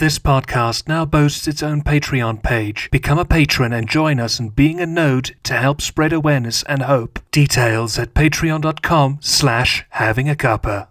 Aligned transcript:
This 0.00 0.18
podcast 0.18 0.88
now 0.88 1.04
boasts 1.04 1.46
its 1.46 1.62
own 1.62 1.82
Patreon 1.82 2.42
page. 2.42 2.88
Become 2.90 3.18
a 3.18 3.24
patron 3.26 3.74
and 3.74 3.86
join 3.86 4.18
us 4.18 4.40
in 4.40 4.48
being 4.48 4.80
a 4.80 4.86
node 4.86 5.36
to 5.42 5.52
help 5.52 5.82
spread 5.82 6.14
awareness 6.14 6.62
and 6.62 6.84
hope. 6.84 7.18
Details 7.30 7.98
at 7.98 8.14
patreon.com 8.14 9.18
slash 9.20 9.84
having 9.90 10.30
a 10.30 10.34
cuppa. 10.34 10.88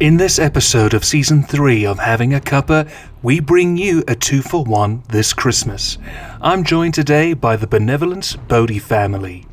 In 0.00 0.16
this 0.16 0.40
episode 0.40 0.94
of 0.94 1.04
season 1.04 1.44
3 1.44 1.86
of 1.86 2.00
Having 2.00 2.34
a 2.34 2.40
Cuppa, 2.40 2.90
we 3.22 3.38
bring 3.38 3.76
you 3.76 4.02
a 4.08 4.16
two 4.16 4.42
for 4.42 4.64
one 4.64 5.04
this 5.08 5.32
Christmas. 5.32 5.98
I'm 6.40 6.64
joined 6.64 6.94
today 6.94 7.34
by 7.34 7.54
the 7.54 7.68
benevolent 7.68 8.36
Bodie 8.48 8.80
family. 8.80 9.46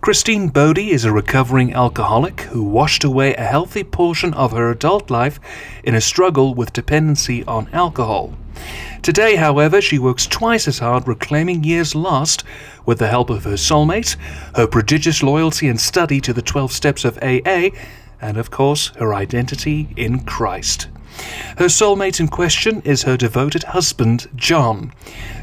Christine 0.00 0.48
Bodie 0.48 0.90
is 0.90 1.04
a 1.04 1.10
recovering 1.10 1.72
alcoholic 1.72 2.42
who 2.42 2.62
washed 2.62 3.02
away 3.02 3.34
a 3.34 3.44
healthy 3.44 3.82
portion 3.82 4.34
of 4.34 4.52
her 4.52 4.70
adult 4.70 5.10
life 5.10 5.40
in 5.82 5.94
a 5.94 6.00
struggle 6.00 6.54
with 6.54 6.72
dependency 6.72 7.42
on 7.44 7.68
alcohol. 7.72 8.34
Today, 9.02 9.36
however, 9.36 9.80
she 9.80 9.98
works 9.98 10.26
twice 10.26 10.68
as 10.68 10.78
hard 10.78 11.08
reclaiming 11.08 11.64
years 11.64 11.94
lost 11.94 12.44
with 12.84 12.98
the 12.98 13.08
help 13.08 13.30
of 13.30 13.44
her 13.44 13.56
soulmate, 13.56 14.16
her 14.54 14.66
prodigious 14.66 15.22
loyalty 15.22 15.66
and 15.66 15.80
study 15.80 16.20
to 16.20 16.32
the 16.32 16.42
12 16.42 16.70
steps 16.72 17.04
of 17.04 17.18
AA, 17.18 17.70
and 18.20 18.36
of 18.36 18.50
course, 18.50 18.88
her 18.98 19.12
identity 19.12 19.88
in 19.96 20.20
Christ. 20.20 20.88
Her 21.58 21.66
soulmate 21.66 22.20
in 22.20 22.28
question 22.28 22.82
is 22.82 23.04
her 23.04 23.16
devoted 23.16 23.64
husband, 23.64 24.28
John. 24.36 24.92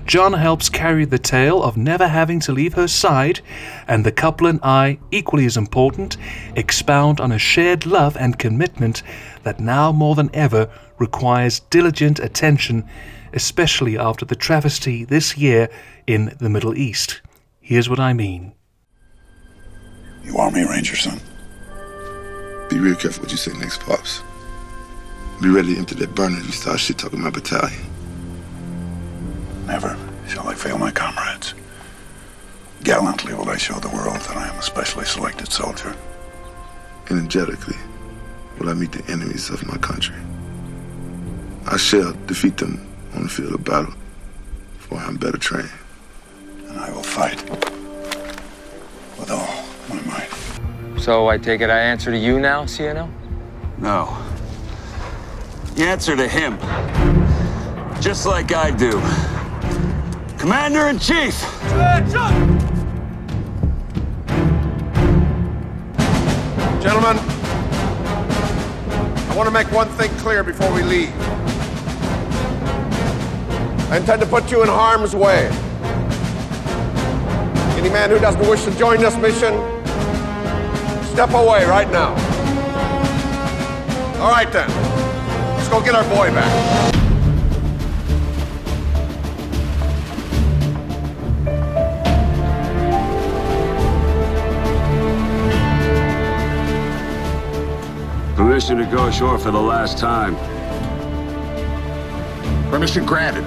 John 0.05 0.33
helps 0.33 0.69
carry 0.69 1.05
the 1.05 1.17
tale 1.17 1.63
of 1.63 1.77
never 1.77 2.07
having 2.07 2.39
to 2.41 2.51
leave 2.51 2.73
her 2.73 2.87
side, 2.87 3.41
and 3.87 4.05
the 4.05 4.11
couple 4.11 4.47
and 4.47 4.59
I, 4.61 4.99
equally 5.11 5.45
as 5.45 5.57
important, 5.57 6.17
expound 6.55 7.19
on 7.19 7.31
a 7.31 7.39
shared 7.39 7.85
love 7.85 8.15
and 8.17 8.37
commitment 8.37 9.01
that 9.43 9.59
now 9.59 9.91
more 9.91 10.15
than 10.15 10.29
ever 10.33 10.69
requires 10.99 11.61
diligent 11.61 12.19
attention, 12.19 12.87
especially 13.33 13.97
after 13.97 14.25
the 14.25 14.35
travesty 14.35 15.03
this 15.05 15.37
year 15.37 15.69
in 16.05 16.35
the 16.39 16.49
Middle 16.49 16.77
East. 16.77 17.21
Here's 17.59 17.89
what 17.89 17.99
I 17.99 18.13
mean. 18.13 18.53
You 20.23 20.37
Army 20.37 20.63
Ranger, 20.63 20.95
son. 20.95 21.19
Be 22.69 22.79
real 22.79 22.95
careful 22.95 23.23
what 23.23 23.31
you 23.31 23.37
say 23.37 23.53
next, 23.57 23.81
Pops. 23.81 24.21
Be 25.43 25.49
ready 25.49 25.73
to 25.73 25.79
empty 25.79 25.95
that 25.95 26.15
burner 26.15 26.37
if 26.37 26.45
you 26.45 26.53
start 26.53 26.79
shit 26.79 26.97
talking 26.97 27.19
my 27.19 27.29
battalion. 27.29 27.77
Never 29.67 29.97
shall 30.25 30.47
I 30.47 30.55
fail 30.55 30.77
my 30.77 30.89
comrades. 30.89 31.53
Gallantly 32.81 33.33
will 33.33 33.49
I 33.49 33.57
show 33.57 33.77
the 33.77 33.89
world 33.89 34.15
that 34.15 34.37
I 34.37 34.47
am 34.47 34.57
a 34.57 34.61
specially 34.61 35.03
selected 35.03 35.51
soldier. 35.51 35.97
Energetically 37.09 37.75
will 38.57 38.69
I 38.69 38.73
meet 38.73 38.93
the 38.93 39.03
enemies 39.11 39.49
of 39.49 39.67
my 39.67 39.75
country. 39.79 40.15
I 41.67 41.75
shall 41.75 42.13
defeat 42.25 42.55
them 42.55 42.87
on 43.13 43.23
the 43.23 43.29
field 43.29 43.53
of 43.53 43.65
battle, 43.65 43.93
for 44.77 44.97
I 44.97 45.09
am 45.09 45.17
better 45.17 45.37
trained. 45.37 45.69
And 46.69 46.79
I 46.79 46.89
will 46.89 47.03
fight 47.03 47.43
with 49.19 49.29
all 49.29 49.65
my 49.89 50.01
might. 50.03 51.01
So 51.01 51.27
I 51.27 51.37
take 51.37 51.59
it 51.59 51.69
I 51.69 51.79
answer 51.79 52.11
to 52.11 52.17
you 52.17 52.39
now, 52.39 52.63
CNO? 52.63 53.11
No. 53.79 54.32
Answer 55.77 56.15
to 56.15 56.27
him. 56.27 56.59
Just 57.99 58.27
like 58.27 58.53
I 58.53 58.69
do. 58.69 58.91
Commander 60.37 60.87
in 60.87 60.99
Chief! 60.99 61.39
Gentlemen, 66.81 67.17
I 69.29 69.33
want 69.35 69.47
to 69.47 69.51
make 69.51 69.71
one 69.71 69.87
thing 69.89 70.11
clear 70.17 70.43
before 70.43 70.71
we 70.73 70.83
leave. 70.83 71.13
I 73.89 73.97
intend 73.97 74.21
to 74.21 74.27
put 74.27 74.51
you 74.51 74.61
in 74.61 74.69
harm's 74.69 75.15
way. 75.15 75.47
Any 77.79 77.89
man 77.89 78.11
who 78.11 78.19
doesn't 78.19 78.47
wish 78.47 78.63
to 78.65 78.71
join 78.77 78.99
this 78.99 79.15
mission, 79.17 79.53
step 81.05 81.31
away 81.31 81.65
right 81.65 81.89
now. 81.89 82.11
All 84.21 84.29
right 84.29 84.51
then. 84.51 84.82
Go 85.73 85.81
get 85.81 85.95
our 85.95 86.03
boy 86.03 86.29
back. 86.29 86.93
Permission 98.35 98.77
to 98.77 98.85
go 98.85 99.07
ashore 99.07 99.39
for 99.39 99.49
the 99.49 99.59
last 99.59 99.97
time. 99.97 100.35
Permission 102.69 103.03
granted. 103.03 103.43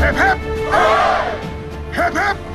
Hip! 0.00 0.14
Hip 1.92 2.14
hip! 2.14 2.14
Hip 2.14 2.45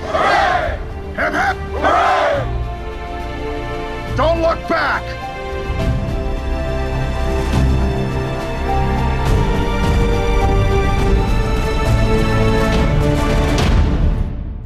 back! 4.71 5.03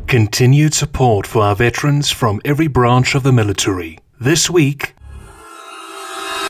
Continued 0.08 0.74
support 0.74 1.26
for 1.28 1.42
our 1.42 1.56
veterans 1.56 2.12
from 2.12 2.40
every 2.46 2.68
branch 2.68 3.16
of 3.16 3.24
the 3.24 3.34
military. 3.34 3.98
This 4.20 4.50
week, 4.50 4.94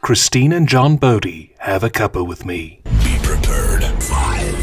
Christine 0.01 0.51
and 0.51 0.67
John 0.67 0.97
Bodie 0.97 1.55
have 1.59 1.83
a 1.83 1.89
cuppa 1.89 2.23
with 2.27 2.45
me. 2.45 2.81
Be 2.83 3.17
prepared. 3.23 3.83
Five, 4.03 4.55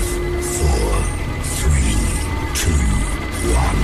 four, 0.44 1.02
three, 1.42 1.96
two, 2.54 2.84
one. 3.50 3.82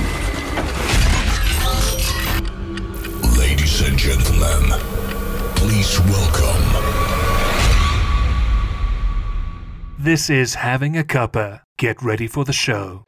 Ladies 3.37 3.81
and 3.81 3.97
gentlemen, 3.97 4.88
please 5.59 5.99
welcome. 5.99 6.63
This 9.99 10.29
is 10.29 10.55
Having 10.55 10.97
a 10.97 11.03
Cuppa. 11.03 11.63
Get 11.77 12.01
ready 12.01 12.27
for 12.27 12.45
the 12.45 12.53
show. 12.53 13.03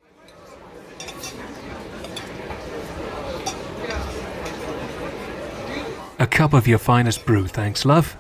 A 6.19 6.27
cup 6.27 6.51
of 6.51 6.67
your 6.67 6.77
finest 6.77 7.25
brew, 7.25 7.47
thanks, 7.47 7.85
love. 7.85 8.17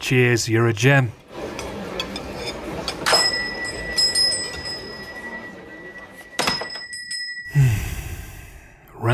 Cheers, 0.00 0.48
you're 0.48 0.66
a 0.66 0.72
gem. 0.72 1.12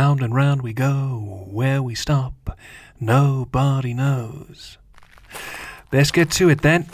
Round 0.00 0.22
and 0.22 0.34
round 0.34 0.62
we 0.62 0.72
go, 0.72 1.44
where 1.50 1.82
we 1.82 1.94
stop, 1.94 2.56
nobody 2.98 3.92
knows. 3.92 4.78
Let's 5.92 6.10
get 6.10 6.30
to 6.38 6.48
it 6.48 6.62
then. 6.62 6.88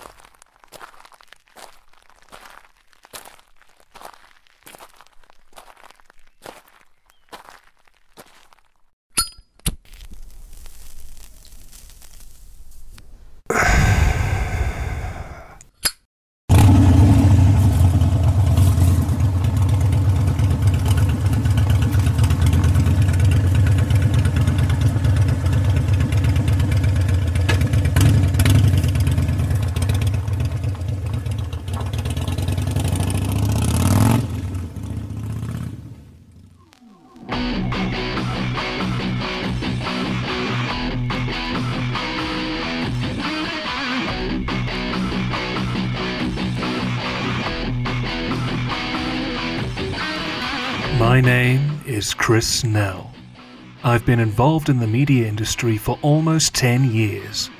Been 54.06 54.20
involved 54.20 54.68
in 54.68 54.78
the 54.78 54.86
media 54.86 55.26
industry 55.26 55.76
for 55.76 55.98
almost 56.00 56.54
10 56.54 56.92
years. 56.92 57.50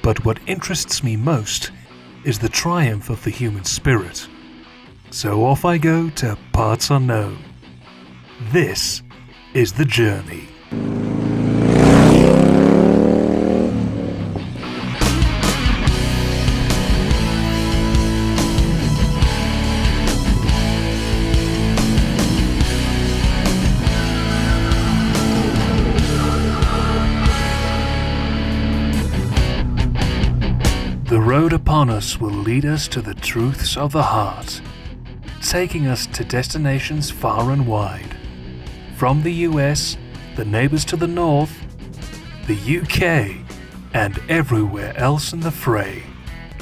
But 0.00 0.24
what 0.24 0.38
interests 0.46 1.02
me 1.02 1.16
most 1.16 1.72
is 2.24 2.38
the 2.38 2.48
triumph 2.48 3.10
of 3.10 3.22
the 3.24 3.30
human 3.30 3.64
spirit. 3.64 4.28
So 5.10 5.44
off 5.44 5.64
I 5.64 5.78
go 5.78 6.08
to 6.10 6.38
parts 6.52 6.90
unknown. 6.90 7.44
This 8.52 9.02
is 9.54 9.72
the 9.72 9.84
journey. 9.84 10.48
Road 31.52 31.60
upon 31.60 31.90
us 31.90 32.18
will 32.18 32.30
lead 32.30 32.64
us 32.64 32.88
to 32.88 33.02
the 33.02 33.12
truths 33.12 33.76
of 33.76 33.92
the 33.92 34.04
heart, 34.04 34.62
taking 35.42 35.86
us 35.86 36.06
to 36.06 36.24
destinations 36.24 37.10
far 37.10 37.50
and 37.50 37.66
wide. 37.66 38.16
From 38.96 39.22
the 39.22 39.32
US, 39.48 39.98
the 40.34 40.46
neighbors 40.46 40.82
to 40.86 40.96
the 40.96 41.06
north, 41.06 41.52
the 42.46 42.56
UK, 42.56 43.36
and 43.92 44.18
everywhere 44.30 44.96
else 44.96 45.34
in 45.34 45.40
the 45.40 45.50
fray. 45.50 46.02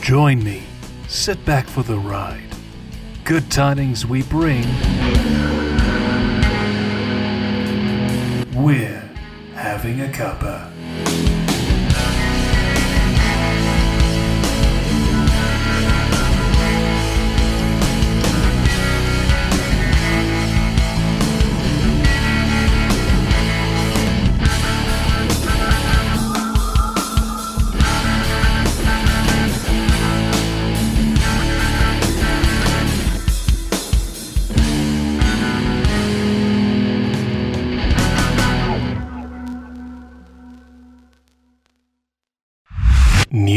Join 0.00 0.42
me, 0.42 0.64
sit 1.06 1.44
back 1.44 1.68
for 1.68 1.84
the 1.84 1.98
ride. 1.98 2.50
Good 3.22 3.48
tidings 3.48 4.04
we 4.04 4.24
bring. 4.24 4.64
We're 8.56 9.08
having 9.54 10.00
a 10.00 10.08
cuppa. 10.08 10.79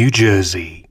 New 0.03 0.11
Jersey. 0.11 0.82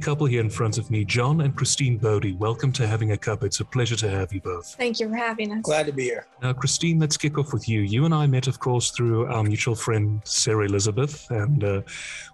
Couple 0.00 0.26
here 0.26 0.40
in 0.40 0.48
front 0.48 0.78
of 0.78 0.90
me, 0.90 1.04
John 1.04 1.42
and 1.42 1.54
Christine 1.54 1.98
Bodie. 1.98 2.32
Welcome 2.32 2.72
to 2.72 2.86
Having 2.86 3.12
a 3.12 3.18
Cup. 3.18 3.44
It's 3.44 3.60
a 3.60 3.64
pleasure 3.64 3.96
to 3.96 4.08
have 4.08 4.32
you 4.32 4.40
both. 4.40 4.74
Thank 4.74 4.98
you 4.98 5.08
for 5.10 5.14
having 5.14 5.52
us. 5.52 5.62
Glad 5.62 5.86
to 5.86 5.92
be 5.92 6.04
here. 6.04 6.26
Now, 6.42 6.54
Christine, 6.54 6.98
let's 6.98 7.18
kick 7.18 7.36
off 7.36 7.52
with 7.52 7.68
you. 7.68 7.80
You 7.82 8.06
and 8.06 8.14
I 8.14 8.26
met, 8.26 8.46
of 8.46 8.58
course, 8.58 8.90
through 8.92 9.26
our 9.26 9.42
mutual 9.42 9.74
friend, 9.74 10.22
Sarah 10.24 10.64
Elizabeth, 10.64 11.30
and 11.30 11.62
uh, 11.62 11.82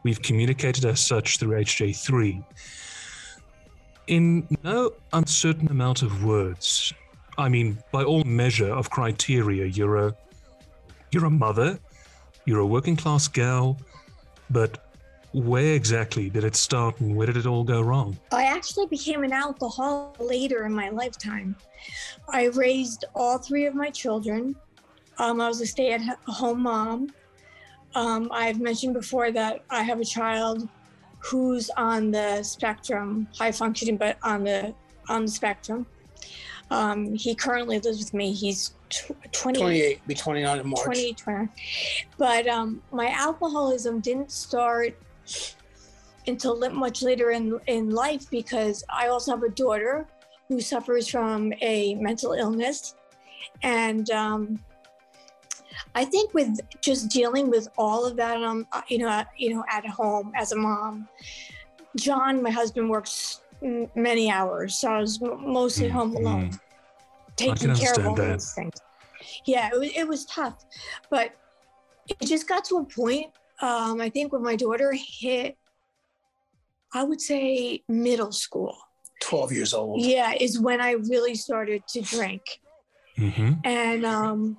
we've 0.05 0.23
communicated 0.23 0.85
as 0.85 1.01
such 1.01 1.39
through 1.39 1.61
HJ3. 1.61 2.45
In 4.07 4.47
no 4.63 4.93
uncertain 5.13 5.69
amount 5.69 6.03
of 6.03 6.25
words, 6.25 6.93
I 7.37 7.49
mean, 7.49 7.79
by 7.91 8.05
all 8.05 8.23
measure 8.23 8.73
of 8.73 8.91
criteria, 8.91 9.67
you're 9.67 9.97
a, 9.97 10.17
you're 11.11 11.25
a 11.25 11.31
mother, 11.31 11.81
you're 12.45 12.61
a 12.61 12.67
working 12.67 12.95
class 12.95 13.27
gal, 13.27 13.77
but 14.51 14.86
where 15.37 15.75
exactly 15.75 16.31
did 16.31 16.45
it 16.45 16.57
start 16.57 16.99
and 17.01 17.15
where 17.15 17.27
did 17.27 17.37
it 17.37 17.45
all 17.45 17.63
go 17.63 17.83
wrong? 17.83 18.17
I 18.33 18.45
actually 18.45 18.87
became 18.87 19.23
an 19.23 19.35
alcoholic 19.35 20.19
later 20.19 20.65
in 20.65 20.73
my 20.73 20.89
lifetime. 20.89 21.55
I 22.31 22.45
raised 22.47 23.05
all 23.15 23.37
three 23.37 23.67
of 23.67 23.75
my 23.75 23.91
children. 23.91 24.57
Um, 25.19 25.43
I 25.43 25.49
was 25.49 25.61
a 25.61 25.67
stay 25.67 25.93
at 25.93 26.01
home 26.27 26.63
mom. 26.63 27.13
Um, 27.95 28.31
I've 28.33 28.61
mentioned 28.61 28.95
before 28.95 29.31
that 29.33 29.63
I 29.69 29.83
have 29.83 30.01
a 30.01 30.07
child 30.07 30.67
who's 31.19 31.69
on 31.77 32.11
the 32.13 32.43
spectrum, 32.43 33.29
high 33.37 33.53
functioning, 33.53 33.99
but 33.99 34.17
on 34.23 34.45
the 34.45 34.75
on 35.11 35.27
the 35.27 35.31
spectrum. 35.31 35.85
Um, 36.71 37.15
he 37.15 37.35
currently 37.35 37.79
lives 37.79 37.99
with 37.99 38.15
me. 38.15 38.33
He's 38.33 38.73
tw- 38.89 39.13
28. 39.33 39.61
28, 39.61 40.09
be 40.09 40.15
29 40.15 40.59
in 40.59 40.67
March. 40.67 40.83
20, 40.83 41.13
20. 41.13 41.49
But 42.17 42.49
um, 42.49 42.83
my 42.91 43.09
alcoholism 43.09 44.01
didn't 44.01 44.33
start 44.33 44.97
until 46.27 46.59
much 46.71 47.03
later 47.03 47.31
in, 47.31 47.59
in 47.67 47.91
life 47.91 48.29
because 48.31 48.85
I 48.91 49.09
also 49.09 49.33
have 49.33 49.43
a 49.43 49.49
daughter 49.49 50.07
who 50.49 50.61
suffers 50.61 51.09
from 51.09 51.53
a 51.61 51.95
mental 51.97 52.33
illness. 52.33 52.95
And 53.63 54.11
um, 54.11 54.59
I 55.95 56.05
think 56.05 56.35
with 56.35 56.59
just 56.81 57.11
dealing 57.11 57.51
with 57.51 57.69
all 57.77 58.05
of 58.05 58.17
that, 58.17 58.43
um, 58.43 58.67
uh, 58.73 58.83
you 58.89 58.99
know, 58.99 59.09
uh, 59.09 59.25
you 59.37 59.55
know, 59.55 59.65
at 59.71 59.87
home 59.87 60.33
as 60.37 60.53
a 60.53 60.57
mom, 60.57 61.09
John, 61.97 62.43
my 62.43 62.51
husband, 62.51 62.91
works 62.91 63.41
m- 63.63 63.91
many 63.95 64.31
hours, 64.31 64.77
so 64.77 64.91
I 64.93 65.01
was 65.01 65.21
m- 65.23 65.53
mostly 65.53 65.89
home 65.89 66.15
alone, 66.15 66.51
taking 67.37 67.75
care 67.75 67.95
of 67.95 68.07
all 68.07 68.15
that. 68.17 68.33
those 68.33 68.53
things. 68.53 68.75
Yeah, 69.47 69.71
it 69.73 69.79
was, 69.79 69.91
it 69.97 70.07
was 70.07 70.25
tough, 70.27 70.65
but 71.11 71.33
it 72.09 72.27
just 72.27 72.47
got 72.47 72.65
to 72.67 72.77
a 72.77 72.85
point. 72.85 73.27
Um, 73.61 74.01
I 74.01 74.11
think 74.11 74.33
when 74.33 74.43
my 74.43 74.57
daughter 74.57 74.93
hit, 74.95 75.57
I 76.93 77.03
would 77.03 77.21
say 77.21 77.83
middle 77.89 78.33
school. 78.33 78.77
12 79.23 79.53
years 79.53 79.75
old. 79.75 80.03
Yeah, 80.03 80.35
is 80.39 80.61
when 80.61 80.81
I 80.81 80.93
really 80.93 81.35
started 81.35 81.87
to 81.89 82.03
drink. 82.03 82.43
Mm-hmm. 83.19 83.53
and 83.65 84.05
um 84.05 84.59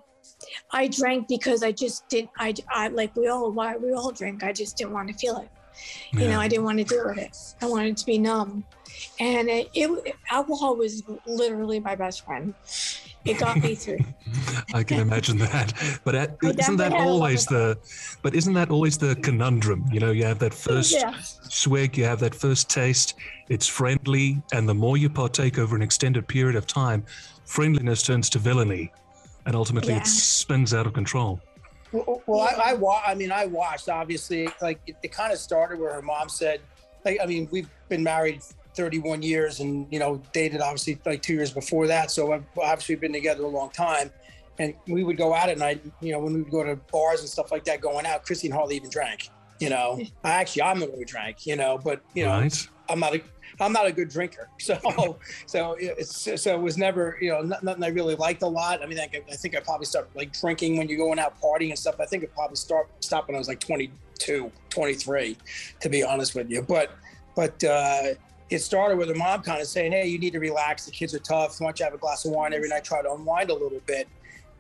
i 0.72 0.88
drank 0.88 1.28
because 1.28 1.62
i 1.62 1.72
just 1.72 2.10
didn't 2.10 2.32
i, 2.40 2.52
I 2.72 2.88
like 2.88 3.16
we 3.16 3.28
all 3.28 3.52
why 3.52 3.78
we 3.78 3.94
all 3.94 4.10
drink. 4.12 4.44
I 4.44 4.52
just 4.52 4.78
didn't 4.78 4.94
want 4.94 5.10
to 5.10 5.14
feel 5.14 5.38
it. 5.38 5.50
You 6.12 6.28
know 6.28 6.40
i 6.40 6.48
didn't 6.48 6.66
want 6.66 6.80
to 6.80 6.84
deal 6.84 7.06
with 7.06 7.20
it. 7.20 7.38
I 7.62 7.68
wanted 7.68 7.98
to 7.98 8.06
be 8.08 8.18
numb. 8.18 8.66
And 9.20 9.48
it, 9.48 9.70
it 9.76 10.16
alcohol 10.32 10.76
was 10.76 11.04
literally 11.28 11.80
my 11.80 11.96
best 11.96 12.26
friend 12.26 12.56
it 13.30 13.40
got 13.40 13.62
me 13.62 13.76
through 13.76 14.00
I 14.74 14.84
can 14.84 15.00
imagine 15.00 15.38
that. 15.40 15.74
But 16.04 16.16
at, 16.16 16.38
isn't 16.44 16.58
that 16.58 16.58
definitely 16.58 16.84
had 16.84 16.94
a 16.94 16.96
lot 16.98 17.08
always 17.08 17.46
the? 17.46 17.78
But 18.22 18.36
isn't 18.36 18.54
that 18.54 18.70
always 18.70 18.98
the 18.98 19.16
conundrum? 19.18 19.86
You 19.92 20.00
know, 20.00 20.12
you 20.12 20.26
have 20.26 20.40
that 20.40 20.54
first 20.54 20.92
yeah 20.94 21.14
swig, 21.50 21.98
you 21.98 22.04
have 22.04 22.20
that 22.20 22.36
first 22.36 22.70
taste. 22.70 23.16
It's 23.50 23.68
friendly, 23.68 24.42
and 24.54 24.68
the 24.68 24.74
more 24.74 24.98
you 24.98 25.10
partake 25.10 25.58
over 25.58 25.76
an 25.76 25.82
extended 25.82 26.28
period 26.28 26.56
of 26.56 26.68
time, 26.68 27.06
friendliness 27.46 28.04
turns 28.04 28.30
to 28.32 28.40
villainy, 28.40 28.92
and 29.46 29.56
ultimately 29.56 29.94
Yeah. 29.94 30.02
it 30.02 30.08
spins 30.08 30.74
out 30.74 30.86
of 30.86 30.94
control. 30.94 31.40
Well, 31.94 32.22
well 32.26 32.42
I, 32.42 32.72
I, 32.72 32.74
wa- 32.74 33.02
I 33.06 33.16
mean, 33.16 33.32
I 33.32 33.46
watched, 33.46 33.88
obviously, 33.88 34.50
like 34.62 34.80
it, 34.88 34.98
it 35.04 35.12
kind 35.12 35.32
of 35.32 35.40
started 35.40 35.80
where 35.80 35.94
her 35.94 36.02
mom 36.02 36.28
said, 36.28 36.60
like, 37.06 37.18
I 37.24 37.26
mean, 37.26 37.48
we've 37.52 37.70
been 37.88 38.04
married 38.04 38.42
31 38.78 39.22
years 39.22 39.60
and, 39.60 39.88
you 39.92 40.00
know, 40.00 40.22
dated 40.32 40.62
obviously 40.62 41.00
like 41.06 41.22
two 41.22 41.34
years 41.34 41.52
before 41.52 41.88
that. 41.88 42.12
So 42.12 42.32
I've 42.32 42.46
obviously 42.62 42.96
been 42.96 43.12
together 43.12 43.44
a 43.44 43.48
long 43.48 43.72
time. 43.72 44.12
And 44.60 44.74
we 44.88 45.04
would 45.04 45.18
go 45.18 45.34
out 45.34 45.50
at 45.50 45.58
night, 45.58 45.84
you 46.00 46.12
know, 46.12 46.20
when 46.20 46.34
we 46.34 46.42
would 46.42 46.52
go 46.52 46.64
to 46.64 46.76
bars 46.92 47.20
and 47.20 47.30
stuff 47.30 47.52
like 47.52 47.66
that 47.66 47.82
going 47.82 48.06
out, 48.06 48.24
Christine 48.26 48.52
hardly 48.52 48.76
even 48.76 48.90
drank, 48.90 49.30
you 49.60 49.70
know. 49.70 50.00
I 50.24 50.32
actually, 50.32 50.64
I'm 50.64 50.80
the 50.80 50.88
one 50.88 50.98
who 50.98 51.06
drank, 51.06 51.46
you 51.46 51.56
know, 51.56 51.78
but, 51.78 52.02
you 52.14 52.26
know, 52.26 52.32
right? 52.32 52.68
I'm 52.90 53.00
not 53.00 53.16
a 53.16 53.22
I'm 53.60 53.74
not 53.74 53.88
a 53.88 53.92
good 53.92 54.10
drinker, 54.10 54.50
so 54.60 55.18
so 55.46 55.76
it's 55.80 56.42
so 56.42 56.54
it 56.54 56.62
was 56.62 56.78
never 56.78 57.18
you 57.20 57.32
know 57.32 57.42
not- 57.42 57.64
nothing 57.64 57.84
I 57.84 57.88
really 57.88 58.16
liked 58.16 58.44
a 58.44 58.48
lot. 58.48 58.84
I 58.84 58.86
mean, 58.86 59.00
I, 59.00 59.10
I 59.30 59.36
think 59.36 59.56
I 59.56 59.60
probably 59.60 59.86
started 59.86 60.16
like 60.16 60.32
drinking 60.40 60.78
when 60.78 60.88
you're 60.88 60.98
going 60.98 61.20
out 61.20 61.40
partying 61.42 61.70
and 61.70 61.80
stuff. 61.80 62.00
I 62.00 62.06
think 62.06 62.24
it 62.24 62.34
probably 62.34 62.56
start 62.56 62.90
stopped 63.04 63.28
when 63.28 63.36
I 63.36 63.40
was 63.40 63.48
like 63.48 63.60
22, 63.60 64.52
23, 64.70 65.38
to 65.80 65.90
be 65.90 66.04
honest 66.04 66.36
with 66.36 66.50
you. 66.50 66.62
But 66.62 66.92
but 67.36 67.64
uh, 67.64 68.14
it 68.50 68.60
started 68.60 68.98
with 68.98 69.10
her 69.10 69.16
mom 69.16 69.42
kind 69.42 69.62
of 69.62 69.68
saying, 69.68 69.92
"Hey, 69.92 70.08
you 70.08 70.20
need 70.20 70.34
to 70.34 70.40
relax. 70.40 70.86
The 70.86 70.92
kids 70.92 71.14
are 71.14 71.20
tough. 71.20 71.60
Why 71.60 71.68
don't 71.68 71.80
you 71.80 71.86
have 71.86 71.94
a 71.94 71.98
glass 71.98 72.26
of 72.26 72.32
wine 72.32 72.54
every 72.54 72.70
night? 72.70 72.84
Try 72.84 73.02
to 73.02 73.12
unwind 73.14 73.50
a 73.50 73.54
little 73.54 73.82
bit." 73.86 74.08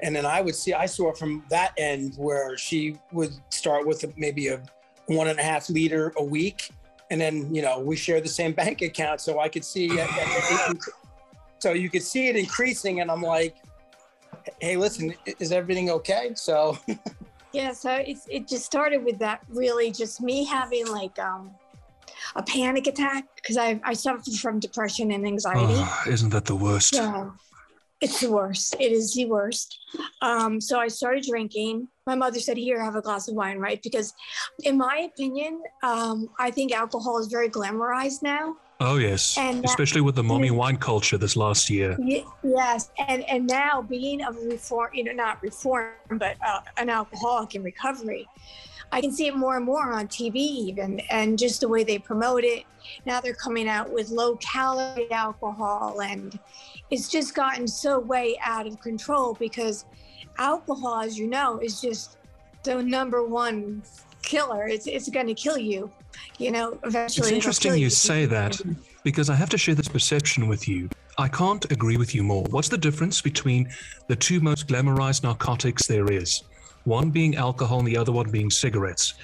And 0.01 0.15
then 0.15 0.25
I 0.25 0.41
would 0.41 0.55
see 0.55 0.73
I 0.73 0.85
saw 0.85 1.13
from 1.13 1.43
that 1.49 1.73
end 1.77 2.15
where 2.17 2.57
she 2.57 2.97
would 3.11 3.33
start 3.49 3.87
with 3.87 4.05
maybe 4.17 4.47
a 4.47 4.61
one 5.07 5.27
and 5.27 5.39
a 5.39 5.43
half 5.43 5.69
liter 5.69 6.13
a 6.17 6.23
week 6.23 6.69
and 7.09 7.19
then 7.21 7.53
you 7.53 7.61
know 7.61 7.79
we 7.79 7.95
share 7.95 8.19
the 8.19 8.27
same 8.27 8.51
bank 8.61 8.81
account 8.81 9.21
so 9.21 9.39
i 9.39 9.47
could 9.47 9.63
see 9.63 9.89
so 11.59 11.71
you 11.71 11.89
could 11.89 12.03
see 12.03 12.27
it 12.27 12.35
increasing 12.35 12.99
and 12.99 13.09
i'm 13.09 13.21
like 13.21 13.55
hey 14.59 14.75
listen 14.75 15.13
is 15.39 15.53
everything 15.53 15.89
okay 15.89 16.31
so 16.35 16.77
Yeah, 17.53 17.71
so 17.71 17.91
it's 17.91 18.27
it 18.29 18.47
just 18.47 18.65
started 18.65 19.03
with 19.03 19.17
that 19.19 19.41
really 19.49 19.91
just 19.91 20.21
me 20.21 20.43
having 20.45 20.85
like 20.87 21.17
um 21.17 21.51
a 22.35 22.43
panic 22.43 22.87
attack 22.87 23.25
because 23.35 23.57
I 23.57 23.79
I 23.83 23.93
suffered 23.93 24.33
from 24.41 24.59
depression 24.59 25.11
and 25.11 25.25
anxiety. 25.25 25.63
Oh, 25.77 26.03
isn't 26.07 26.29
that 26.29 26.45
the 26.45 26.55
worst? 26.55 26.93
Yeah, 26.93 27.29
it's 28.01 28.19
the 28.21 28.31
worst. 28.31 28.75
It 28.79 28.91
is 28.91 29.13
the 29.13 29.25
worst. 29.25 29.79
Um, 30.21 30.59
so 30.61 30.79
I 30.79 30.87
started 30.87 31.23
drinking. 31.27 31.87
My 32.05 32.15
mother 32.15 32.39
said, 32.39 32.57
"Here, 32.57 32.83
have 32.83 32.95
a 32.95 33.01
glass 33.01 33.27
of 33.27 33.35
wine," 33.35 33.57
right? 33.59 33.81
Because, 33.81 34.13
in 34.63 34.77
my 34.77 35.09
opinion, 35.11 35.61
um, 35.83 36.29
I 36.39 36.51
think 36.51 36.71
alcohol 36.73 37.17
is 37.19 37.27
very 37.27 37.49
glamorized 37.49 38.21
now. 38.21 38.55
Oh 38.79 38.97
yes, 38.97 39.35
And 39.39 39.63
that- 39.63 39.69
especially 39.71 40.01
with 40.01 40.13
the 40.13 40.23
mommy 40.23 40.51
wine 40.51 40.77
culture 40.77 41.17
this 41.17 41.35
last 41.35 41.67
year. 41.69 41.97
Ye- 41.99 42.25
Yes, 42.43 42.91
and 43.07 43.23
and 43.23 43.47
now 43.47 43.81
being 43.81 44.21
a 44.21 44.31
reform, 44.31 44.89
you 44.93 45.03
know, 45.05 45.13
not 45.13 45.41
reform, 45.41 45.93
but 46.11 46.35
uh, 46.45 46.61
an 46.77 46.89
alcoholic 46.89 47.55
in 47.55 47.63
recovery, 47.63 48.27
I 48.91 49.01
can 49.01 49.11
see 49.11 49.27
it 49.27 49.35
more 49.35 49.57
and 49.57 49.65
more 49.65 49.91
on 49.91 50.07
TV, 50.07 50.35
even, 50.35 50.99
and 51.11 51.37
just 51.37 51.61
the 51.61 51.67
way 51.67 51.83
they 51.83 51.99
promote 51.99 52.43
it. 52.43 52.63
Now 53.05 53.19
they're 53.19 53.33
coming 53.33 53.67
out 53.67 53.91
with 53.91 54.09
low 54.09 54.37
calorie 54.37 55.11
alcohol, 55.11 56.01
and 56.01 56.37
it's 56.89 57.09
just 57.09 57.35
gotten 57.35 57.67
so 57.67 57.99
way 57.99 58.37
out 58.41 58.65
of 58.65 58.79
control 58.79 59.33
because 59.33 59.85
alcohol, 60.37 61.01
as 61.01 61.17
you 61.17 61.27
know, 61.27 61.59
is 61.59 61.81
just 61.81 62.17
the 62.63 62.81
number 62.81 63.23
one 63.23 63.83
killer. 64.23 64.67
It's 64.67 64.87
it's 64.87 65.09
going 65.09 65.27
to 65.27 65.33
kill 65.33 65.57
you, 65.57 65.91
you 66.37 66.51
know. 66.51 66.79
Eventually, 66.83 67.27
It's 67.27 67.35
interesting 67.35 67.71
kill 67.71 67.79
you 67.79 67.89
say 67.89 68.25
that 68.25 68.59
because 69.03 69.29
I 69.29 69.35
have 69.35 69.49
to 69.49 69.57
share 69.57 69.75
this 69.75 69.87
perception 69.87 70.47
with 70.47 70.67
you. 70.67 70.89
I 71.17 71.27
can't 71.27 71.69
agree 71.71 71.97
with 71.97 72.13
you 72.13 72.23
more. 72.23 72.43
What's 72.51 72.69
the 72.69 72.77
difference 72.77 73.21
between 73.21 73.69
the 74.07 74.15
two 74.15 74.39
most 74.39 74.67
glamorized 74.67 75.23
narcotics 75.23 75.87
there 75.87 76.11
is? 76.11 76.43
One 76.87 77.09
being 77.09 77.35
alcohol 77.35 77.79
and 77.79 77.87
the 77.89 77.97
other 77.97 78.13
one 78.13 78.31
being 78.31 78.49
cigarettes. 78.49 79.15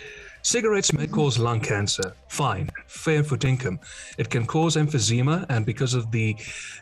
Cigarettes 0.41 0.91
may 0.91 1.07
cause 1.07 1.39
lung 1.39 1.61
cancer. 1.61 2.13
Fine, 2.27 2.69
fair 2.87 3.23
for 3.23 3.37
dinkum. 3.37 3.79
It 4.17 4.29
can 4.29 4.45
cause 4.45 4.75
emphysema, 4.75 5.45
and 5.47 5.65
because 5.65 5.93
of 5.93 6.11
the 6.11 6.35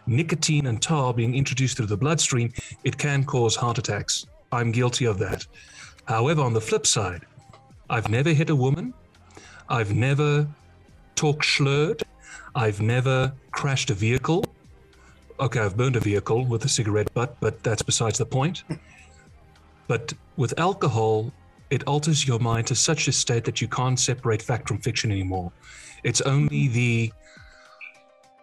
nicotine 0.07 0.65
and 0.65 0.81
tar 0.81 1.13
being 1.13 1.35
introduced 1.35 1.77
through 1.77 1.85
the 1.85 1.97
bloodstream, 1.97 2.51
it 2.83 2.97
can 2.97 3.23
cause 3.23 3.55
heart 3.55 3.77
attacks. 3.77 4.25
I'm 4.51 4.71
guilty 4.71 5.05
of 5.05 5.19
that. 5.19 5.45
However, 6.05 6.41
on 6.41 6.53
the 6.53 6.61
flip 6.61 6.87
side, 6.87 7.27
I've 7.87 8.09
never 8.09 8.31
hit 8.31 8.49
a 8.49 8.55
woman. 8.55 8.95
I've 9.69 9.93
never 9.93 10.47
talked 11.13 11.45
slurred. 11.45 12.01
I've 12.55 12.81
never 12.81 13.33
crashed 13.51 13.91
a 13.91 13.93
vehicle. 13.93 14.45
Okay, 15.39 15.59
I've 15.59 15.77
burned 15.77 15.95
a 15.95 15.99
vehicle 15.99 16.43
with 16.43 16.65
a 16.65 16.69
cigarette 16.69 17.13
butt, 17.13 17.37
but 17.39 17.61
that's 17.61 17.83
besides 17.83 18.17
the 18.17 18.25
point. 18.25 18.63
But 19.91 20.13
with 20.37 20.57
alcohol, 20.57 21.33
it 21.69 21.85
alters 21.85 22.25
your 22.25 22.39
mind 22.39 22.65
to 22.67 22.75
such 22.75 23.09
a 23.09 23.11
state 23.11 23.43
that 23.43 23.59
you 23.59 23.67
can't 23.67 23.99
separate 23.99 24.41
fact 24.41 24.69
from 24.69 24.77
fiction 24.77 25.11
anymore. 25.11 25.51
It's 26.05 26.21
only 26.21 26.69
the 26.69 27.11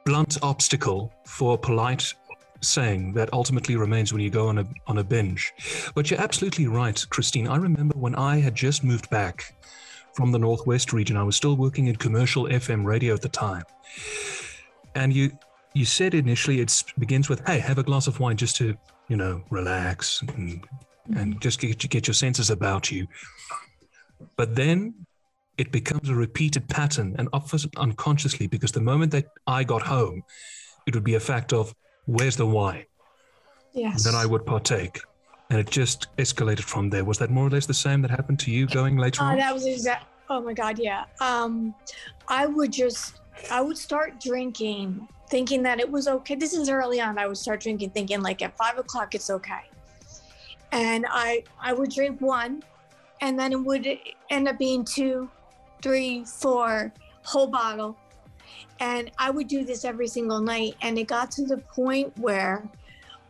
blunt 0.04 0.36
obstacle 0.42 1.10
for 1.24 1.56
polite 1.56 2.12
saying 2.60 3.14
that 3.14 3.32
ultimately 3.32 3.76
remains 3.76 4.12
when 4.12 4.20
you 4.20 4.28
go 4.28 4.48
on 4.48 4.58
a 4.58 4.66
on 4.88 4.98
a 4.98 5.02
binge. 5.02 5.54
But 5.94 6.10
you're 6.10 6.20
absolutely 6.20 6.66
right, 6.66 7.02
Christine. 7.08 7.48
I 7.48 7.56
remember 7.56 7.96
when 7.96 8.14
I 8.14 8.40
had 8.40 8.54
just 8.54 8.84
moved 8.84 9.08
back 9.08 9.54
from 10.12 10.32
the 10.32 10.38
Northwest 10.38 10.92
region. 10.92 11.16
I 11.16 11.22
was 11.22 11.36
still 11.36 11.56
working 11.56 11.86
in 11.86 11.96
commercial 11.96 12.44
FM 12.44 12.84
radio 12.84 13.14
at 13.14 13.22
the 13.22 13.30
time. 13.30 13.64
And 14.94 15.14
you 15.14 15.30
you 15.72 15.86
said 15.86 16.12
initially 16.12 16.60
it 16.60 16.84
begins 16.98 17.30
with, 17.30 17.40
"Hey, 17.46 17.58
have 17.58 17.78
a 17.78 17.82
glass 17.82 18.06
of 18.06 18.20
wine 18.20 18.36
just 18.36 18.56
to, 18.56 18.76
you 19.08 19.16
know, 19.16 19.42
relax 19.48 20.20
and, 20.20 20.62
and 21.16 21.40
just 21.40 21.60
get 21.60 21.78
get 21.90 22.06
your 22.06 22.14
senses 22.14 22.50
about 22.50 22.90
you." 22.90 23.06
But 24.36 24.54
then 24.56 25.06
it 25.56 25.72
becomes 25.72 26.08
a 26.08 26.14
repeated 26.14 26.68
pattern 26.68 27.16
and 27.18 27.28
often 27.32 27.60
unconsciously 27.76 28.46
because 28.46 28.72
the 28.72 28.80
moment 28.80 29.12
that 29.12 29.26
I 29.46 29.64
got 29.64 29.82
home, 29.82 30.22
it 30.86 30.94
would 30.94 31.04
be 31.04 31.14
a 31.14 31.20
fact 31.20 31.52
of, 31.52 31.74
"Where's 32.06 32.36
the 32.36 32.46
wine?" 32.46 32.84
Yes. 33.72 34.04
Then 34.04 34.14
I 34.14 34.26
would 34.26 34.44
partake. 34.46 35.00
And 35.50 35.58
it 35.58 35.70
just 35.70 36.08
escalated 36.18 36.60
from 36.60 36.90
there. 36.90 37.04
Was 37.04 37.18
that 37.18 37.30
more 37.30 37.46
or 37.46 37.50
less 37.50 37.66
the 37.66 37.74
same 37.74 38.02
that 38.02 38.10
happened 38.10 38.38
to 38.40 38.50
you 38.50 38.66
going 38.66 38.96
later 38.98 39.22
Uh, 39.22 39.28
on? 39.28 39.36
that 39.38 39.54
was 39.54 39.66
exact. 39.66 40.04
Oh 40.28 40.42
my 40.42 40.52
God, 40.52 40.78
yeah. 40.78 41.04
Um, 41.20 41.74
I 42.28 42.44
would 42.46 42.70
just, 42.70 43.20
I 43.50 43.62
would 43.62 43.78
start 43.78 44.20
drinking, 44.20 45.08
thinking 45.30 45.62
that 45.62 45.80
it 45.80 45.90
was 45.90 46.06
okay. 46.06 46.34
This 46.34 46.52
is 46.52 46.68
early 46.68 47.00
on. 47.00 47.18
I 47.18 47.26
would 47.26 47.38
start 47.38 47.60
drinking, 47.60 47.90
thinking 47.90 48.20
like 48.20 48.42
at 48.42 48.56
five 48.58 48.76
o'clock 48.78 49.14
it's 49.14 49.30
okay, 49.30 49.62
and 50.72 51.06
I, 51.08 51.44
I 51.60 51.72
would 51.72 51.90
drink 51.90 52.20
one, 52.20 52.62
and 53.20 53.38
then 53.38 53.52
it 53.52 53.60
would 53.60 53.86
end 54.30 54.48
up 54.48 54.58
being 54.58 54.84
two, 54.84 55.30
three, 55.82 56.24
four, 56.24 56.92
whole 57.22 57.46
bottle, 57.46 57.96
and 58.80 59.10
I 59.18 59.30
would 59.30 59.48
do 59.48 59.64
this 59.64 59.84
every 59.84 60.08
single 60.08 60.40
night, 60.40 60.74
and 60.82 60.98
it 60.98 61.08
got 61.08 61.30
to 61.32 61.44
the 61.44 61.58
point 61.58 62.16
where. 62.18 62.68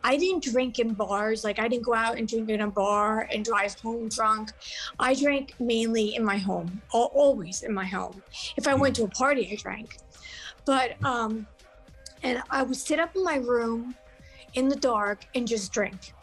I 0.01 0.15
didn't 0.15 0.43
drink 0.43 0.79
in 0.79 0.93
bars. 0.93 1.43
Like 1.43 1.59
I 1.59 1.67
didn't 1.67 1.83
go 1.83 1.93
out 1.93 2.17
and 2.17 2.25
drink 2.25 2.49
in 2.49 2.61
a 2.61 2.71
bar 2.71 3.27
and 3.33 3.43
drive 3.43 3.77
home 3.81 4.07
drunk. 4.07 4.51
I 4.97 5.13
drank 5.13 5.55
mainly 5.59 6.15
in 6.15 6.23
my 6.23 6.37
home, 6.37 6.81
always 6.93 7.63
in 7.63 7.73
my 7.73 7.85
home. 7.85 8.23
If 8.55 8.65
I 8.65 8.75
went 8.75 8.95
to 8.95 9.03
a 9.03 9.09
party, 9.09 9.49
I 9.51 9.55
drank. 9.55 9.97
But 10.63 11.03
um, 11.03 11.45
and 12.23 12.41
I 12.49 12.63
would 12.63 12.77
sit 12.77 12.99
up 12.99 13.15
in 13.15 13.23
my 13.23 13.37
room 13.37 13.95
in 14.53 14.67
the 14.67 14.75
dark 14.75 15.25
and 15.35 15.47
just 15.47 15.71
drink. 15.71 16.13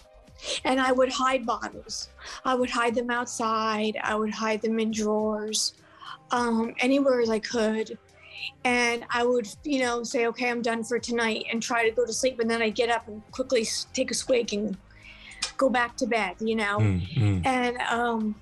And 0.65 0.81
I 0.81 0.93
would 0.93 1.11
hide 1.11 1.47
bottles. 1.47 2.09
I 2.45 2.55
would 2.55 2.71
hide 2.71 2.95
them 2.95 3.11
outside. 3.11 3.97
I 4.03 4.15
would 4.15 4.33
hide 4.33 4.63
them 4.63 4.79
in 4.79 4.91
drawers, 4.91 5.75
um, 6.31 6.75
anywhere 6.81 7.21
as 7.21 7.31
I 7.31 7.39
could. 7.39 7.99
And 8.65 9.05
I 9.11 9.25
would, 9.25 9.49
you 9.65 9.81
know, 9.81 10.03
say, 10.03 10.27
okay, 10.27 10.51
I'm 10.51 10.63
done 10.63 10.85
for 10.85 10.99
tonight 10.99 11.47
and 11.51 11.63
try 11.63 11.89
to 11.89 11.95
go 11.95 12.05
to 12.05 12.13
sleep. 12.13 12.41
And 12.41 12.51
then 12.51 12.63
I 12.63 12.69
get 12.69 12.91
up 12.91 13.09
and 13.09 13.23
quickly 13.31 13.67
take 13.93 14.11
a 14.11 14.15
swig 14.15 14.53
and 14.53 14.77
go 15.57 15.71
back 15.71 15.97
to 15.99 16.07
bed, 16.07 16.37
you 16.41 16.57
know? 16.57 16.79
Mm, 16.79 17.09
mm. 17.15 17.47
And 17.47 17.79
um, 17.89 18.35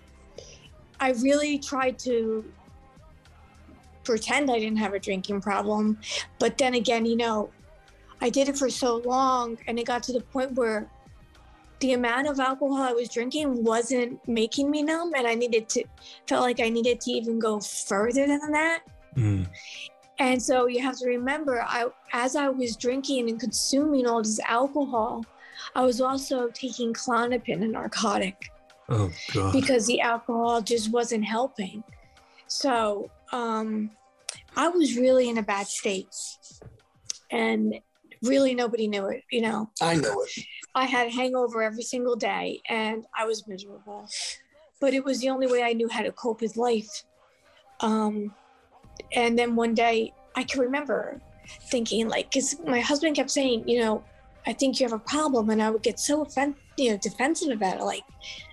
I 1.00 1.12
really 1.12 1.58
tried 1.58 1.98
to 2.00 2.44
pretend 4.04 4.50
I 4.50 4.58
didn't 4.58 4.78
have 4.78 4.94
a 4.94 4.98
drinking 4.98 5.40
problem. 5.40 5.98
But 6.38 6.58
then 6.58 6.74
again, 6.74 7.06
you 7.06 7.16
know, 7.16 7.50
I 8.20 8.30
did 8.30 8.48
it 8.48 8.56
for 8.56 8.70
so 8.70 8.96
long 8.98 9.58
and 9.66 9.78
it 9.78 9.86
got 9.86 10.02
to 10.04 10.12
the 10.12 10.20
point 10.20 10.52
where 10.52 10.88
the 11.84 11.92
amount 11.92 12.26
of 12.26 12.40
alcohol 12.40 12.82
I 12.82 12.92
was 12.92 13.10
drinking 13.10 13.62
wasn't 13.62 14.26
making 14.26 14.70
me 14.70 14.82
numb 14.82 15.12
and 15.14 15.26
I 15.26 15.34
needed 15.34 15.68
to 15.70 15.84
felt 16.26 16.40
like 16.40 16.58
I 16.58 16.70
needed 16.70 16.98
to 17.02 17.10
even 17.10 17.38
go 17.38 17.60
further 17.60 18.26
than 18.26 18.50
that. 18.52 18.80
Mm. 19.14 19.46
And 20.18 20.42
so 20.42 20.66
you 20.66 20.80
have 20.80 20.96
to 21.00 21.06
remember, 21.06 21.62
I 21.62 21.88
as 22.14 22.36
I 22.36 22.48
was 22.48 22.74
drinking 22.76 23.28
and 23.28 23.38
consuming 23.38 24.06
all 24.06 24.22
this 24.22 24.40
alcohol, 24.48 25.26
I 25.74 25.82
was 25.84 26.00
also 26.00 26.48
taking 26.48 26.94
Klonopin, 26.94 27.62
a 27.62 27.68
narcotic, 27.68 28.36
Oh 28.88 29.10
God. 29.34 29.52
because 29.52 29.86
the 29.86 30.00
alcohol 30.00 30.62
just 30.62 30.90
wasn't 30.90 31.24
helping. 31.26 31.84
So 32.46 33.10
um, 33.30 33.90
I 34.56 34.68
was 34.68 34.96
really 34.96 35.28
in 35.28 35.36
a 35.36 35.42
bad 35.42 35.66
state, 35.66 36.14
and 37.30 37.74
really 38.22 38.54
nobody 38.54 38.88
knew 38.88 39.06
it. 39.08 39.22
You 39.30 39.42
know, 39.42 39.70
I 39.82 39.96
know 39.96 40.22
it. 40.22 40.44
I 40.74 40.84
had 40.84 41.06
a 41.08 41.10
hangover 41.10 41.62
every 41.62 41.82
single 41.82 42.16
day, 42.16 42.60
and 42.68 43.06
I 43.16 43.24
was 43.26 43.46
miserable. 43.46 44.08
But 44.80 44.92
it 44.92 45.04
was 45.04 45.20
the 45.20 45.30
only 45.30 45.46
way 45.46 45.62
I 45.62 45.72
knew 45.72 45.88
how 45.88 46.02
to 46.02 46.12
cope 46.12 46.40
with 46.40 46.56
life. 46.56 47.04
Um, 47.80 48.34
and 49.12 49.38
then 49.38 49.56
one 49.56 49.74
day, 49.74 50.12
I 50.34 50.42
can 50.42 50.60
remember 50.60 51.20
thinking, 51.70 52.08
like, 52.08 52.30
because 52.30 52.56
my 52.66 52.80
husband 52.80 53.16
kept 53.16 53.30
saying, 53.30 53.68
you 53.68 53.80
know, 53.80 54.02
I 54.46 54.52
think 54.52 54.78
you 54.78 54.84
have 54.86 54.92
a 54.92 54.98
problem, 54.98 55.50
and 55.50 55.62
I 55.62 55.70
would 55.70 55.82
get 55.82 55.98
so 56.00 56.22
offended, 56.22 56.60
you 56.76 56.90
know, 56.90 56.98
defensive 56.98 57.50
about 57.50 57.78
it. 57.78 57.84
Like, 57.84 58.02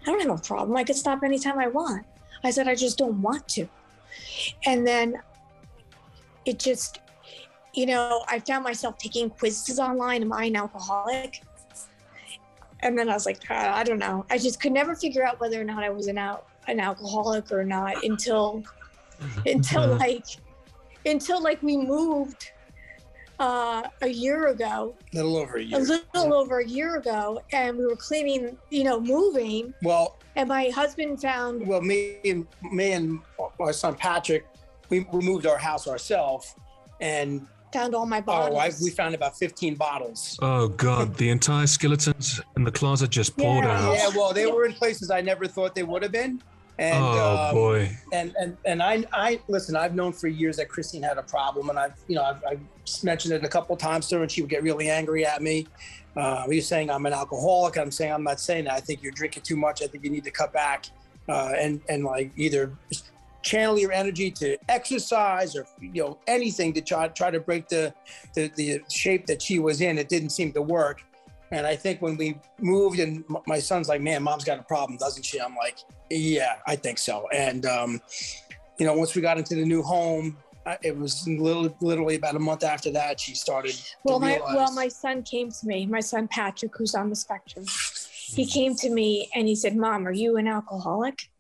I 0.02 0.06
don't 0.06 0.22
have 0.22 0.40
a 0.40 0.42
problem. 0.42 0.78
I 0.78 0.84
could 0.84 0.96
stop 0.96 1.24
anytime 1.24 1.60
I 1.60 1.68
want. 1.68 2.06
I 2.44 2.52
said, 2.52 2.68
I 2.68 2.76
just 2.76 2.98
don't 2.98 3.22
want 3.22 3.48
to. 3.50 3.68
And 4.66 4.86
then 4.86 5.16
it 6.46 6.60
just, 6.60 7.00
you 7.74 7.86
know, 7.86 8.24
I 8.28 8.40
found 8.40 8.64
myself 8.64 8.98
taking 8.98 9.30
quizzes 9.30 9.80
online. 9.80 10.22
Am 10.22 10.34
I 10.34 10.46
an 10.46 10.56
alcoholic? 10.56 11.42
And 12.84 12.98
then 12.98 13.10
I 13.10 13.14
was 13.14 13.26
like, 13.26 13.40
"Uh, 13.50 13.72
I 13.74 13.84
don't 13.84 14.00
know. 14.00 14.26
I 14.30 14.38
just 14.38 14.60
could 14.62 14.72
never 14.72 14.96
figure 14.96 15.24
out 15.24 15.40
whether 15.40 15.60
or 15.60 15.64
not 15.64 15.84
I 15.84 15.90
was 15.90 16.08
an 16.08 16.18
out 16.18 16.48
an 16.68 16.80
alcoholic 16.80 17.52
or 17.52 17.64
not 17.64 18.04
until 18.04 18.64
until 19.46 19.98
like 19.98 20.26
until 21.06 21.42
like 21.42 21.62
we 21.64 21.78
moved 21.78 22.52
uh, 23.40 23.82
a 24.04 24.08
year 24.08 24.48
ago, 24.48 24.94
A 25.14 25.16
little 25.16 25.36
over 25.38 25.58
a 25.58 25.64
year. 25.64 25.80
a 25.80 25.82
little 25.82 26.34
over 26.36 26.60
a 26.60 26.68
year 26.68 26.98
ago, 26.98 27.42
and 27.52 27.76
we 27.76 27.88
were 27.88 27.96
cleaning, 27.96 28.56
you 28.70 28.84
know, 28.84 29.00
moving, 29.00 29.74
Well, 29.82 30.18
and 30.36 30.48
my 30.48 30.70
husband 30.70 31.20
found 31.22 31.66
well, 31.66 31.82
me 31.82 32.18
and 32.24 32.46
me 32.72 32.92
and 32.92 33.20
my 33.60 33.72
son 33.72 33.96
Patrick, 33.96 34.46
we, 34.90 35.08
we 35.12 35.22
moved 35.22 35.48
our 35.48 35.58
house 35.58 35.88
ourselves, 35.88 36.56
and 37.00 37.48
found 37.72 37.96
all 37.96 38.06
my 38.06 38.22
bottles. 38.22 38.56
Oh, 38.56 38.60
I, 38.60 38.72
we 38.84 38.90
found 38.90 39.16
about 39.16 39.38
15 39.38 39.76
bottles. 39.76 40.38
Oh 40.42 40.68
God, 40.70 41.16
the 41.16 41.30
entire 41.30 41.68
skeletons 41.68 42.42
in 42.56 42.64
the 42.64 42.72
closet 42.72 43.10
just 43.10 43.38
poured 43.38 43.66
Yeah. 43.66 43.80
out. 43.80 43.96
Yeah, 43.96 44.10
well, 44.16 44.34
they 44.34 44.46
were 44.46 44.66
in 44.66 44.74
places 44.74 45.10
I 45.12 45.22
never 45.22 45.48
thought 45.48 45.76
they 45.76 45.84
would 45.84 46.04
have 46.04 46.12
been. 46.12 46.42
And, 46.80 47.04
oh 47.04 47.38
um, 47.50 47.54
boy. 47.56 47.98
and 48.12 48.34
and 48.40 48.58
and 48.66 48.82
I 48.82 49.04
I 49.14 49.40
listen. 49.48 49.76
I've 49.76 49.94
known 49.94 50.14
for 50.14 50.28
years 50.28 50.58
that 50.58 50.68
Christine 50.68 51.04
had 51.04 51.18
a 51.20 51.24
problem, 51.24 51.70
and 51.70 51.78
I've 51.78 51.94
you 52.08 52.16
know 52.16 52.24
I've, 52.24 52.44
I've 52.50 52.60
mentioned 53.04 53.34
it 53.36 53.44
a 53.44 53.48
couple 53.48 53.76
times 53.78 54.08
to 54.08 54.16
her, 54.16 54.22
and 54.24 54.32
she 54.32 54.42
would 54.42 54.50
get 54.50 54.64
really 54.64 54.90
angry 54.90 55.24
at 55.26 55.44
me. 55.44 55.68
Uh, 56.16 56.46
you're 56.50 56.62
saying 56.62 56.90
I'm 56.90 57.06
an 57.06 57.14
alcoholic. 57.14 57.78
I'm 57.78 57.92
saying 57.92 58.12
I'm 58.14 58.24
not 58.24 58.40
saying 58.40 58.64
that. 58.66 58.74
I 58.74 58.80
think 58.80 59.04
you're 59.04 59.12
drinking 59.12 59.44
too 59.44 59.58
much. 59.58 59.84
I 59.84 59.88
think 59.88 60.04
you 60.04 60.10
need 60.10 60.24
to 60.24 60.32
cut 60.32 60.54
back, 60.54 60.88
uh, 61.30 61.52
and 61.56 61.82
and 61.88 62.04
like 62.04 62.32
either 62.36 62.76
channel 63.42 63.78
your 63.78 63.92
energy 63.92 64.32
to 64.32 64.58
exercise 64.70 65.56
or 65.56 65.66
you 65.80 66.04
know 66.04 66.18
anything 66.28 66.74
to 66.74 66.82
try 66.82 67.08
try 67.10 67.32
to 67.32 67.40
break 67.40 67.68
the 67.68 67.94
the, 68.34 68.52
the 68.56 68.82
shape 68.90 69.26
that 69.28 69.42
she 69.42 69.60
was 69.60 69.82
in. 69.82 69.98
It 69.98 70.10
didn't 70.10 70.30
seem 70.30 70.52
to 70.54 70.62
work. 70.62 71.02
And 71.52 71.68
I 71.68 71.76
think 71.76 72.02
when 72.02 72.16
we 72.16 72.40
moved, 72.60 73.00
and 73.00 73.26
my 73.46 73.60
son's 73.60 73.90
like, 73.90 74.00
"Man, 74.00 74.24
mom's 74.24 74.46
got 74.46 74.60
a 74.60 74.64
problem, 74.64 74.98
doesn't 74.98 75.24
she?" 75.24 75.40
I'm 75.40 75.56
like, 75.56 75.80
"Yeah, 76.10 76.56
I 76.66 76.78
think 76.78 76.98
so." 76.98 77.28
And 77.34 77.66
um, 77.66 78.02
you 78.78 78.86
know, 78.86 78.94
once 78.94 79.16
we 79.16 79.22
got 79.22 79.38
into 79.38 79.56
the 79.56 79.66
new 79.66 79.82
home, 79.82 80.38
it 80.82 80.98
was 80.98 81.28
little, 81.28 81.76
literally 81.82 82.16
about 82.16 82.36
a 82.36 82.40
month 82.40 82.64
after 82.64 82.92
that 82.92 83.20
she 83.20 83.36
started. 83.36 83.76
Well, 84.04 84.20
my 84.20 84.40
well, 84.40 84.72
my 84.74 84.88
son 84.88 85.24
came 85.24 85.52
to 85.52 85.68
me. 85.68 85.86
My 85.86 86.00
son 86.00 86.28
Patrick, 86.28 86.72
who's 86.78 86.96
on 86.96 87.10
the 87.10 87.16
spectrum, 87.16 87.66
he 88.28 88.46
came 88.46 88.76
to 88.76 88.90
me 88.90 89.30
and 89.36 89.48
he 89.48 89.56
said, 89.56 89.76
"Mom, 89.76 90.08
are 90.08 90.14
you 90.14 90.38
an 90.38 90.48
alcoholic?" 90.48 91.31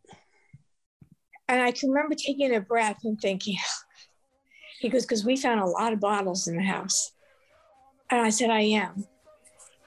And 1.51 1.62
I 1.62 1.72
can 1.72 1.89
remember 1.89 2.15
taking 2.15 2.55
a 2.55 2.62
breath 2.62 3.00
and 3.03 3.20
thinking, 3.20 3.58
he 4.79 4.88
goes, 4.89 5.05
"Because 5.05 5.25
we 5.25 5.36
found 5.36 5.60
a 5.60 5.65
lot 5.65 5.91
of 5.93 6.00
bottles 6.00 6.48
in 6.48 6.55
the 6.55 6.63
house," 6.63 7.12
and 8.10 8.22
I 8.22 8.29
said, 8.29 8.50
"I 8.50 8.62
am," 8.62 9.05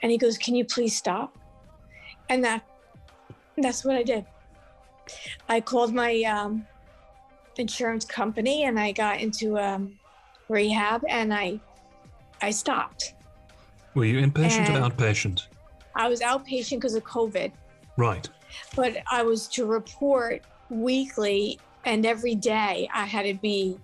and 0.02 0.12
he 0.12 0.18
goes, 0.18 0.36
"Can 0.36 0.54
you 0.54 0.66
please 0.66 0.94
stop?" 0.94 1.38
And 2.28 2.44
that 2.44 2.64
that's 3.56 3.82
what 3.84 3.96
I 3.96 4.02
did. 4.02 4.26
I 5.48 5.60
called 5.62 5.94
my 5.94 6.22
um, 6.22 6.66
insurance 7.56 8.04
company 8.04 8.64
and 8.64 8.78
I 8.78 8.92
got 8.92 9.20
into 9.20 9.58
um, 9.58 9.98
rehab 10.48 11.02
and 11.08 11.32
I 11.32 11.60
I 12.42 12.50
stopped. 12.50 13.14
Were 13.94 14.04
you 14.04 14.20
inpatient 14.20 14.68
or 14.68 14.72
and- 14.82 14.92
outpatient? 14.92 15.46
I 15.96 16.08
was 16.08 16.20
outpatient 16.20 16.78
because 16.80 16.94
of 16.94 17.04
COVID, 17.04 17.52
Right. 17.96 18.28
but 18.74 18.96
I 19.10 19.22
was 19.22 19.46
to 19.48 19.64
report 19.64 20.42
weekly 20.70 21.58
and 21.84 22.06
every 22.06 22.34
day 22.34 22.88
I 22.92 23.04
had 23.04 23.24
to 23.24 23.34
be 23.34 23.78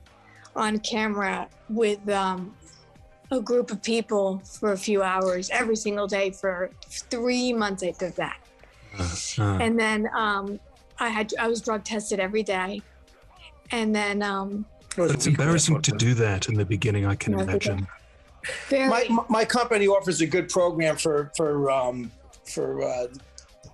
on 0.56 0.78
camera 0.78 1.48
with 1.68 2.08
um, 2.08 2.54
a 3.30 3.40
group 3.40 3.70
of 3.70 3.82
people 3.82 4.42
for 4.44 4.72
a 4.72 4.76
few 4.76 5.02
hours 5.02 5.50
every 5.50 5.76
single 5.76 6.06
day 6.06 6.30
for 6.30 6.70
three 6.88 7.52
months. 7.52 7.82
I 7.82 7.92
did 7.92 8.16
that. 8.16 8.38
Uh, 8.98 9.16
uh, 9.38 9.58
and 9.58 9.78
then 9.78 10.08
um, 10.14 10.58
I 10.98 11.08
had 11.08 11.32
I 11.38 11.48
was 11.48 11.60
drug 11.60 11.84
tested 11.84 12.18
every 12.18 12.42
day, 12.42 12.82
and 13.70 13.94
then 13.94 14.22
um, 14.22 14.64
It 14.96 15.00
was 15.00 15.10
a 15.12 15.14
it's 15.14 15.26
embarrassing 15.26 15.80
to 15.82 15.92
do 15.92 16.14
that 16.14 16.48
in 16.48 16.54
the 16.54 16.64
beginning. 16.64 17.06
I 17.06 17.14
can 17.14 17.34
Yeah, 17.34 17.44
I 17.44 17.46
think 17.46 17.66
imagine. 17.66 17.86
very 18.68 18.88
My, 18.88 19.24
my 19.28 19.44
company 19.44 19.86
offers 19.86 20.20
a 20.20 20.26
good 20.26 20.48
program 20.48 20.96
for 20.96 21.30
for 21.36 21.70
um, 21.70 22.10
for 22.44 22.82
uh, 22.82 23.06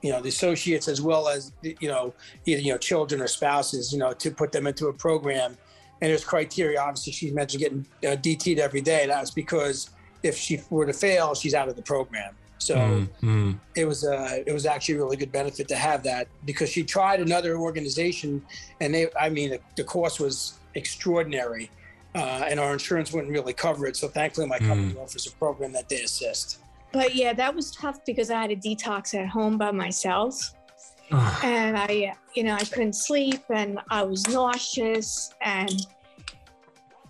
you 0.03 0.13
know 0.13 0.21
the 0.21 0.29
associates 0.29 0.89
as 0.89 1.01
well 1.01 1.29
as 1.29 1.53
you 1.63 1.89
know 1.89 2.13
either 2.45 2.61
you 2.61 2.73
know 2.73 2.79
children 2.79 3.21
or 3.21 3.27
spouses 3.27 3.93
you 3.93 3.99
know 3.99 4.13
to 4.13 4.31
put 4.31 4.53
them 4.53 4.67
into 4.67 4.89
a 4.89 4.93
program. 4.93 5.57
And 6.03 6.11
there's 6.11 6.25
criteria 6.25 6.81
obviously 6.81 7.13
she 7.13 7.31
mentioned 7.31 7.63
getting 7.63 7.87
uh, 8.05 8.17
DT'd 8.17 8.59
every 8.59 8.83
day. 8.83 9.07
That's 9.07 9.31
because 9.31 9.91
if 10.23 10.37
she 10.37 10.61
were 10.71 10.87
to 10.87 10.93
fail 10.93 11.35
she's 11.35 11.55
out 11.55 11.69
of 11.69 11.77
the 11.77 11.83
program. 11.83 12.35
So 12.59 12.77
Mm, 12.77 13.09
mm. 13.23 13.59
it 13.75 13.85
was 13.85 14.05
uh, 14.05 14.43
it 14.47 14.53
was 14.53 14.67
actually 14.67 14.97
a 14.97 14.99
really 14.99 15.17
good 15.17 15.33
benefit 15.33 15.69
to 15.69 15.77
have 15.77 16.03
that 16.05 16.29
because 16.45 16.71
she 16.71 16.83
tried 16.85 17.21
another 17.21 17.57
organization 17.57 18.43
and 18.81 18.95
they 18.95 19.09
I 19.19 19.29
mean 19.29 19.51
the, 19.51 19.61
the 19.77 19.85
cost 19.85 20.21
was 20.21 20.59
extraordinary 20.75 21.71
uh, 22.15 22.47
and 22.49 22.59
our 22.59 22.73
insurance 22.73 23.13
wouldn't 23.13 23.33
really 23.33 23.53
cover 23.53 23.87
it. 23.87 23.97
So 23.97 24.09
thankfully 24.09 24.47
my 24.47 24.59
company 24.59 24.99
offers 24.99 25.27
a 25.27 25.33
program 25.33 25.73
that 25.73 25.89
they 25.89 26.01
assist 26.03 26.61
But 26.97 27.15
yeah, 27.15 27.35
that 27.35 27.55
was 27.55 27.73
tough 27.73 28.03
because 28.07 28.31
I 28.31 28.41
had 28.41 28.51
a 28.51 28.57
detox 28.57 29.15
at 29.15 29.29
home 29.29 29.59
by 29.59 29.71
myself. 29.71 30.55
And 31.45 31.77
I, 31.77 32.15
you 32.35 32.43
know, 32.43 32.55
I 32.55 32.65
couldn't 32.65 32.95
sleep 32.95 33.43
and 33.51 33.79
I 33.91 34.03
was 34.03 34.27
nauseous. 34.29 35.35
And 35.43 35.87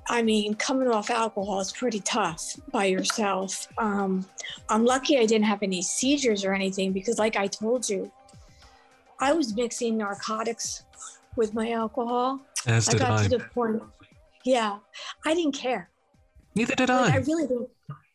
I 0.08 0.22
mean, 0.22 0.54
coming 0.54 0.88
off 0.88 1.08
alcohol 1.08 1.60
is 1.60 1.70
pretty 1.70 2.00
tough 2.00 2.56
by 2.72 2.86
yourself. 2.86 3.68
Um, 3.78 4.26
I'm 4.68 4.84
lucky 4.84 5.18
I 5.18 5.24
didn't 5.24 5.44
have 5.46 5.62
any 5.62 5.82
seizures 5.82 6.44
or 6.44 6.52
anything 6.52 6.92
because, 6.92 7.20
like 7.20 7.36
I 7.36 7.46
told 7.46 7.88
you, 7.88 8.10
I 9.20 9.32
was 9.34 9.54
mixing 9.54 9.96
narcotics 9.96 10.82
with 11.36 11.54
my 11.54 11.70
alcohol. 11.70 12.40
as 12.66 12.88
I 12.88 12.92
did 12.92 13.00
got 13.00 13.20
I. 13.20 13.22
to 13.22 13.28
the 13.38 13.44
point, 13.54 13.82
yeah, 14.44 14.78
I 15.24 15.34
didn't 15.34 15.54
care. 15.54 15.90
Neither 16.56 16.74
did 16.74 16.88
Like, 16.88 17.12
I 17.12 17.16
I. 17.18 17.20
really 17.20 17.46
didn't. 17.46 17.68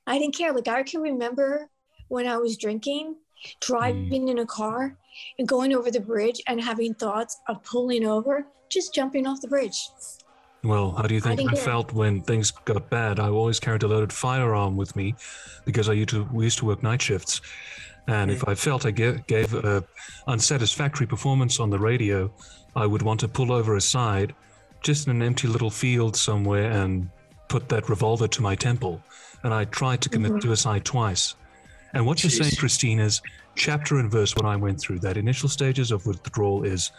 I 0.08 0.18
didn't 0.18 0.36
care. 0.36 0.54
Like 0.54 0.68
I 0.68 0.84
can 0.84 1.02
remember 1.02 1.70
when 2.08 2.28
I 2.28 2.38
was 2.38 2.58
drinking, 2.58 3.16
driving 3.62 4.26
mm. 4.26 4.32
in 4.32 4.40
a 4.40 4.46
car, 4.46 4.98
and 5.38 5.48
going 5.48 5.74
over 5.74 5.92
the 5.92 6.00
bridge 6.00 6.42
and 6.48 6.62
having 6.62 6.94
thoughts 6.94 7.40
of 7.48 7.64
pulling 7.64 8.06
over, 8.06 8.46
just 8.70 8.94
jumping 8.94 9.28
off 9.28 9.42
the 9.42 9.48
bridge. 9.48 9.90
Well, 10.64 10.92
how 10.92 11.04
do 11.04 11.16
you 11.16 11.22
think 11.22 11.40
didn't 11.40 11.58
I, 11.58 11.62
felt 11.62 11.92
when 11.92 12.22
things 12.22 12.52
got 12.52 12.90
bad? 12.90 13.20
I 13.20 13.30
always 13.30 13.60
carried 13.60 13.84
a 13.84 13.88
loaded 13.88 14.14
firearm 14.14 14.78
with 14.78 14.96
me 14.96 15.16
because 15.66 15.90
I 15.90 15.94
used 15.94 16.10
to 16.10 16.28
we 16.32 16.44
used 16.44 16.60
to 16.60 16.66
work 16.66 16.84
night 16.84 17.02
shifts, 17.02 17.42
and 18.08 18.30
if 18.30 18.42
mm. 18.42 18.52
I 18.52 18.56
felt 18.56 18.86
I 18.86 18.92
gave, 18.92 19.26
gave 19.28 19.54
a 19.54 19.84
unsatisfactory 20.28 21.08
performance 21.08 21.60
on 21.60 21.70
the 21.70 21.80
radio, 21.80 22.32
I 22.76 22.86
would 22.86 23.02
want 23.02 23.20
to 23.22 23.28
pull 23.28 23.52
over 23.52 23.76
aside, 23.76 24.36
just 24.82 25.08
in 25.08 25.16
an 25.16 25.24
empty 25.24 25.48
little 25.48 25.72
field 25.72 26.16
somewhere, 26.16 26.70
and 26.72 27.10
put 27.48 27.68
that 27.70 27.90
revolver 27.90 28.28
to 28.28 28.42
my 28.42 28.56
temple. 28.56 29.04
And 29.44 29.54
I 29.54 29.66
tried 29.66 30.02
to 30.02 30.10
commit 30.10 30.34
Mhm. 30.34 30.42
suicide 30.44 30.86
twice. 30.86 31.36
And 31.94 32.06
what 32.06 32.24
you're 32.24 32.30
saying, 32.30 32.52
Jeez. 32.52 32.60
Christine, 32.60 33.00
is 33.00 33.22
chapter 33.56 33.98
and 33.98 34.10
verse 34.10 34.36
what 34.36 34.46
I 34.46 34.56
went 34.56 34.80
through. 34.80 35.00
That 35.00 35.18
initial 35.18 35.50
stages 35.50 35.92
of 35.92 36.06
withdrawal 36.06 36.64
is 36.64 36.92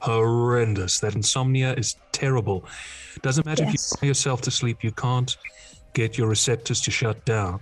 horrendous. 0.00 0.98
That 1.00 1.14
insomnia 1.14 1.74
is 1.74 1.96
terrible. 2.10 2.64
Doesn't 3.22 3.46
matter 3.46 3.62
if 3.64 3.72
you 3.72 3.78
cry 3.98 4.08
yourself 4.08 4.40
to 4.42 4.50
sleep, 4.50 4.82
you 4.82 4.90
can't 4.90 5.36
get 5.94 6.18
your 6.18 6.26
receptors 6.28 6.80
to 6.80 6.90
shut 6.90 7.24
down. 7.24 7.60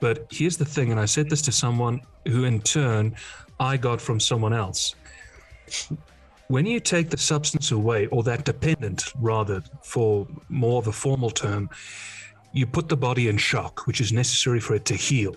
But 0.00 0.26
here's 0.30 0.56
the 0.56 0.64
thing, 0.64 0.90
and 0.90 0.98
I 0.98 1.04
said 1.04 1.28
this 1.30 1.42
to 1.42 1.52
someone 1.52 2.00
who 2.26 2.44
in 2.44 2.60
turn 2.62 3.14
I 3.60 3.76
got 3.76 4.00
from 4.00 4.18
someone 4.18 4.52
else. 4.54 4.94
When 6.48 6.66
you 6.66 6.80
take 6.80 7.10
the 7.10 7.18
substance 7.18 7.70
away, 7.70 8.06
or 8.06 8.24
that 8.24 8.44
dependent 8.44 9.12
rather, 9.20 9.62
for 9.84 10.26
more 10.48 10.78
of 10.78 10.88
a 10.88 10.92
formal 10.92 11.30
term, 11.30 11.70
you 12.52 12.66
put 12.66 12.88
the 12.88 12.96
body 12.96 13.28
in 13.28 13.36
shock, 13.36 13.86
which 13.86 14.00
is 14.00 14.12
necessary 14.12 14.60
for 14.60 14.74
it 14.74 14.84
to 14.86 14.94
heal. 14.94 15.36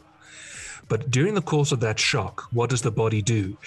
But 0.89 1.11
during 1.11 1.33
the 1.33 1.41
course 1.41 1.71
of 1.71 1.79
that 1.81 1.99
shock, 1.99 2.47
what 2.51 2.69
does 2.69 2.81
the 2.81 2.91
body 2.91 3.21
do? 3.21 3.57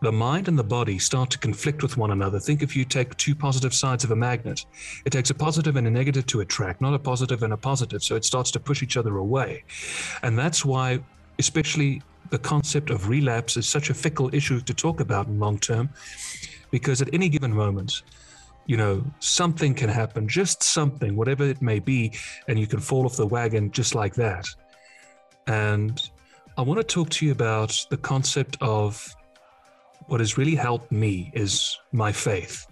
The 0.00 0.12
mind 0.12 0.46
and 0.46 0.58
the 0.58 0.64
body 0.64 0.98
start 0.98 1.30
to 1.30 1.38
conflict 1.38 1.82
with 1.82 1.96
one 1.96 2.12
another. 2.12 2.38
Think 2.38 2.62
if 2.62 2.76
you 2.76 2.84
take 2.84 3.16
two 3.16 3.34
positive 3.34 3.74
sides 3.74 4.04
of 4.04 4.12
a 4.12 4.16
magnet, 4.16 4.64
it 5.04 5.10
takes 5.10 5.30
a 5.30 5.34
positive 5.34 5.74
and 5.76 5.86
a 5.86 5.90
negative 5.90 6.26
to 6.26 6.40
attract, 6.40 6.80
not 6.80 6.94
a 6.94 6.98
positive 6.98 7.42
and 7.42 7.52
a 7.52 7.56
positive. 7.56 8.04
So 8.04 8.14
it 8.14 8.24
starts 8.24 8.50
to 8.52 8.60
push 8.60 8.82
each 8.82 8.96
other 8.96 9.16
away. 9.16 9.64
And 10.22 10.38
that's 10.38 10.64
why, 10.64 11.00
especially 11.38 12.02
the 12.30 12.38
concept 12.38 12.90
of 12.90 13.08
relapse 13.08 13.56
is 13.56 13.66
such 13.66 13.90
a 13.90 13.94
fickle 13.94 14.32
issue 14.32 14.60
to 14.60 14.74
talk 14.74 15.00
about 15.00 15.26
in 15.26 15.40
long 15.40 15.58
term, 15.58 15.88
because 16.70 17.02
at 17.02 17.12
any 17.12 17.28
given 17.28 17.52
moment, 17.52 18.02
you 18.68 18.76
know, 18.76 19.02
something 19.18 19.74
can 19.74 19.88
happen, 19.88 20.28
just 20.28 20.62
something, 20.62 21.16
whatever 21.16 21.42
it 21.42 21.60
may 21.62 21.78
be, 21.78 22.12
and 22.48 22.58
you 22.58 22.66
can 22.66 22.78
fall 22.78 23.06
off 23.06 23.16
the 23.16 23.26
wagon 23.26 23.70
just 23.72 23.94
like 23.94 24.14
that. 24.14 24.46
And 25.46 26.08
I 26.58 26.62
want 26.62 26.78
to 26.78 26.84
talk 26.84 27.08
to 27.10 27.26
you 27.26 27.32
about 27.32 27.86
the 27.88 27.96
concept 27.96 28.58
of 28.60 29.16
what 30.06 30.20
has 30.20 30.36
really 30.36 30.54
helped 30.54 30.92
me 30.92 31.30
is 31.32 31.78
my 31.92 32.12
faith. 32.12 32.66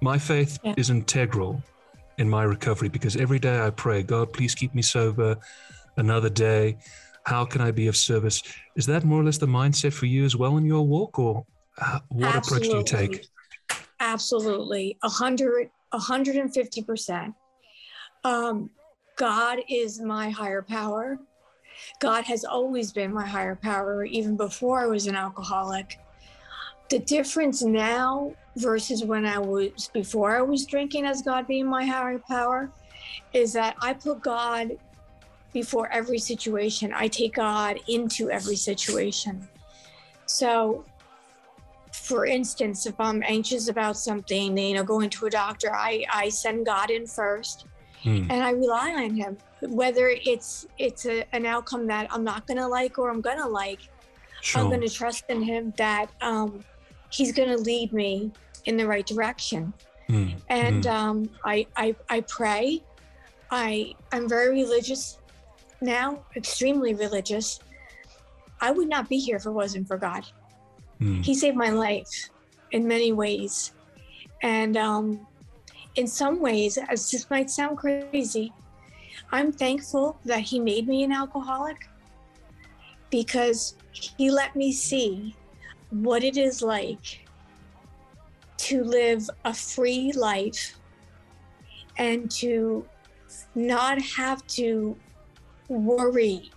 My 0.00 0.18
faith 0.18 0.58
Yeah. 0.64 0.74
is 0.76 0.90
integral 0.90 1.62
in 2.18 2.28
my 2.28 2.42
recovery 2.42 2.88
because 2.88 3.14
every 3.16 3.38
day 3.38 3.60
I 3.64 3.70
pray, 3.70 4.02
God, 4.02 4.32
please 4.32 4.56
keep 4.56 4.74
me 4.74 4.82
sober 4.82 5.36
another 5.98 6.30
day. 6.30 6.78
How 7.24 7.44
can 7.44 7.60
I 7.60 7.70
be 7.70 7.86
of 7.86 7.96
service? 7.96 8.42
Is 8.74 8.86
that 8.86 9.04
more 9.04 9.20
or 9.20 9.24
less 9.24 9.38
the 9.38 9.46
mindset 9.46 9.92
for 9.92 10.06
you 10.06 10.24
as 10.24 10.34
well 10.34 10.56
in 10.56 10.64
your 10.64 10.84
walk, 10.84 11.18
or 11.18 11.46
uh, 11.78 12.00
what 12.08 12.34
approach 12.34 12.68
do 12.70 12.78
you 12.78 12.84
take? 12.84 13.28
Absolutely. 14.10 14.98
A 15.02 15.08
hundred, 15.08 15.70
a 15.92 15.98
hundred 15.98 16.36
and 16.36 16.52
fifty 16.52 16.82
percent. 16.82 17.34
Um, 18.24 18.70
God 19.16 19.60
is 19.68 20.00
my 20.00 20.30
higher 20.30 20.62
power. 20.62 21.18
God 22.00 22.24
has 22.24 22.44
always 22.44 22.92
been 22.92 23.12
my 23.12 23.26
higher 23.26 23.54
power, 23.54 24.04
even 24.04 24.36
before 24.36 24.80
I 24.80 24.86
was 24.86 25.06
an 25.06 25.14
alcoholic. 25.14 25.98
The 26.88 26.98
difference 26.98 27.62
now 27.62 28.34
versus 28.56 29.04
when 29.04 29.24
I 29.24 29.38
was 29.38 29.88
before 29.94 30.36
I 30.36 30.42
was 30.42 30.66
drinking 30.66 31.04
as 31.04 31.22
God 31.22 31.46
being 31.46 31.68
my 31.68 31.84
higher 31.86 32.18
power 32.18 32.72
is 33.32 33.52
that 33.52 33.76
I 33.80 33.92
put 33.94 34.22
God 34.22 34.72
before 35.52 35.88
every 35.92 36.18
situation. 36.18 36.92
I 36.92 37.06
take 37.06 37.34
God 37.34 37.78
into 37.86 38.28
every 38.28 38.56
situation. 38.56 39.48
So, 40.26 40.84
for 42.10 42.26
instance, 42.26 42.86
if 42.86 42.96
I'm 42.98 43.22
anxious 43.22 43.68
about 43.68 43.96
something, 43.96 44.58
you 44.58 44.74
know, 44.74 44.82
going 44.82 45.10
to 45.10 45.26
a 45.26 45.30
doctor, 45.30 45.70
I, 45.72 46.04
I 46.12 46.28
send 46.28 46.66
God 46.66 46.90
in 46.90 47.06
first 47.06 47.66
Hmm. 48.02 48.24
and 48.30 48.42
I 48.42 48.50
rely 48.50 48.90
on 49.04 49.14
him. 49.14 49.36
Whether 49.62 50.06
it's 50.32 50.66
it's 50.78 51.04
a, 51.06 51.24
an 51.36 51.46
outcome 51.46 51.86
that 51.86 52.08
I'm 52.10 52.24
not 52.24 52.46
gonna 52.48 52.66
like 52.66 52.98
or 52.98 53.10
I'm 53.10 53.20
gonna 53.20 53.46
like, 53.48 53.80
Sure. 54.42 54.62
I'm 54.64 54.70
gonna 54.72 54.88
trust 54.88 55.24
in 55.28 55.42
him 55.42 55.72
that 55.76 56.08
um, 56.20 56.64
he's 57.10 57.32
gonna 57.32 57.58
lead 57.58 57.92
me 57.92 58.32
in 58.64 58.76
the 58.76 58.86
right 58.88 59.06
direction. 59.06 59.72
Hmm. 60.08 60.28
And 60.48 60.84
Hmm. 60.84 60.96
um, 60.98 61.30
I, 61.44 61.66
I 61.76 61.94
I 62.08 62.18
pray. 62.22 62.80
I 63.52 63.94
I'm 64.12 64.28
very 64.28 64.50
religious 64.62 65.18
now, 65.80 66.24
extremely 66.34 66.94
religious. 66.94 67.60
I 68.60 68.70
would 68.72 68.88
not 68.88 69.08
be 69.08 69.18
here 69.18 69.36
if 69.36 69.46
it 69.46 69.52
wasn't 69.62 69.86
for 69.86 69.98
God. 69.98 70.24
Hmm. 71.00 71.22
He 71.22 71.34
saved 71.34 71.56
my 71.56 71.70
life 71.70 72.30
in 72.70 72.86
many 72.86 73.12
ways. 73.12 73.72
And 74.42 74.76
um, 74.76 75.26
in 75.96 76.06
some 76.06 76.40
ways, 76.40 76.78
as 76.78 77.10
this 77.10 77.28
might 77.30 77.50
sound 77.50 77.78
crazy, 77.78 78.52
I'm 79.32 79.52
thankful 79.52 80.18
that 80.24 80.40
he 80.40 80.60
made 80.60 80.86
me 80.86 81.02
an 81.02 81.12
alcoholic 81.12 81.88
because 83.10 83.74
he 83.92 84.30
let 84.30 84.54
me 84.54 84.72
see 84.72 85.34
what 85.90 86.22
it 86.22 86.36
is 86.36 86.62
like 86.62 87.26
to 88.58 88.84
live 88.84 89.28
a 89.44 89.52
free 89.52 90.12
life 90.12 90.78
and 91.98 92.30
to 92.30 92.86
not 93.54 94.00
have 94.00 94.46
to 94.46 94.96
worry 95.68 96.50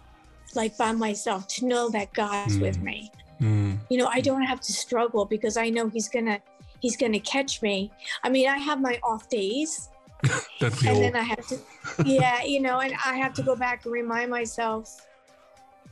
like 0.55 0.77
by 0.77 0.91
myself, 0.91 1.47
to 1.47 1.65
know 1.65 1.89
that 1.89 2.13
God's 2.13 2.59
with 2.59 2.77
Mm. 2.77 2.83
me 2.83 3.11
Hmm. 3.39 3.75
you 3.89 3.97
know 3.97 4.07
i 4.07 4.21
don't 4.21 4.43
have 4.43 4.59
to 4.61 4.73
struggle 4.73 5.25
because 5.25 5.57
i 5.57 5.69
know 5.69 5.89
he's 5.89 6.07
gonna 6.07 6.39
he's 6.79 6.95
gonna 6.95 7.19
catch 7.19 7.61
me 7.61 7.91
i 8.23 8.29
mean 8.29 8.47
i 8.47 8.57
have 8.57 8.79
my 8.79 8.99
off 9.03 9.27
days 9.29 9.89
and 10.61 10.87
all? 10.87 10.99
then 11.01 11.15
i 11.15 11.21
have 11.21 11.45
to 11.47 11.57
yeah 12.05 12.43
you 12.43 12.59
know 12.61 12.79
and 12.79 12.93
i 13.05 13.15
have 13.15 13.33
to 13.33 13.43
go 13.43 13.55
back 13.55 13.85
and 13.85 13.93
remind 13.93 14.29
myself 14.29 15.05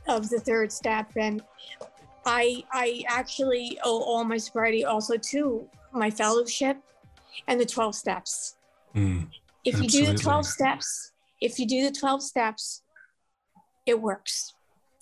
of 0.08 0.28
the 0.30 0.40
third 0.40 0.70
step 0.72 1.10
and 1.16 1.42
i 2.26 2.62
i 2.72 3.02
actually 3.08 3.78
owe 3.84 4.02
all 4.02 4.24
my 4.24 4.36
sobriety 4.36 4.84
also 4.84 5.16
to 5.16 5.68
my 5.92 6.10
fellowship 6.10 6.78
and 7.48 7.60
the 7.60 7.66
12 7.66 7.94
steps 7.94 8.56
Hmm. 8.94 9.22
if 9.64 9.80
you 9.80 9.88
do 9.88 10.06
the 10.12 10.18
12 10.18 10.44
steps 10.46 11.12
if 11.40 11.58
you 11.58 11.66
do 11.66 11.88
the 11.88 11.94
12 11.98 12.22
steps 12.22 12.82
it 13.86 14.00
works 14.00 14.52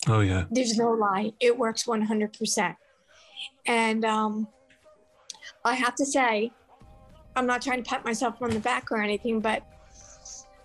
Oh 0.07 0.21
yeah. 0.21 0.45
there's 0.49 0.77
no 0.77 0.91
lie. 0.91 1.31
It 1.39 1.57
works 1.57 1.85
100% 1.85 2.75
and 3.65 4.03
um, 4.05 4.47
i 5.65 5.73
have 5.73 5.95
to 5.95 6.05
say 6.05 6.51
i'm 7.35 7.45
not 7.45 7.61
trying 7.61 7.81
to 7.83 7.89
pat 7.89 8.03
myself 8.03 8.41
on 8.41 8.49
the 8.49 8.59
back 8.59 8.91
or 8.91 9.01
anything 9.01 9.39
but 9.39 9.63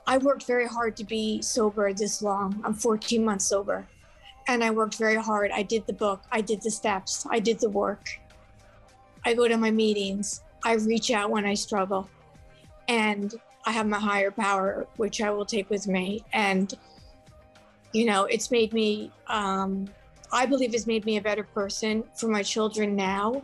i 0.07 0.17
worked 0.19 0.47
very 0.47 0.67
hard 0.67 0.97
to 0.97 1.05
be 1.05 1.43
sober 1.43 1.93
this 1.93 2.23
long. 2.23 2.61
I'm 2.65 2.75
14 2.75 3.25
months 3.25 3.47
sober. 3.47 3.87
And 4.49 4.63
i 4.63 4.71
worked 4.71 4.97
very 4.97 5.17
hard. 5.17 5.51
I 5.51 5.65
did 5.65 5.85
the 5.89 5.93
book. 5.93 6.23
I 6.31 6.41
did 6.41 6.63
the 6.63 6.71
steps. 6.71 7.27
I 7.29 7.41
did 7.41 7.59
the 7.59 7.69
work. 7.69 8.09
I 9.25 9.35
go 9.35 9.49
to 9.49 9.57
my 9.57 9.73
meetings. 9.73 10.43
I 10.65 10.75
reach 10.75 11.11
out 11.11 11.31
when 11.31 11.45
i 11.45 11.55
struggle. 11.55 12.09
And 12.87 13.35
i 13.65 13.73
have 13.73 13.89
my 13.89 13.99
higher 13.99 14.31
power 14.31 14.87
which 14.97 15.21
i 15.21 15.31
will 15.31 15.45
take 15.45 15.69
with 15.69 15.89
me. 15.89 16.25
And 16.33 16.73
you 17.93 18.05
know 18.05 18.25
it's 18.25 18.51
made 18.51 18.73
me 18.73 19.11
um, 19.29 19.89
i 20.33 20.47
believe 20.47 20.75
it's 20.75 20.87
made 20.87 21.05
me 21.05 21.17
a 21.17 21.23
better 21.23 21.45
person 21.45 22.05
for 22.15 22.29
my 22.29 22.43
children 22.43 22.95
now 22.97 23.43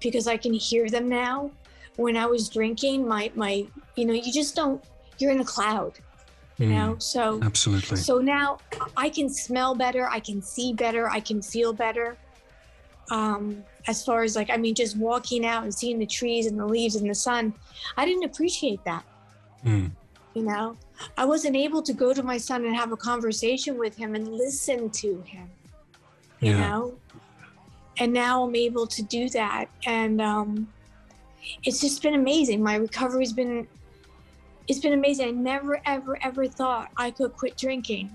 because 0.00 0.26
i 0.26 0.36
can 0.36 0.52
hear 0.52 0.88
them 0.88 1.08
now 1.08 1.50
when 1.96 2.16
i 2.16 2.26
was 2.26 2.48
drinking 2.48 3.06
my 3.06 3.30
my 3.34 3.64
you 3.96 4.04
know 4.06 4.12
you 4.14 4.32
just 4.32 4.54
don't 4.54 4.82
you're 5.18 5.30
in 5.32 5.40
a 5.40 5.44
cloud 5.44 5.92
you 6.58 6.66
Hmm. 6.66 6.72
know 6.72 6.96
so 6.98 7.40
Absolutely. 7.42 7.98
so 7.98 8.18
now 8.18 8.58
i 8.96 9.08
can 9.08 9.28
smell 9.28 9.74
better 9.74 10.08
i 10.08 10.20
can 10.20 10.40
see 10.42 10.72
better 10.72 11.08
i 11.08 11.20
can 11.20 11.42
feel 11.42 11.72
better 11.72 12.18
um 13.10 13.64
as 13.86 14.02
far 14.02 14.22
as 14.22 14.34
like 14.34 14.50
i 14.50 14.56
mean 14.56 14.74
just 14.74 14.98
walking 14.98 15.44
out 15.44 15.62
and 15.62 15.72
seeing 15.74 15.98
the 15.98 16.06
trees 16.06 16.46
and 16.46 16.58
the 16.58 16.66
leaves 16.66 16.96
and 16.96 17.08
the 17.08 17.14
sun 17.14 17.52
i 17.96 18.04
didn't 18.04 18.24
appreciate 18.24 18.80
that 18.84 19.04
Hmm. 19.62 19.86
you 20.34 20.42
know 20.44 20.76
i 21.16 21.24
wasn't 21.24 21.54
able 21.56 21.82
to 21.82 21.92
go 21.92 22.12
to 22.12 22.22
my 22.22 22.36
son 22.36 22.64
and 22.64 22.74
have 22.74 22.92
a 22.92 22.96
conversation 22.96 23.78
with 23.78 23.96
him 23.96 24.14
and 24.14 24.28
listen 24.28 24.90
to 24.90 25.20
him 25.22 25.50
you 26.40 26.52
Yeah. 26.52 26.68
know 26.68 26.98
and 27.98 28.12
now 28.12 28.44
i'm 28.44 28.54
able 28.54 28.86
to 28.86 29.02
do 29.02 29.28
that 29.30 29.66
and 29.86 30.20
um 30.20 30.68
it's 31.64 31.80
just 31.80 32.02
been 32.02 32.14
amazing 32.14 32.62
my 32.62 32.74
recovery's 32.76 33.32
been 33.32 33.66
it's 34.68 34.80
been 34.80 34.92
amazing 34.92 35.28
i 35.28 35.30
never 35.30 35.80
ever 35.86 36.18
ever 36.22 36.46
thought 36.46 36.90
i 36.96 37.10
could 37.10 37.32
quit 37.34 37.56
drinking 37.56 38.10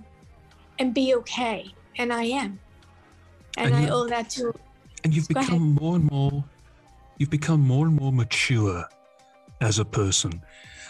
and 0.80 0.94
be 0.94 1.16
okay 1.16 1.74
and 1.98 2.12
i 2.14 2.24
am 2.24 2.60
and, 3.58 3.74
And 3.74 3.76
i 3.86 3.90
owe 3.90 4.08
that 4.08 4.30
to 4.32 4.54
And 5.04 5.14
you've 5.16 5.28
Go 5.30 5.40
ahead. 5.40 5.50
become 5.50 5.78
more 5.82 5.96
and 5.96 6.12
more, 6.12 6.44
you've 7.18 7.30
become 7.30 7.62
more 7.62 7.88
and 7.88 7.96
more 8.00 8.12
mature 8.12 8.86
as 9.62 9.80
a 9.80 9.86
person. 9.86 10.42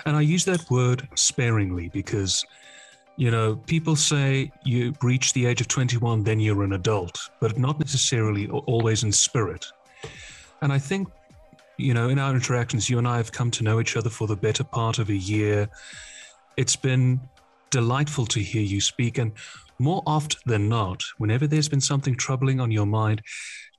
And 0.05 0.15
I 0.15 0.21
use 0.21 0.45
that 0.45 0.69
word 0.69 1.07
sparingly 1.15 1.89
because, 1.89 2.45
you 3.17 3.31
know, 3.31 3.55
people 3.67 3.95
say 3.95 4.51
you 4.63 4.93
reach 5.01 5.33
the 5.33 5.45
age 5.45 5.61
of 5.61 5.67
21, 5.67 6.23
then 6.23 6.39
you're 6.39 6.63
an 6.63 6.73
adult, 6.73 7.19
but 7.39 7.57
not 7.57 7.79
necessarily 7.79 8.47
always 8.47 9.03
in 9.03 9.11
spirit. 9.11 9.65
And 10.61 10.71
I 10.71 10.79
think, 10.79 11.07
you 11.77 11.93
know, 11.93 12.09
in 12.09 12.19
our 12.19 12.33
interactions, 12.33 12.89
you 12.89 12.97
and 12.97 13.07
I 13.07 13.17
have 13.17 13.31
come 13.31 13.51
to 13.51 13.63
know 13.63 13.79
each 13.79 13.97
other 13.97 14.09
for 14.09 14.27
the 14.27 14.35
better 14.35 14.63
part 14.63 14.99
of 14.99 15.09
a 15.09 15.15
year. 15.15 15.69
It's 16.57 16.75
been 16.75 17.19
delightful 17.69 18.25
to 18.27 18.39
hear 18.39 18.61
you 18.61 18.81
speak. 18.81 19.17
And 19.17 19.31
more 19.79 20.03
oft 20.05 20.37
than 20.45 20.69
not, 20.69 21.03
whenever 21.17 21.47
there's 21.47 21.69
been 21.69 21.81
something 21.81 22.15
troubling 22.15 22.59
on 22.59 22.69
your 22.69 22.85
mind, 22.85 23.23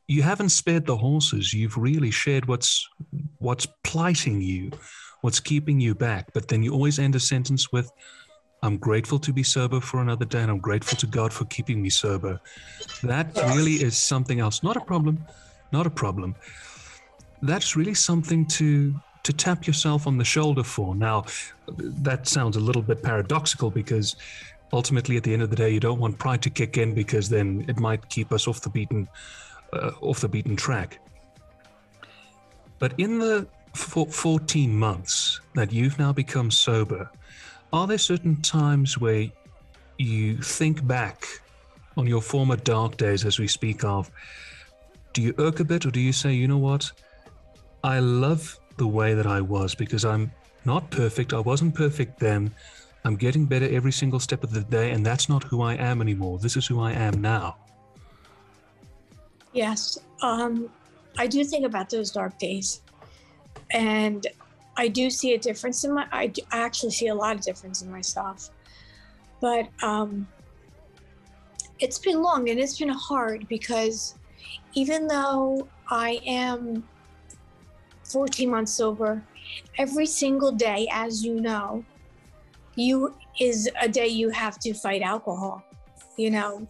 you 0.09 0.23
haven't 0.23 0.49
spared 0.49 0.85
the 0.85 0.97
horses. 0.97 1.55
You've 1.55 1.77
really 1.77 2.11
shared 2.11 2.47
what's 2.47 2.89
what's 3.39 3.67
plighting 3.85 4.41
you, 4.41 4.73
what's 5.23 5.41
keeping 5.41 5.81
you 5.81 5.95
back. 5.95 6.33
But 6.35 6.49
then 6.49 6.63
you 6.63 6.73
always 6.73 6.99
end 6.99 7.15
a 7.17 7.21
sentence 7.21 7.73
with, 7.73 7.91
"I'm 8.63 8.77
grateful 8.77 9.19
to 9.21 9.33
be 9.33 9.43
sober 9.43 9.81
for 9.81 10.01
another 10.01 10.27
day, 10.27 10.43
and 10.43 10.51
I'm 10.51 10.61
grateful 10.61 10.99
to 10.99 11.07
God 11.07 11.33
for 11.33 11.47
keeping 11.47 11.81
me 11.81 11.91
sober." 11.91 12.41
That 13.03 13.35
really 13.55 13.77
is 13.83 13.97
something 13.97 14.39
else. 14.41 14.63
Not 14.63 14.77
a 14.77 14.85
problem. 14.93 15.25
Not 15.73 15.87
a 15.87 15.91
problem. 15.91 16.37
That's 17.41 17.75
really 17.75 17.95
something 17.95 18.47
to 18.59 18.95
to 19.23 19.33
tap 19.33 19.67
yourself 19.67 20.07
on 20.07 20.19
the 20.19 20.25
shoulder 20.25 20.65
for. 20.65 20.95
Now, 20.95 21.25
that 21.79 22.27
sounds 22.27 22.57
a 22.57 22.61
little 22.61 22.83
bit 22.83 23.03
paradoxical 23.03 23.71
because 23.71 24.17
ultimately, 24.73 25.17
at 25.17 25.23
the 25.23 25.33
end 25.33 25.43
of 25.43 25.51
the 25.51 25.57
day, 25.57 25.71
you 25.71 25.81
don't 25.81 26.01
want 26.01 26.19
pride 26.19 26.43
to 26.43 26.51
kick 26.51 26.77
in 26.77 26.93
because 26.95 27.29
then 27.29 27.65
it 27.69 27.79
might 27.79 28.09
keep 28.09 28.33
us 28.33 28.49
off 28.49 28.61
the 28.61 28.71
beaten 28.71 29.09
uh, 29.73 29.93
off 30.01 30.21
the 30.21 30.29
beaten 30.29 30.57
track. 30.57 30.99
But 32.79 32.95
in 32.99 33.19
the 33.19 33.47
f- 33.75 34.13
14 34.15 34.75
months 34.75 35.41
that 35.55 35.73
you've 35.73 35.99
now 35.99 36.13
become 36.13 36.51
sober, 36.51 37.11
are 37.73 37.87
there 37.87 37.99
certain 37.99 38.41
times 38.43 38.99
where 38.99 39.31
you 39.99 40.37
think 40.37 40.87
back 40.87 41.27
on 41.97 42.07
your 42.07 42.23
former 42.23 42.57
dark 42.57 42.97
days, 42.97 43.25
as 43.25 43.39
we 43.39 43.47
speak 43.47 43.85
of? 43.85 44.11
Do 45.13 45.23
you 45.23 45.35
irk 45.39 45.61
a 45.61 45.65
bit, 45.65 45.87
or 45.87 45.91
do 45.91 46.01
you 46.01 46.13
say, 46.13 46.33
you 46.33 46.49
know 46.49 46.59
what? 46.59 46.91
I 47.85 47.99
love 47.99 48.59
the 48.77 48.87
way 48.87 49.15
that 49.15 49.27
I 49.27 49.41
was 49.41 49.75
because 49.75 50.05
I'm 50.05 50.33
not 50.65 50.91
perfect. 50.91 51.33
I 51.33 51.41
wasn't 51.41 51.75
perfect 51.75 52.19
then. 52.19 52.55
I'm 53.05 53.17
getting 53.17 53.47
better 53.47 53.69
every 53.69 53.93
single 53.93 54.21
step 54.21 54.45
of 54.45 54.53
the 54.53 54.61
day, 54.61 54.93
and 54.93 55.05
that's 55.05 55.29
not 55.29 55.43
who 55.45 55.63
I 55.63 55.75
am 55.75 56.01
anymore. 56.01 56.39
This 56.39 56.57
is 56.57 56.67
who 56.67 56.81
I 56.81 56.93
am 56.93 57.21
now. 57.21 57.57
Yes, 59.53 59.99
um, 60.23 60.71
I 61.19 61.27
do 61.27 61.45
think 61.45 61.67
about 61.67 61.91
those 61.91 62.11
dark 62.11 62.39
days, 62.39 62.81
and 63.73 64.27
I 64.77 64.89
do 64.89 65.11
see 65.11 65.35
a 65.35 65.39
difference 65.39 65.85
in 65.85 65.95
my. 65.95 66.07
I, 66.13 66.33
actually 66.51 66.93
see 66.93 67.09
a 67.09 67.15
lot 67.15 67.37
of 67.37 67.43
difference 67.43 67.83
in 67.83 67.91
myself, 67.91 68.51
but 69.41 69.69
um, 69.83 70.27
it's 71.79 71.99
been 71.99 72.23
long 72.23 72.49
and 72.49 72.59
it's 72.59 72.79
been 72.79 72.89
hard 72.89 73.47
because 73.49 74.15
even 74.75 75.07
though 75.07 75.69
I 75.91 76.21
am 76.27 76.89
14 78.05 78.51
months 78.51 78.73
sober, 78.73 79.23
every 79.79 80.07
single 80.07 80.53
day, 80.53 80.89
as 80.91 81.25
you 81.25 81.41
know, 81.41 81.85
you 82.77 83.15
is 83.41 83.69
a 83.81 83.89
day 83.89 84.09
you 84.09 84.31
have 84.31 84.59
to 84.61 84.73
fight 84.73 85.03
alcohol. 85.03 85.63
You 86.17 86.31
know, 86.31 86.67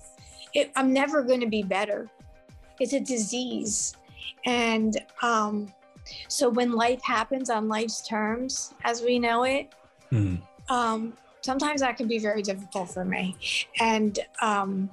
it, 0.55 0.73
I'm 0.77 0.93
never 0.93 1.23
going 1.23 1.41
to 1.41 1.49
be 1.49 1.63
better 1.63 2.11
it's 2.83 2.93
a 2.93 3.01
disease 3.01 3.95
and 4.45 5.01
um, 5.23 5.73
so 6.29 6.49
when 6.49 6.73
life 6.73 7.03
happens 7.03 7.51
on 7.51 7.69
life's 7.69 8.07
terms 8.07 8.75
as 8.85 9.03
we 9.03 9.19
know 9.19 9.45
it 9.45 9.73
Hmm. 10.11 10.37
um, 10.69 11.15
sometimes 11.43 11.81
that 11.81 11.97
can 11.97 12.09
be 12.09 12.19
very 12.19 12.43
difficult 12.43 12.91
for 12.91 13.05
me. 13.05 13.37
And 13.81 14.19
um, 14.41 14.91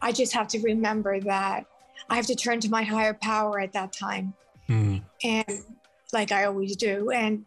I 0.00 0.12
just 0.12 0.32
have 0.32 0.48
to 0.48 0.60
remember 0.60 1.20
that 1.20 1.66
I 2.08 2.16
have 2.16 2.26
to 2.26 2.34
turn 2.34 2.60
to 2.60 2.70
my 2.70 2.82
higher 2.82 3.14
power 3.14 3.60
at 3.60 3.72
that 3.72 3.92
time. 3.92 4.34
Mm. 4.68 5.02
And 5.22 5.64
like 6.12 6.32
I 6.32 6.44
always 6.44 6.76
do. 6.76 7.10
And, 7.10 7.44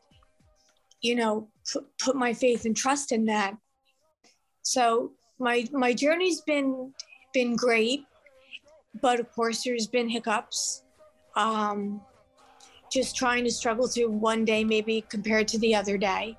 you 1.02 1.16
know, 1.16 1.48
put, 1.72 1.86
put 1.98 2.16
my 2.16 2.34
faith 2.34 2.66
and 2.66 2.76
trust 2.76 3.12
in 3.12 3.26
that. 3.26 3.56
So 4.62 5.14
my 5.40 5.68
my 5.72 5.94
journey's 5.94 6.42
been 6.42 6.94
been 7.34 7.56
great, 7.56 8.06
but 9.02 9.20
of 9.20 9.32
course 9.32 9.64
there's 9.64 9.88
been 9.88 10.08
hiccups. 10.08 10.84
Um, 11.36 12.02
just 12.92 13.16
trying 13.16 13.44
to 13.46 13.52
struggle 13.52 13.88
through 13.88 14.10
one 14.10 14.44
day 14.44 14.64
maybe 14.64 15.04
compared 15.10 15.48
to 15.48 15.58
the 15.60 15.74
other 15.74 15.98
day. 15.98 16.38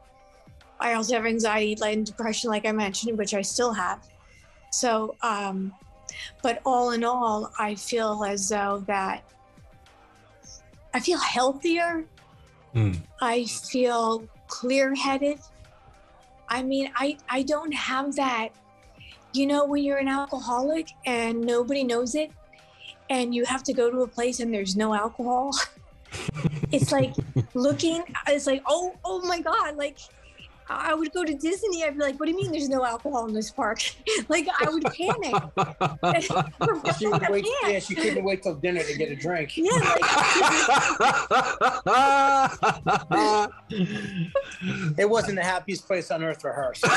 I 0.78 0.94
also 0.94 1.14
have 1.14 1.24
anxiety 1.24 1.76
and 1.82 2.04
depression, 2.04 2.50
like 2.50 2.66
I 2.66 2.72
mentioned, 2.72 3.16
which 3.16 3.34
I 3.34 3.40
still 3.40 3.72
have. 3.72 4.06
So, 4.70 5.16
um, 5.22 5.72
but 6.42 6.60
all 6.66 6.90
in 6.90 7.04
all, 7.04 7.50
I 7.58 7.74
feel 7.74 8.24
as 8.24 8.48
though 8.48 8.84
that 8.86 9.24
I 10.92 11.00
feel 11.00 11.18
healthier. 11.18 12.04
Mm. 12.74 12.98
I 13.20 13.44
feel 13.44 14.26
clear 14.48 14.94
headed. 14.94 15.38
I 16.48 16.62
mean, 16.62 16.90
I, 16.94 17.16
I 17.30 17.42
don't 17.42 17.72
have 17.72 18.14
that, 18.16 18.50
you 19.32 19.46
know, 19.46 19.64
when 19.64 19.82
you're 19.82 19.98
an 19.98 20.08
alcoholic 20.08 20.88
and 21.06 21.40
nobody 21.40 21.82
knows 21.82 22.14
it 22.14 22.30
and 23.08 23.34
you 23.34 23.44
have 23.46 23.62
to 23.64 23.72
go 23.72 23.90
to 23.90 24.00
a 24.00 24.06
place 24.06 24.40
and 24.40 24.52
there's 24.52 24.76
no 24.76 24.94
alcohol. 24.94 25.52
it's 26.72 26.92
like 26.92 27.14
looking, 27.54 28.02
it's 28.28 28.46
like, 28.46 28.62
oh, 28.66 28.94
oh 29.04 29.20
my 29.26 29.40
God, 29.40 29.76
like 29.76 29.98
I 30.72 30.94
would 30.94 31.12
go 31.12 31.24
to 31.24 31.34
Disney. 31.34 31.84
I'd 31.84 31.96
be 31.96 32.00
like, 32.02 32.18
"What 32.18 32.26
do 32.26 32.32
you 32.32 32.38
mean? 32.38 32.50
There's 32.50 32.68
no 32.68 32.84
alcohol 32.84 33.26
in 33.26 33.34
this 33.34 33.50
park?" 33.50 33.80
like 34.28 34.46
I 34.60 34.68
would 34.68 34.84
panic. 34.84 35.34
she 36.98 37.06
would 37.06 37.28
wait. 37.28 37.46
Yeah, 37.66 37.78
she 37.78 37.94
couldn't 37.94 38.24
wait 38.24 38.42
till 38.42 38.54
dinner 38.54 38.82
to 38.82 38.96
get 38.96 39.10
a 39.10 39.16
drink. 39.16 39.56
Yeah. 39.56 39.70
Like, 43.10 43.50
it 44.98 45.08
wasn't 45.08 45.36
the 45.36 45.44
happiest 45.44 45.86
place 45.86 46.10
on 46.10 46.22
earth 46.22 46.40
for 46.40 46.52
her. 46.52 46.74
So. 46.74 46.88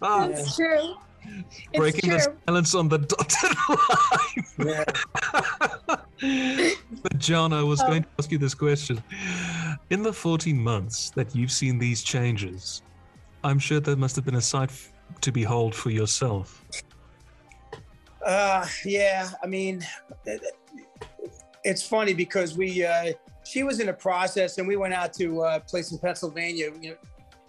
That's 0.00 0.56
true. 0.56 0.94
It's 1.50 1.78
Breaking 1.78 2.10
true. 2.10 2.18
the 2.18 2.32
silence 2.46 2.74
on 2.74 2.88
the 2.88 2.98
dotted 3.12 3.56
line. 4.58 4.84
but 7.02 7.18
John, 7.18 7.52
I 7.52 7.62
was 7.62 7.80
Oh. 7.82 7.86
going 7.86 8.02
to 8.02 8.08
ask 8.18 8.30
you 8.30 8.38
this 8.38 8.54
question. 8.54 9.02
In 9.90 10.02
the 10.02 10.12
14 10.12 10.58
months 10.62 11.10
that 11.10 11.34
you've 11.34 11.52
seen 11.52 11.78
these 11.78 12.02
changes, 12.02 12.82
I'm 13.44 13.58
sure 13.58 13.80
there 13.80 13.96
must 13.96 14.16
have 14.16 14.24
been 14.24 14.34
a 14.36 14.40
sight 14.40 14.70
to 15.20 15.32
behold 15.32 15.74
for 15.74 15.90
yourself. 15.90 16.64
Uh, 18.24 18.66
yeah, 18.84 19.30
I 19.42 19.46
mean, 19.46 19.84
it's 21.64 21.82
funny 21.82 22.14
because 22.14 22.56
we, 22.58 22.84
uh, 22.84 23.12
she 23.44 23.62
was 23.62 23.80
in 23.80 23.88
a 23.88 23.92
process, 23.92 24.58
and 24.58 24.66
we 24.68 24.76
went 24.76 24.92
out 24.92 25.12
to 25.14 25.42
uh, 25.44 25.56
a 25.56 25.60
place 25.60 25.92
in 25.92 25.98
Pennsylvania. 25.98 26.70
You 26.80 26.90
know, 26.90 26.96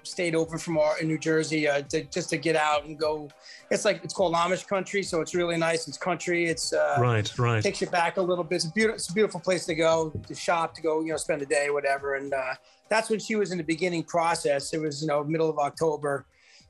stayed 0.10 0.36
over 0.36 0.58
from 0.58 0.78
our 0.78 1.00
in 1.00 1.08
New 1.08 1.18
Jersey 1.18 1.68
uh, 1.68 1.82
to, 1.84 2.04
just 2.06 2.30
to 2.30 2.38
get 2.38 2.56
out 2.56 2.86
and 2.86 2.98
go. 2.98 3.30
It's 3.72 3.86
like 3.86 4.04
it's 4.04 4.14
called 4.14 4.34
Amish 4.34 4.68
country, 4.68 5.04
so 5.04 5.22
it's 5.22 5.36
really 5.36 5.58
nice. 5.58 5.88
It's 5.88 5.98
country. 5.98 6.46
It's 6.46 6.74
uh, 6.74 6.98
Right, 7.00 7.32
right. 7.38 7.64
Takes 7.64 7.82
you 7.82 7.88
back 7.88 8.18
a 8.18 8.22
little 8.22 8.44
bit. 8.44 8.58
It's 8.58 8.66
a 8.66 8.72
beautiful, 8.72 8.96
it's 8.96 9.10
a 9.10 9.14
beautiful 9.14 9.40
place 9.40 9.66
to 9.68 9.76
go 9.76 10.12
to 10.28 10.36
shop, 10.36 10.74
to 10.76 10.82
go, 10.82 11.02
you 11.02 11.12
know, 11.12 11.18
spend 11.18 11.42
a 11.42 11.46
day, 11.46 11.70
whatever. 11.70 12.16
And 12.16 12.34
uh, 12.34 12.56
that's 12.90 13.10
when 13.10 13.20
she 13.20 13.36
was 13.36 13.52
in 13.52 13.58
the 13.58 13.64
beginning 13.64 14.04
process. 14.04 14.74
It 14.74 14.82
was, 14.82 15.02
you 15.02 15.08
know, 15.08 15.24
middle 15.24 15.50
of 15.50 15.60
October, 15.60 16.26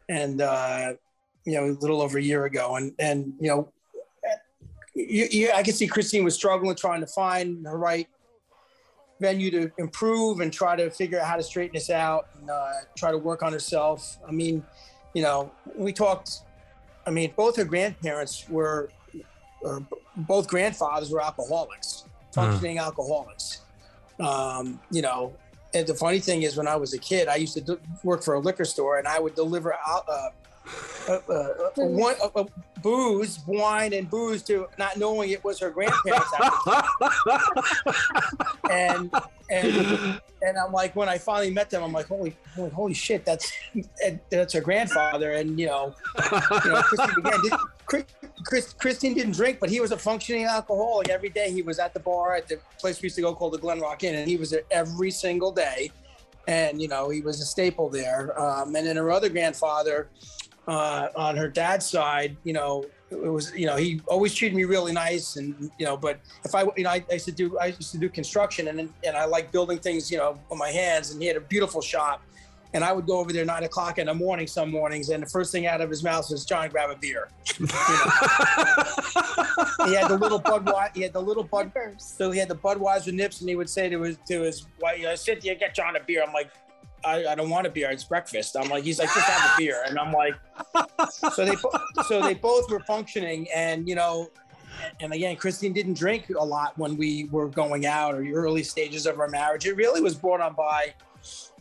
and 0.10 0.41
uh, 0.41 0.93
you 1.45 1.54
know, 1.54 1.65
a 1.65 1.80
little 1.80 2.02
over 2.02 2.17
a 2.17 2.21
year 2.21 2.45
ago. 2.45 2.75
And 2.75 2.93
and 2.99 3.34
you 3.39 3.47
know, 3.47 3.71
you, 4.93 5.28
you, 5.32 5.52
I 5.54 5.63
can 5.63 5.73
see 5.73 5.88
Christine 5.88 6.23
was 6.23 6.36
struggling, 6.36 6.75
trying 6.75 7.02
to 7.02 7.08
find 7.08 7.65
the 7.65 7.75
right 7.75 8.08
venue 9.19 9.51
to 9.51 9.71
improve 9.77 10.39
and 10.39 10.51
try 10.51 10.75
to 10.75 10.89
figure 10.89 11.19
out 11.19 11.27
how 11.27 11.36
to 11.36 11.43
straighten 11.43 11.75
this 11.75 11.89
out 11.89 12.27
and 12.39 12.49
uh, 12.49 12.71
try 12.95 13.12
to 13.12 13.17
work 13.17 13.43
on 13.43 13.51
herself. 13.51 14.17
I 14.27 14.32
mean, 14.32 14.63
you 15.13 15.21
know, 15.21 15.51
we 15.75 15.93
talked. 15.93 16.41
I 17.05 17.12
mean, 17.12 17.34
both 17.36 17.55
her 17.58 17.65
grandparents 17.65 18.47
were, 18.49 18.89
or 19.62 19.86
both 20.15 20.47
grandfathers 20.47 21.12
were 21.12 21.21
alcoholics, 21.21 22.05
functioning 22.34 22.77
alcoholics. 22.77 23.62
Um, 24.19 24.79
you 24.91 25.01
know, 25.01 25.34
and 25.73 25.88
the 25.88 25.95
funny 25.95 26.19
thing 26.19 26.43
is, 26.43 26.58
when 26.58 26.67
I 26.67 26.75
was 26.75 26.93
a 26.93 26.97
kid, 26.99 27.27
I 27.27 27.36
used 27.36 27.53
to 27.55 27.62
do, 27.62 27.79
work 28.03 28.23
for 28.23 28.36
a 28.36 28.39
liquor 28.39 28.65
store, 28.65 28.99
and 28.99 29.08
I 29.08 29.19
would 29.19 29.36
deliver 29.36 29.73
out. 29.73 30.05
Uh, 30.08 30.29
uh, 31.08 31.19
uh, 31.27 31.34
uh, 31.34 31.69
one, 31.75 32.15
uh, 32.21 32.29
uh, 32.36 32.45
booze, 32.82 33.39
wine, 33.47 33.93
and 33.93 34.10
booze 34.10 34.43
to 34.43 34.67
not 34.77 34.97
knowing 34.97 35.32
it 35.32 35.43
was 35.43 35.60
her 35.60 35.69
grandparents. 35.69 36.32
and 38.69 39.12
and 39.49 40.21
and 40.41 40.58
I'm 40.58 40.71
like, 40.71 40.95
when 40.95 41.10
I 41.10 41.17
finally 41.17 41.51
met 41.51 41.69
them, 41.69 41.84
I'm 41.84 41.91
like, 41.91 42.08
holy, 42.08 42.36
holy, 42.55 42.69
holy 42.69 42.93
shit, 42.93 43.25
that's 43.25 43.51
that's 44.29 44.53
her 44.53 44.62
grandfather. 44.62 45.32
And 45.32 45.60
you 45.60 45.65
know, 45.65 45.95
you 46.32 46.71
know 46.71 46.82
Christine 46.84 47.25
again, 47.25 47.41
did, 47.41 47.53
Chris, 47.86 48.05
Chris, 48.45 48.73
Christine 48.73 49.13
didn't 49.15 49.34
drink, 49.34 49.60
but 49.60 49.69
he 49.69 49.79
was 49.79 49.91
a 49.91 49.97
functioning 49.97 50.45
alcoholic. 50.45 51.10
Every 51.10 51.29
day 51.29 51.51
he 51.51 51.62
was 51.62 51.79
at 51.79 51.93
the 51.93 51.99
bar 51.99 52.36
at 52.36 52.47
the 52.47 52.60
place 52.77 53.01
we 53.01 53.08
used 53.08 53.15
to 53.15 53.21
go 53.21 53.34
called 53.34 53.53
the 53.53 53.58
Glen 53.58 53.79
Rock 53.79 54.03
Inn, 54.03 54.15
and 54.15 54.29
he 54.29 54.38
was 54.38 54.51
there 54.51 54.63
every 54.71 55.12
single 55.12 55.51
day. 55.51 55.91
And 56.47 56.82
you 56.82 56.88
know, 56.88 57.10
he 57.10 57.21
was 57.21 57.41
a 57.41 57.45
staple 57.45 57.89
there. 57.89 58.39
Um, 58.39 58.75
and 58.75 58.88
then 58.88 58.95
her 58.95 59.12
other 59.12 59.29
grandfather, 59.29 60.10
uh, 60.69 61.10
on 61.15 61.36
her 61.36 61.47
dad's 61.47 61.86
side, 61.86 62.38
you 62.43 62.53
know, 62.53 62.86
it 63.10 63.17
was, 63.17 63.51
you 63.55 63.65
know, 63.65 63.75
he 63.75 64.01
always 64.05 64.36
treated 64.36 64.55
me 64.55 64.65
really 64.65 64.93
nice, 64.93 65.36
and 65.36 65.71
you 65.79 65.86
know, 65.86 65.97
but 65.97 66.19
if 66.45 66.53
I, 66.53 66.63
you 66.77 66.84
know, 66.84 66.91
I, 66.91 67.03
I 67.10 67.13
used 67.13 67.25
to 67.25 67.32
do, 67.32 67.58
I 67.58 67.67
used 67.67 67.91
to 67.91 67.97
do 67.97 68.08
construction, 68.08 68.67
and 68.67 68.79
and 68.79 69.17
I 69.17 69.25
like 69.25 69.51
building 69.51 69.79
things, 69.79 70.12
you 70.12 70.19
know, 70.19 70.38
with 70.47 70.60
my 70.60 70.69
hands, 70.69 71.10
and 71.10 71.19
he 71.19 71.27
had 71.27 71.38
a 71.38 71.41
beautiful 71.41 71.82
shop, 71.82 72.21
and 72.75 72.84
I 72.84 72.93
would 72.93 73.08
go 73.08 73.17
over 73.17 73.34
there 73.34 73.45
nine 73.45 73.63
o'clock 73.63 73.97
in 73.97 74.05
the 74.05 74.13
morning 74.13 74.45
some 74.45 74.69
mornings, 74.69 75.10
and 75.10 75.23
the 75.23 75.27
first 75.29 75.51
thing 75.51 75.65
out 75.65 75.82
of 75.82 75.89
his 75.89 76.03
mouth 76.03 76.29
was, 76.29 76.45
"John, 76.45 76.69
grab 76.69 76.91
a 76.91 76.95
beer." 76.95 77.29
You 77.58 77.65
know? 77.65 77.73
he 79.86 79.95
had 79.95 80.08
the 80.08 80.17
little 80.21 80.39
Budweiser, 80.39 80.95
he 80.95 81.01
had 81.01 81.13
the 81.13 81.21
little 81.21 81.43
Bud, 81.43 81.71
so 81.97 82.29
he 82.29 82.38
had 82.38 82.47
the 82.47 82.55
Budweiser 82.55 83.12
nips, 83.12 83.41
and 83.41 83.49
he 83.49 83.55
would 83.55 83.71
say 83.71 83.89
to 83.89 83.99
his 84.03 84.17
to 84.27 84.41
his 84.41 84.67
wife, 84.79 85.03
"I 85.03 85.15
sit 85.15 85.41
there, 85.41 85.55
get 85.55 85.73
John 85.73 85.95
a 85.95 85.99
beer." 85.99 86.23
I'm 86.23 86.32
like. 86.32 86.51
I, 87.06 87.28
I 87.28 87.36
don't 87.36 87.50
want 87.50 87.68
a 87.68 87.70
beer. 87.70 87.90
It's 87.92 88.04
breakfast. 88.04 88.56
I'm 88.58 88.70
like, 88.70 88.84
he's 88.84 89.00
like, 89.00 89.14
just 89.14 89.28
have 89.28 89.52
a 89.54 89.58
beer, 89.58 89.84
and 89.88 89.98
I'm 89.98 90.12
like, 90.12 90.36
so 91.34 91.46
they 91.46 91.56
so 92.08 92.22
they 92.22 92.34
both 92.34 92.70
were 92.70 92.82
functioning, 92.82 93.48
and 93.54 93.88
you 93.88 93.96
know, 93.96 94.30
and 95.00 95.14
again, 95.14 95.36
Christine 95.36 95.74
didn't 95.74 95.96
drink 95.98 96.30
a 96.30 96.44
lot 96.44 96.78
when 96.78 96.98
we 96.98 97.26
were 97.32 97.48
going 97.48 97.86
out 97.86 98.16
or 98.16 98.22
the 98.22 98.34
early 98.34 98.64
stages 98.64 99.06
of 99.06 99.20
our 99.20 99.30
marriage. 99.30 99.66
It 99.66 99.76
really 99.76 100.02
was 100.02 100.16
brought 100.16 100.42
on 100.42 100.54
by, 100.56 100.94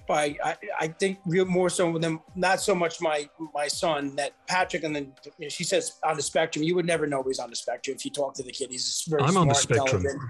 by 0.07 0.37
I, 0.44 0.57
I 0.81 0.88
think 0.88 1.18
real 1.27 1.44
more 1.44 1.70
so 1.70 1.98
than 1.98 2.20
not 2.35 2.61
so 2.61 2.74
much 2.74 3.01
my 3.01 3.29
my 3.55 3.68
son 3.68 4.16
that 4.16 4.33
Patrick 4.46 4.85
and 4.85 4.94
then 4.94 5.12
you 5.38 5.46
know, 5.46 5.48
she 5.48 5.64
says 5.64 5.98
on 6.05 6.16
the 6.16 6.22
spectrum. 6.22 6.64
You 6.64 6.74
would 6.74 6.87
never 6.87 7.07
know 7.07 7.22
he's 7.22 7.38
on 7.38 7.51
the 7.51 7.57
spectrum 7.57 7.96
if 7.96 8.05
you 8.05 8.11
talk 8.11 8.35
to 8.35 8.42
the 8.42 8.53
kid. 8.53 8.70
He's 8.70 9.05
very 9.09 9.22
I'm 9.22 9.31
smart, 9.31 9.42
on 9.42 9.48
the 9.48 9.55
spectrum. 9.55 9.96
intelligent. 9.98 10.22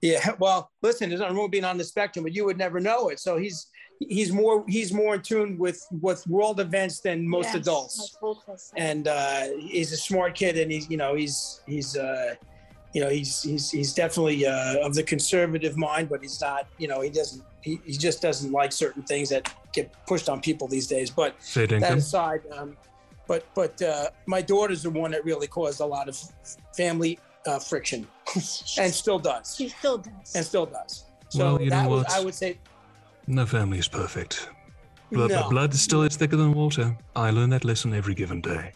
Yeah, 0.00 0.30
well, 0.38 0.70
listen, 0.80 1.08
there's 1.08 1.20
nothing 1.20 1.36
wrong 1.36 1.50
being 1.50 1.64
on 1.64 1.76
the 1.76 1.82
spectrum, 1.82 2.22
but 2.22 2.32
you 2.32 2.44
would 2.44 2.56
never 2.56 2.78
know 2.78 3.08
it. 3.08 3.18
So 3.18 3.36
he's 3.36 3.66
he's 4.00 4.32
more 4.32 4.64
he's 4.68 4.92
more 4.92 5.14
in 5.16 5.22
tune 5.22 5.58
with 5.58 5.86
with 6.00 6.26
world 6.26 6.60
events 6.60 7.00
than 7.00 7.26
most 7.28 7.46
Yes, 7.46 7.54
adults 7.56 7.98
like 7.98 8.20
full 8.20 8.34
close. 8.36 8.70
and 8.76 9.08
uh, 9.08 9.48
he's 9.58 9.92
a 9.92 9.96
smart 9.96 10.34
kid, 10.34 10.58
and 10.58 10.70
he's 10.70 10.88
you 10.88 10.96
know 10.96 11.14
he's 11.14 11.60
he's 11.66 11.96
uh, 11.96 12.34
you 12.92 13.00
know 13.02 13.08
he's 13.10 13.42
he's 13.42 13.70
he's 13.70 13.92
definitely 13.94 14.46
uh, 14.46 14.86
of 14.86 14.94
the 14.94 15.02
conservative 15.02 15.76
mind, 15.76 16.08
but 16.08 16.20
he's 16.22 16.40
not 16.40 16.68
you 16.78 16.88
know 16.88 17.00
he 17.00 17.10
doesn't 17.10 17.42
he, 17.62 17.80
he 17.84 17.92
just 17.92 18.22
doesn't 18.22 18.52
like 18.52 18.72
certain 18.72 19.02
things 19.02 19.28
that 19.30 19.52
get 19.72 19.90
pushed 20.06 20.28
on 20.28 20.40
people 20.40 20.68
these 20.68 20.86
days. 20.86 21.10
But 21.10 21.34
that 21.80 21.98
aside, 21.98 22.40
um, 22.52 22.76
but 23.26 23.46
but 23.54 23.80
uh, 23.82 24.10
my 24.26 24.40
daughter's 24.42 24.82
the 24.82 24.90
one 24.90 25.10
that 25.10 25.24
really 25.24 25.46
caused 25.48 25.80
a 25.80 25.86
lot 25.86 26.08
of 26.08 26.16
family 26.76 27.18
uh, 27.46 27.58
friction, 27.58 28.06
and 28.78 28.92
still 28.94 29.18
does, 29.18 29.54
She 29.56 29.68
still 29.68 29.98
does. 29.98 30.34
and 30.34 30.44
still 30.44 30.66
does. 30.66 31.04
So 31.30 31.38
Well, 31.54 31.62
you 31.62 31.70
know 31.70 31.76
that 31.76 31.90
was, 31.90 32.06
i 32.08 32.20
would 32.24 32.34
say 32.34 32.58
No 33.28 33.44
family 33.44 33.78
is 33.78 33.88
perfect. 33.88 34.48
Blood, 35.12 35.30
No. 35.30 35.50
blood 35.50 35.74
still 35.74 36.02
is 36.02 36.16
thicker 36.16 36.36
than 36.36 36.52
water. 36.54 36.96
I 37.14 37.30
learn 37.30 37.50
that 37.50 37.62
lesson 37.62 37.92
every 37.92 38.14
given 38.14 38.40
day. 38.40 38.72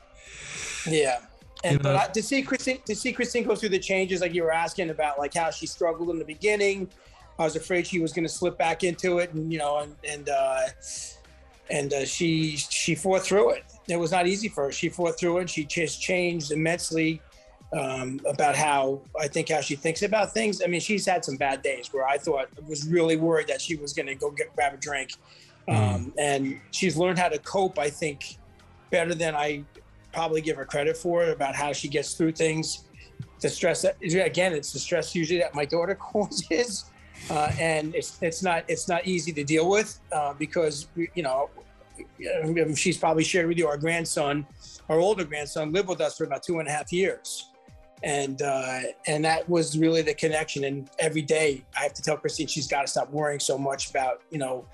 Yeah. 0.86 1.20
And 1.64 1.74
You 1.74 1.78
but 1.78 1.96
I, 1.96 2.06
to 2.08 2.22
see 2.22 2.42
Christine 2.42 2.80
to 2.84 2.94
see 2.94 3.12
Christine 3.14 3.44
go 3.44 3.54
through 3.56 3.70
the 3.70 3.78
changes, 3.78 4.20
like 4.20 4.34
you 4.34 4.42
were 4.42 4.52
asking 4.52 4.90
about, 4.90 5.18
like 5.18 5.32
how 5.32 5.50
she 5.50 5.66
struggled 5.66 6.10
in 6.10 6.18
the 6.18 6.24
beginning. 6.24 6.88
I 7.38 7.44
was 7.44 7.56
afraid 7.56 7.86
she 7.86 8.00
was 8.00 8.12
going 8.12 8.24
to 8.26 8.32
slip 8.32 8.58
back 8.58 8.84
into 8.84 9.18
it, 9.20 9.32
and 9.32 9.50
you 9.50 9.58
know, 9.58 9.78
and 9.78 9.96
and 10.06 10.28
uh, 10.28 10.66
and 11.70 11.92
uh, 11.94 12.04
she 12.04 12.56
she 12.56 12.94
fought 12.94 13.22
through 13.22 13.50
it. 13.50 13.64
It 13.88 13.96
was 13.96 14.10
not 14.10 14.26
easy 14.26 14.48
for 14.48 14.64
her. 14.64 14.72
She 14.72 14.88
fought 14.90 15.18
through 15.18 15.38
it. 15.38 15.48
She 15.48 15.64
just 15.64 16.02
changed 16.02 16.50
immensely 16.52 17.22
um, 17.72 18.20
about 18.26 18.54
how 18.54 19.00
I 19.18 19.28
think 19.28 19.48
how 19.48 19.60
she 19.60 19.76
thinks 19.76 20.02
about 20.02 20.32
things. 20.32 20.62
I 20.62 20.66
mean, 20.66 20.80
she's 20.80 21.06
had 21.06 21.24
some 21.24 21.36
bad 21.36 21.62
days 21.62 21.88
where 21.92 22.06
I 22.06 22.18
thought 22.18 22.48
was 22.66 22.86
really 22.86 23.16
worried 23.16 23.48
that 23.48 23.60
she 23.60 23.76
was 23.76 23.92
going 23.92 24.06
to 24.06 24.14
go 24.14 24.30
get 24.30 24.54
grab 24.54 24.74
a 24.74 24.76
drink, 24.76 25.12
um, 25.68 26.12
and 26.18 26.60
she's 26.70 26.96
learned 26.96 27.18
how 27.18 27.28
to 27.28 27.38
cope. 27.38 27.78
I 27.78 27.88
think 27.88 28.38
better 28.90 29.14
than 29.14 29.34
I 29.34 29.64
probably 30.12 30.42
give 30.42 30.56
her 30.56 30.66
credit 30.66 30.96
for 30.96 31.24
it. 31.24 31.30
about 31.30 31.54
how 31.54 31.72
she 31.72 31.88
gets 31.88 32.14
through 32.14 32.32
things. 32.32 32.84
The 33.40 33.48
stress 33.48 33.82
that 33.82 33.96
again, 34.02 34.52
it's 34.52 34.72
the 34.72 34.78
stress 34.78 35.14
usually 35.14 35.40
that 35.40 35.54
my 35.54 35.64
daughter 35.64 35.94
causes, 36.12 36.84
uh, 37.30 37.50
and 37.58 37.94
it's 37.94 38.18
it's 38.20 38.42
not 38.42 38.64
it's 38.68 38.86
not 38.86 39.06
easy 39.06 39.32
to 39.32 39.44
deal 39.44 39.68
with 39.68 39.98
uh, 40.12 40.34
because 40.34 40.88
you 41.14 41.22
know 41.22 41.48
she's 42.74 42.98
probably 42.98 43.24
shared 43.24 43.46
with 43.48 43.56
you 43.56 43.66
our 43.66 43.78
grandson, 43.78 44.46
our 44.90 44.98
older 44.98 45.24
grandson, 45.24 45.72
lived 45.72 45.88
with 45.88 46.02
us 46.02 46.18
for 46.18 46.24
about 46.24 46.42
two 46.42 46.58
and 46.58 46.68
a 46.68 46.70
half 46.70 46.92
years 46.92 47.48
and 48.02 48.42
uh, 48.42 48.80
and 49.06 49.24
that 49.24 49.48
was 49.48 49.78
really 49.78 50.02
the 50.02 50.14
connection. 50.14 50.64
And 50.64 50.90
every 50.98 51.22
day, 51.22 51.64
I 51.78 51.82
have 51.82 51.94
to 51.94 52.02
tell 52.02 52.16
Christine 52.16 52.46
she's 52.46 52.66
got 52.66 52.82
to 52.82 52.86
stop 52.88 53.10
worrying 53.10 53.40
so 53.40 53.56
much 53.56 53.90
about 53.90 54.22
you 54.30 54.38
know, 54.38 54.66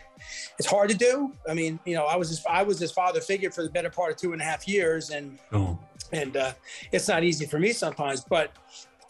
it's 0.59 0.69
hard 0.69 0.91
to 0.91 0.97
do. 0.97 1.33
I 1.49 1.55
mean, 1.55 1.79
you 1.85 1.95
know, 1.95 2.05
I 2.07 2.17
was 2.17 2.29
his, 2.31 2.45
I 2.49 2.63
was 2.63 2.79
his 2.79 2.93
father 2.93 3.21
figure 3.21 3.51
for 3.51 3.63
the 3.63 3.71
better 3.71 3.91
part 3.91 4.13
of 4.13 4.17
two 4.17 4.33
and 4.33 4.41
a 4.41 4.45
half 4.45 4.67
years, 4.67 5.11
and 5.11 5.39
Oh. 5.53 5.79
and 6.13 6.37
uh, 6.37 6.53
it's 6.93 7.09
not 7.09 7.25
easy 7.25 7.47
for 7.47 7.59
me 7.59 7.73
sometimes, 7.73 8.25
but. 8.29 8.53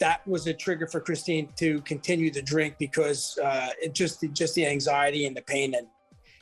That 0.01 0.25
was 0.25 0.47
a 0.47 0.53
trigger 0.53 0.87
for 0.87 1.01
Christine 1.01 1.49
to 1.57 1.81
continue 1.81 2.31
to 2.31 2.41
drink 2.41 2.75
because 2.79 3.37
uh, 3.43 3.71
it 3.81 3.93
just 3.93 4.23
just 4.31 4.55
the 4.55 4.65
anxiety 4.65 5.25
and 5.25 5.35
the 5.35 5.41
pain 5.41 5.75
and 5.75 5.87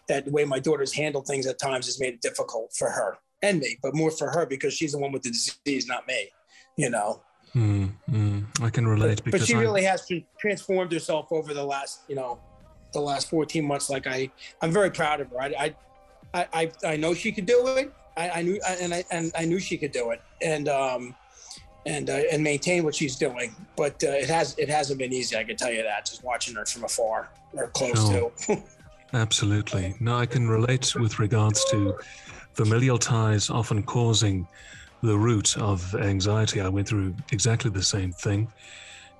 that 0.07 0.25
the 0.25 0.31
way 0.31 0.45
my 0.45 0.59
daughter's 0.59 0.93
handle 0.93 1.23
things 1.23 1.47
at 1.47 1.57
times 1.57 1.87
has 1.87 1.99
made 1.99 2.13
it 2.13 2.21
difficult 2.21 2.71
for 2.75 2.87
her 2.91 3.17
and 3.41 3.59
me, 3.59 3.79
but 3.81 3.95
more 3.95 4.11
for 4.11 4.29
her 4.29 4.45
because 4.45 4.75
she's 4.75 4.91
the 4.91 4.99
one 4.99 5.11
with 5.11 5.23
the 5.23 5.31
disease, 5.31 5.87
not 5.87 6.07
me. 6.07 6.29
You 6.75 6.91
know, 6.91 7.23
Mm, 7.55 7.91
mm, 8.09 8.45
I 8.61 8.69
can 8.69 8.87
relate 8.87 9.23
because 9.23 9.41
but 9.41 9.47
she 9.47 9.55
I- 9.55 9.59
really 9.61 9.83
has 9.83 10.09
transformed 10.39 10.91
herself 10.91 11.31
over 11.31 11.53
the 11.53 11.63
last 11.63 12.01
you 12.07 12.15
know 12.15 12.39
the 12.93 12.99
last 13.01 13.29
14 13.29 13.65
months. 13.65 13.89
Like 13.89 14.07
i 14.07 14.29
i'm 14.61 14.71
very 14.71 14.91
proud 14.91 15.21
of 15.21 15.29
her. 15.31 15.41
I 15.41 15.73
i 16.33 16.47
i, 16.53 16.71
I, 16.85 16.97
know 16.97 17.13
she 17.13 17.31
could 17.31 17.45
do 17.45 17.65
it. 17.77 17.91
I, 18.15 18.29
I 18.29 18.41
knew 18.41 18.59
and 18.67 18.93
i 18.93 19.03
and 19.11 19.31
i 19.37 19.45
knew 19.45 19.59
she 19.59 19.77
could 19.77 19.91
do 19.91 20.11
it 20.11 20.21
and 20.41 20.67
um 20.67 21.15
and 21.85 22.09
uh, 22.09 22.21
and 22.31 22.43
maintain 22.43 22.83
what 22.83 22.95
she's 22.95 23.15
doing. 23.15 23.55
But 23.75 24.03
uh, 24.03 24.07
it 24.09 24.29
has 24.29 24.55
it 24.57 24.69
hasn't 24.69 24.99
been 24.99 25.13
easy 25.13 25.35
i 25.37 25.43
can 25.43 25.55
tell 25.55 25.71
you 25.71 25.83
that 25.83 26.05
just 26.05 26.23
watching 26.23 26.55
her 26.55 26.65
from 26.65 26.83
afar 26.83 27.29
or 27.53 27.67
close 27.69 28.07
Sure. 28.09 28.31
to. 28.47 28.63
Absolutely. 29.13 29.95
No, 30.01 30.17
I 30.17 30.25
can 30.25 30.49
relate 30.49 30.93
with 30.95 31.17
regards 31.19 31.63
to 31.71 31.97
familial 32.53 32.97
ties 32.97 33.49
often 33.49 33.83
causing 33.83 34.45
the 35.01 35.17
root 35.17 35.57
of 35.57 35.95
anxiety. 35.95 36.61
I 36.61 36.69
went 36.69 36.87
through 36.87 37.15
exactly 37.31 37.71
the 37.71 37.83
same 37.83 38.11
thing. 38.11 38.51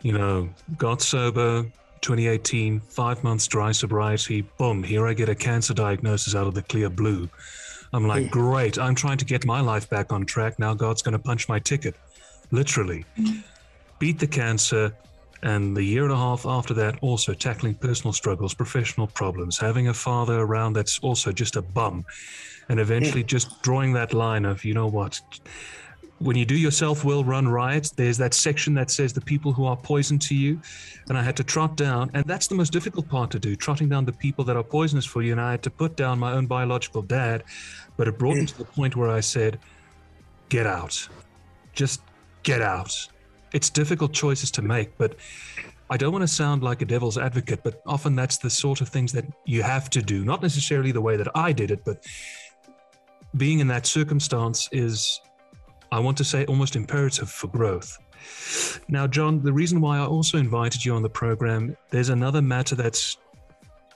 You 0.01 0.13
know, 0.13 0.49
got 0.77 1.01
sober, 1.01 1.63
2018, 2.01 2.79
five 2.79 3.23
months 3.23 3.47
dry 3.47 3.71
sobriety, 3.71 4.41
boom, 4.57 4.83
here 4.83 5.07
I 5.07 5.13
get 5.13 5.29
a 5.29 5.35
cancer 5.35 5.73
diagnosis 5.73 6.35
out 6.35 6.47
of 6.47 6.53
the 6.53 6.61
clear 6.61 6.89
blue. 6.89 7.29
I'm 7.93 8.07
like, 8.07 8.25
hmm. 8.25 8.29
great, 8.29 8.77
I'm 8.77 8.95
trying 8.95 9.17
to 9.17 9.25
get 9.25 9.45
my 9.45 9.61
life 9.61 9.89
back 9.89 10.11
on 10.11 10.25
track. 10.25 10.59
Now 10.59 10.73
God's 10.73 11.01
going 11.01 11.13
to 11.13 11.19
punch 11.19 11.49
my 11.49 11.59
ticket. 11.59 11.95
Literally. 12.51 13.05
Hmm. 13.15 13.39
Beat 13.99 14.19
the 14.19 14.27
cancer, 14.27 14.93
and 15.43 15.75
the 15.75 15.83
year 15.83 16.03
and 16.03 16.11
a 16.11 16.17
half 16.17 16.45
after 16.45 16.73
that, 16.75 16.97
also 17.01 17.33
tackling 17.33 17.75
personal 17.75 18.13
struggles, 18.13 18.53
professional 18.53 19.07
problems, 19.07 19.57
having 19.57 19.87
a 19.87 19.93
father 19.93 20.39
around 20.39 20.73
that's 20.73 20.99
also 20.99 21.31
just 21.31 21.55
a 21.55 21.61
bum, 21.61 22.05
and 22.69 22.79
eventually 22.79 23.23
mm. 23.23 23.27
just 23.27 23.61
drawing 23.61 23.93
that 23.93 24.13
line 24.13 24.45
of, 24.45 24.65
you 24.65 24.73
know 24.73 24.87
what, 24.87 25.21
when 26.19 26.35
you 26.35 26.45
do 26.45 26.55
your 26.55 26.71
self 26.71 27.05
will 27.05 27.23
run 27.23 27.47
riot, 27.47 27.91
there's 27.95 28.17
that 28.17 28.33
section 28.33 28.73
that 28.73 28.89
says 28.89 29.13
the 29.13 29.21
people 29.21 29.51
who 29.51 29.65
are 29.65 29.77
poison 29.77 30.17
to 30.19 30.35
you. 30.35 30.59
And 31.09 31.17
I 31.17 31.21
had 31.21 31.37
to 31.37 31.43
trot 31.43 31.77
down, 31.77 32.09
and 32.13 32.25
that's 32.25 32.47
the 32.47 32.55
most 32.55 32.73
difficult 32.73 33.07
part 33.07 33.31
to 33.31 33.39
do 33.39 33.55
trotting 33.55 33.89
down 33.89 34.05
the 34.05 34.11
people 34.11 34.43
that 34.45 34.57
are 34.57 34.63
poisonous 34.63 35.05
for 35.05 35.21
you. 35.21 35.31
And 35.31 35.39
I 35.39 35.51
had 35.51 35.63
to 35.63 35.69
put 35.69 35.95
down 35.95 36.19
my 36.19 36.31
own 36.31 36.47
biological 36.47 37.01
dad, 37.01 37.43
but 37.97 38.07
it 38.07 38.17
brought 38.17 38.35
me 38.35 38.43
mm. 38.43 38.47
to 38.47 38.57
the 38.57 38.65
point 38.65 38.95
where 38.95 39.09
I 39.09 39.19
said, 39.19 39.59
get 40.49 40.65
out. 40.65 41.07
Just 41.73 42.01
get 42.43 42.61
out. 42.61 43.07
It's 43.53 43.69
difficult 43.69 44.13
choices 44.13 44.51
to 44.51 44.61
make, 44.61 44.97
but 44.97 45.15
I 45.89 45.95
don't 45.95 46.11
want 46.11 46.23
to 46.23 46.27
sound 46.27 46.63
like 46.63 46.81
a 46.81 46.85
devil's 46.85 47.17
advocate, 47.17 47.61
but 47.63 47.81
often 47.85 48.15
that's 48.15 48.37
the 48.37 48.49
sort 48.49 48.81
of 48.81 48.89
things 48.89 49.13
that 49.13 49.25
you 49.45 49.63
have 49.63 49.89
to 49.91 50.01
do. 50.01 50.25
Not 50.25 50.41
necessarily 50.41 50.91
the 50.91 51.01
way 51.01 51.15
that 51.15 51.29
I 51.35 51.53
did 51.53 51.71
it, 51.71 51.85
but 51.85 52.05
being 53.37 53.59
in 53.59 53.67
that 53.67 53.85
circumstance 53.85 54.67
is, 54.71 55.21
I 55.91 55.99
want 55.99 56.17
to 56.17 56.25
say, 56.25 56.45
almost 56.45 56.75
imperative 56.75 57.29
for 57.29 57.47
growth. 57.47 57.97
Now, 58.89 59.07
John, 59.07 59.41
the 59.41 59.53
reason 59.53 59.79
why 59.79 59.97
I 59.97 60.05
also 60.05 60.37
invited 60.37 60.83
you 60.83 60.93
on 60.93 61.03
the 61.03 61.09
program, 61.09 61.77
there's 61.89 62.09
another 62.09 62.41
matter 62.41 62.75
that's 62.75 63.17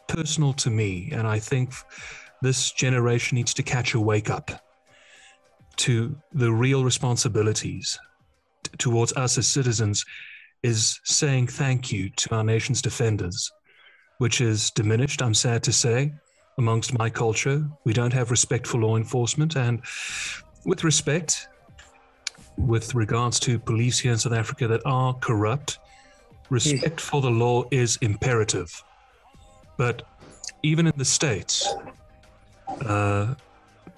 personal 0.07 0.53
to 0.53 0.69
me, 0.69 1.09
and 1.11 1.27
I 1.27 1.39
think 1.39 1.73
this 2.41 2.71
generation 2.71 3.35
needs 3.35 3.53
to 3.55 3.63
catch 3.63 3.93
a 3.93 3.99
wake 3.99 4.29
up 4.29 4.51
to 5.77 6.15
the 6.33 6.51
real 6.51 6.83
responsibilities 6.83 7.99
towards 8.77 9.13
us 9.13 9.37
as 9.37 9.47
citizens 9.47 10.05
is 10.63 10.99
saying 11.03 11.47
thank 11.47 11.91
you 11.91 12.09
to 12.11 12.35
our 12.35 12.43
nation's 12.43 12.81
defenders, 12.81 13.51
which 14.19 14.41
is 14.41 14.71
diminished, 14.71 15.21
I'm 15.21 15.33
sad 15.33 15.63
to 15.63 15.73
say, 15.73 16.13
amongst 16.57 16.97
my 16.97 17.09
culture. 17.09 17.67
We 17.83 17.93
don't 17.93 18.13
have 18.13 18.29
respect 18.31 18.67
for 18.67 18.79
law 18.79 18.97
enforcement. 18.97 19.55
And 19.55 19.81
with 20.65 20.83
respect, 20.83 21.47
with 22.57 22.93
regards 22.93 23.39
to 23.41 23.57
police 23.57 23.99
here 23.99 24.11
in 24.11 24.17
South 24.17 24.33
Africa 24.33 24.67
that 24.67 24.81
are 24.85 25.13
corrupt, 25.15 25.79
respect 26.49 26.99
for 26.99 27.21
the 27.21 27.31
law 27.31 27.63
is 27.71 27.97
imperative. 28.01 28.83
But 29.77 30.03
even 30.63 30.85
in 30.85 30.93
the 30.97 31.05
States, 31.05 31.67
uh, 32.85 33.33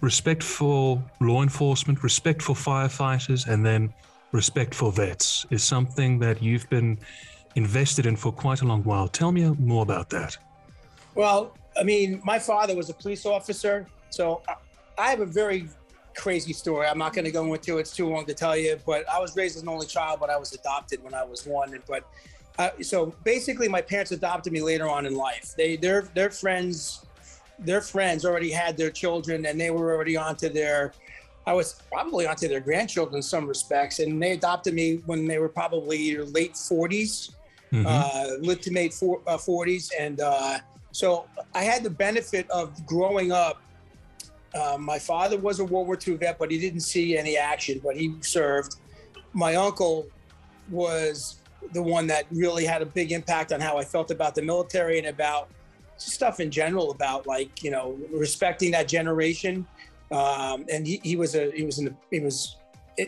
respect 0.01 0.43
for 0.43 1.03
law 1.19 1.41
enforcement, 1.41 2.03
respect 2.03 2.41
for 2.41 2.55
firefighters, 2.55 3.47
and 3.47 3.65
then 3.65 3.93
respect 4.33 4.75
for 4.75 4.91
vets 4.91 5.45
is 5.51 5.63
something 5.63 6.19
that 6.19 6.41
you've 6.41 6.69
been 6.69 6.99
invested 7.55 8.05
in 8.05 8.15
for 8.17 8.31
quite 8.31 8.61
a 8.61 8.65
long 8.65 8.83
while. 8.83 9.07
Tell 9.07 9.31
me 9.31 9.47
more 9.59 9.83
about 9.83 10.09
that. 10.09 10.35
Well, 11.15 11.55
I 11.79 11.83
mean, 11.83 12.19
my 12.25 12.39
father 12.39 12.75
was 12.75 12.89
a 12.89 12.93
police 12.93 13.25
officer, 13.25 13.87
so 14.09 14.41
I- 14.97 15.11
have 15.11 15.21
a 15.21 15.25
very 15.25 15.69
crazy 16.15 16.53
story. 16.53 16.87
I'm 16.87 16.97
not 16.97 17.13
going 17.13 17.25
to 17.25 17.31
go 17.31 17.53
into 17.53 17.77
it; 17.77 17.81
it's 17.81 17.95
too 17.95 18.09
long 18.09 18.25
to 18.25 18.33
tell 18.33 18.57
you. 18.57 18.79
But 18.85 19.07
I 19.09 19.19
was 19.19 19.35
raised 19.35 19.55
as 19.55 19.63
an 19.63 19.69
only 19.69 19.87
child, 19.87 20.19
but 20.19 20.29
I 20.29 20.37
was 20.37 20.53
adopted 20.53 21.03
when 21.03 21.13
I 21.13 21.23
was 21.23 21.45
one. 21.45 21.79
But 21.87 22.03
uh, 22.59 22.69
so 22.81 23.13
basically, 23.23 23.67
my 23.67 23.81
parents 23.81 24.11
adopted 24.11 24.53
me 24.53 24.61
later 24.61 24.87
on 24.89 25.05
in 25.05 25.15
life. 25.15 25.53
They 25.55 25.75
their 25.77 26.03
their 26.13 26.29
friends, 26.29 27.05
their 27.59 27.81
friends 27.81 28.25
already 28.25 28.51
had 28.51 28.77
their 28.77 28.91
children, 28.91 29.45
and 29.45 29.59
they 29.59 29.71
were 29.71 29.93
already 29.93 30.17
onto 30.17 30.49
their. 30.49 30.93
I 31.45 31.53
was 31.53 31.75
probably 31.91 32.25
onto 32.25 32.47
their 32.47 32.59
grandchildren 32.61 33.17
in 33.17 33.21
some 33.21 33.47
respects, 33.47 33.99
and 33.99 34.21
they 34.21 34.31
adopted 34.31 34.73
me 34.73 35.01
when 35.05 35.25
they 35.27 35.39
were 35.39 35.49
probably 35.49 36.17
late 36.17 36.55
40s 36.55 37.31
Mhm. 37.71 37.85
uh, 37.87 38.37
lived 38.39 38.63
to 38.63 38.89
four, 38.89 39.21
uh, 39.25 39.35
40s. 39.37 39.91
And 39.99 40.21
uh, 40.21 40.59
so 40.91 41.25
I 41.55 41.63
had 41.63 41.83
the 41.83 41.89
benefit 41.89 42.49
of 42.51 42.85
growing 42.85 43.31
up. 43.31 43.61
Uh, 44.53 44.77
my 44.79 44.99
father 44.99 45.37
was 45.37 45.59
a 45.59 45.65
World 45.65 45.87
War 45.87 45.97
II 46.07 46.15
vet, 46.15 46.37
but 46.37 46.51
he 46.51 46.59
didn't 46.59 46.81
see 46.81 47.17
any 47.17 47.35
action, 47.35 47.81
but 47.83 47.97
he 47.97 48.13
served. 48.21 48.75
My 49.33 49.55
uncle 49.55 50.05
was 50.69 51.37
the 51.73 51.81
one 51.81 52.05
that 52.07 52.25
really 52.29 52.65
had 52.65 52.81
a 52.83 52.85
big 52.85 53.11
impact 53.11 53.51
on 53.51 53.59
how 53.59 53.77
I 53.77 53.83
felt 53.83 54.11
about 54.11 54.35
the 54.35 54.43
military 54.43 54.99
and 54.99 55.07
about 55.07 55.49
stuff 55.97 56.39
in 56.39 56.51
general 56.51 56.91
about 56.91 57.25
like 57.27 57.63
you 57.63 57.71
know 57.71 57.97
respecting 58.11 58.71
that 58.71 58.87
generation 58.87 59.65
um, 60.11 60.65
and 60.71 60.85
he, 60.85 60.99
he 61.03 61.15
was 61.15 61.35
a 61.35 61.51
he 61.51 61.63
was 61.63 61.79
in 61.79 61.85
the 61.85 61.95
he 62.11 62.19
was 62.19 62.57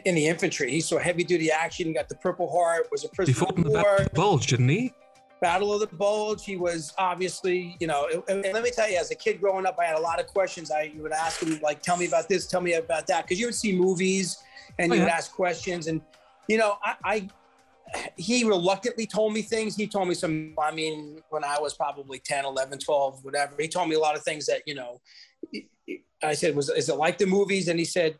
in 0.06 0.16
the 0.16 0.26
infantry 0.26 0.72
he 0.72 0.82
saw 0.82 0.98
heavy 0.98 1.24
duty 1.24 1.52
action 1.52 1.94
got 1.94 2.10
the 2.10 2.16
purple 2.16 2.50
heart 2.52 2.88
was 2.92 3.04
a 3.04 3.08
He 3.08 3.16
prisoner 3.16 3.36
fought 3.36 3.52
of 3.52 3.58
in 3.58 3.64
the 3.64 3.70
Battle 3.70 3.98
of 3.98 4.04
the 4.06 4.10
Bulge, 4.16 4.48
didn't 4.48 4.70
he? 4.70 4.94
Battle 5.42 5.74
of 5.74 5.80
the 5.80 5.96
Bulge. 5.96 6.46
He 6.46 6.56
was 6.56 6.94
obviously, 6.98 7.78
you 7.80 7.88
know, 7.88 8.08
and, 8.28 8.44
and 8.46 8.54
let 8.54 8.64
me 8.64 8.72
tell 8.72 8.90
you, 8.90 8.98
as 8.98 9.12
a 9.12 9.16
kid 9.16 9.40
growing 9.40 9.66
up, 9.66 9.78
I 9.80 9.86
had 9.86 9.96
a 9.96 10.02
lot 10.02 10.20
of 10.20 10.28
questions. 10.28 10.72
I 10.72 10.92
would 10.98 11.12
ask 11.12 11.42
him, 11.42 11.60
like, 11.62 11.82
tell 11.82 11.98
me 11.98 12.08
about 12.08 12.30
this, 12.30 12.48
tell 12.48 12.62
me 12.62 12.74
about 12.74 13.08
that, 13.08 13.26
because 13.26 13.40
you 13.40 13.48
would 13.48 13.56
see 13.56 13.78
movies 13.78 14.38
and 14.80 14.92
Oh, 14.92 14.96
you 14.96 15.02
would 15.02 15.10
ask 15.10 15.32
questions. 15.32 15.88
And, 15.88 16.02
you 16.48 16.58
know, 16.58 16.78
I, 16.84 16.96
I, 17.04 17.30
he 18.18 18.44
reluctantly 18.44 19.06
told 19.06 19.34
me 19.34 19.42
things. 19.42 19.76
He 19.76 19.88
told 19.88 20.08
me 20.08 20.16
some, 20.16 20.54
I 20.60 20.72
mean, 20.72 21.20
when 21.30 21.44
I 21.44 21.60
was 21.60 21.74
probably 21.74 22.20
10, 22.20 22.46
11, 22.46 22.80
12, 22.80 23.24
whatever, 23.24 23.54
he 23.60 23.68
told 23.68 23.90
me 23.90 23.96
a 23.96 24.00
lot 24.00 24.16
of 24.16 24.24
things 24.24 24.46
that, 24.48 24.62
you 24.66 24.76
know, 24.76 25.00
I 26.26 26.34
said, 26.34 26.56
was 26.56 26.70
is 26.70 26.90
it 26.90 26.96
like 26.96 27.18
the 27.18 27.26
movies? 27.26 27.68
And 27.68 27.78
he 27.80 27.86
said, 27.86 28.18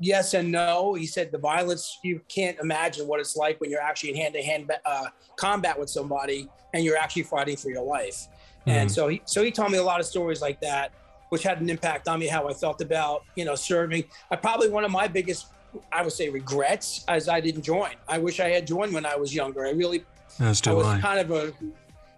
yes 0.00 0.34
and 0.34 0.50
no. 0.52 0.94
He 0.94 1.06
said 1.06 1.30
the 1.32 1.38
violence 1.38 1.98
you 2.02 2.20
can't 2.28 2.58
imagine 2.60 3.06
what 3.06 3.20
it's 3.20 3.36
like 3.36 3.60
when 3.60 3.70
you're 3.70 3.82
actually 3.82 4.10
in 4.10 4.16
hand-to-hand 4.16 4.70
uh, 4.84 5.06
combat 5.36 5.78
with 5.78 5.90
somebody 5.90 6.48
and 6.74 6.84
you're 6.84 6.96
actually 6.96 7.24
fighting 7.24 7.56
for 7.56 7.70
your 7.70 7.82
life. 7.84 8.28
And 8.66 8.88
Mhm. 8.90 8.94
so 8.94 9.08
he 9.08 9.22
so 9.24 9.42
he 9.42 9.50
told 9.50 9.70
me 9.72 9.78
a 9.78 9.82
lot 9.82 10.00
of 10.00 10.06
stories 10.06 10.40
like 10.42 10.60
that, 10.60 10.92
which 11.30 11.42
had 11.42 11.60
an 11.60 11.70
impact 11.70 12.08
on 12.08 12.18
me 12.20 12.26
how 12.26 12.46
I 12.48 12.52
felt 12.52 12.80
about 12.82 13.22
you 13.34 13.44
know 13.44 13.54
serving. 13.54 14.04
I 14.30 14.36
probably 14.36 14.68
one 14.68 14.84
of 14.84 14.90
my 14.90 15.08
biggest 15.08 15.46
I 15.92 16.02
would 16.02 16.12
say 16.12 16.28
regrets 16.28 17.04
as 17.08 17.28
I 17.28 17.40
didn't 17.40 17.62
join. 17.62 17.92
I 18.08 18.18
wish 18.18 18.40
I 18.40 18.48
had 18.48 18.66
joined 18.66 18.92
when 18.92 19.06
I 19.06 19.16
was 19.16 19.32
younger. 19.34 19.64
I 19.66 19.70
really, 19.70 20.04
As 20.40 20.60
I 20.66 20.72
was 20.72 20.84
I. 20.86 21.00
kind 21.00 21.20
of 21.20 21.30
a. 21.30 21.54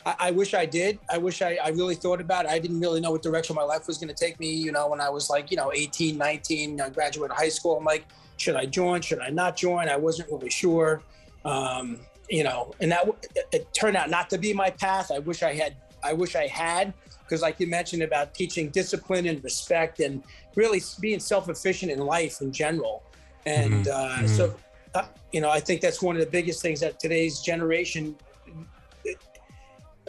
I, 0.05 0.15
I 0.19 0.31
wish 0.31 0.55
I 0.55 0.67
did. 0.67 0.99
I 1.11 1.19
wish 1.19 1.43
I, 1.43 1.59
I 1.63 1.69
really 1.71 1.95
thought 1.95 2.21
about 2.21 2.45
it. 2.47 2.51
I 2.51 2.59
didn't 2.59 2.81
really 2.81 3.01
know 3.01 3.11
what 3.11 3.23
direction 3.23 3.57
my 3.57 3.63
life 3.63 3.87
was 3.87 3.99
going 3.99 4.09
to 4.09 4.15
take 4.15 4.39
me. 4.41 4.51
You 4.51 4.73
know, 4.73 4.89
when 4.89 5.01
I 5.01 5.09
was 5.09 5.31
like, 5.31 5.51
you 5.51 5.57
know, 5.57 5.73
18, 5.73 6.17
19, 6.17 6.81
I 6.81 6.91
graduated 6.91 7.37
high 7.37 7.49
school. 7.49 7.77
I'm 7.77 7.85
like, 7.85 8.07
should 8.37 8.57
I 8.57 8.67
join? 8.67 9.01
Should 9.01 9.21
I 9.21 9.31
not 9.31 9.57
join? 9.57 9.89
I 9.89 9.97
wasn't 9.97 10.31
really 10.31 10.51
sure. 10.51 11.03
Um, 11.45 12.01
you 12.29 12.45
know, 12.45 12.73
and 12.81 12.91
that 12.93 13.07
it, 13.35 13.47
it 13.53 13.75
turned 13.75 13.97
out 13.97 14.11
not 14.11 14.31
to 14.31 14.39
be 14.39 14.53
my 14.53 14.71
path. 14.71 15.11
I 15.11 15.19
wish 15.19 15.43
I 15.43 15.55
had. 15.55 15.77
I 16.05 16.13
wish 16.13 16.35
I 16.35 16.47
had 16.49 16.95
because, 17.21 17.43
like 17.43 17.61
you 17.61 17.67
mentioned 17.67 18.03
about 18.03 18.35
teaching 18.35 18.71
discipline 18.71 19.27
and 19.27 19.43
respect, 19.45 20.01
and 20.01 20.23
really 20.57 20.81
being 21.01 21.21
self-efficient 21.21 21.93
in 21.93 21.99
life 22.01 22.41
in 22.41 22.53
general. 22.53 23.03
And 23.47 23.89
uh, 23.89 24.27
so, 24.27 24.55
uh, 24.95 25.05
you 25.33 25.41
know, 25.41 25.51
I 25.51 25.61
think 25.61 25.81
that's 25.81 26.01
one 26.03 26.17
of 26.17 26.21
the 26.21 26.31
biggest 26.31 26.63
things 26.63 26.81
that 26.81 26.99
today's 26.99 27.41
generation. 27.41 28.17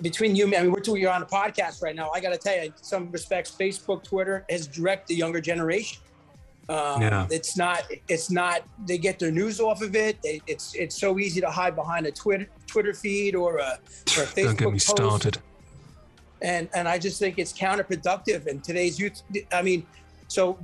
Between 0.01 0.35
you, 0.35 0.45
I 0.47 0.63
mean, 0.63 0.71
we're 0.71 0.79
two. 0.79 0.95
You're 0.95 1.11
on 1.11 1.21
a 1.21 1.25
podcast 1.25 1.83
right 1.83 1.95
now. 1.95 2.09
I 2.11 2.19
got 2.19 2.31
to 2.31 2.37
tell 2.37 2.55
you, 2.55 2.63
in 2.63 2.73
some 2.81 3.11
respects, 3.11 3.51
Facebook, 3.51 4.03
Twitter 4.03 4.43
has 4.49 4.65
directed 4.65 5.07
the 5.09 5.15
younger 5.15 5.39
generation. 5.39 6.01
Um, 6.67 7.01
Yeah. 7.01 7.27
It's 7.29 7.55
not. 7.57 7.83
It's 8.07 8.31
not. 8.31 8.63
They 8.87 8.97
get 8.97 9.19
their 9.19 9.31
news 9.31 9.59
off 9.59 9.81
of 9.81 9.95
it. 9.95 10.17
They, 10.23 10.41
it's 10.47 10.73
it's 10.75 10.99
so 10.99 11.19
easy 11.19 11.41
to 11.41 11.49
hide 11.49 11.75
behind 11.75 12.07
a 12.07 12.11
Twitter 12.11 12.47
Twitter 12.65 12.93
feed 12.93 13.35
or 13.35 13.57
a, 13.57 13.77
or 14.17 14.23
a 14.23 14.25
Facebook 14.25 14.35
Don't 14.45 14.57
get 14.57 14.65
me 14.65 14.71
post 14.73 14.87
started. 14.87 15.37
and 16.41 16.69
and 16.73 16.87
I 16.87 16.97
just 16.97 17.19
think 17.19 17.37
it's 17.37 17.53
counterproductive 17.53 18.47
in 18.47 18.61
today's 18.61 18.97
youth. 18.97 19.21
I 19.51 19.61
mean, 19.61 19.85
so 20.27 20.57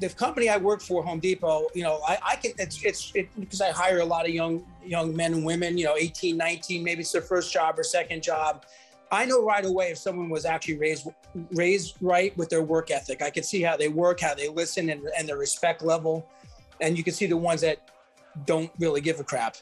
the 0.00 0.08
company 0.08 0.48
I 0.48 0.56
work 0.56 0.80
for, 0.80 1.04
Home 1.04 1.20
Depot, 1.20 1.68
you 1.74 1.82
know, 1.82 2.00
I, 2.08 2.18
I 2.22 2.36
can 2.36 2.52
it's 2.58 2.82
it's 2.82 3.12
it, 3.14 3.28
because 3.38 3.60
I 3.60 3.70
hire 3.70 4.00
a 4.00 4.04
lot 4.04 4.26
of 4.26 4.34
young 4.34 4.64
young 4.84 5.14
men 5.14 5.34
and 5.34 5.44
women, 5.44 5.76
you 5.76 5.84
know, 5.84 5.96
18, 5.96 6.36
19, 6.36 6.82
maybe 6.82 7.02
it's 7.02 7.12
their 7.12 7.22
first 7.22 7.52
job 7.52 7.78
or 7.78 7.82
second 7.82 8.22
job. 8.22 8.64
I 9.12 9.26
know 9.26 9.44
right 9.44 9.64
away 9.64 9.90
if 9.90 9.98
someone 9.98 10.30
was 10.30 10.44
actually 10.44 10.78
raised 10.78 11.06
raised 11.52 11.96
right 12.00 12.36
with 12.38 12.48
their 12.48 12.62
work 12.62 12.90
ethic. 12.90 13.22
I 13.22 13.30
can 13.30 13.42
see 13.42 13.60
how 13.60 13.76
they 13.76 13.88
work, 13.88 14.20
how 14.20 14.34
they 14.34 14.48
listen, 14.48 14.88
and, 14.88 15.06
and 15.18 15.28
their 15.28 15.36
respect 15.36 15.82
level, 15.82 16.26
and 16.80 16.96
you 16.96 17.04
can 17.04 17.12
see 17.12 17.26
the 17.26 17.36
ones 17.36 17.60
that 17.60 17.90
don't 18.46 18.70
really 18.78 19.02
give 19.02 19.20
a 19.20 19.24
crap. 19.24 19.56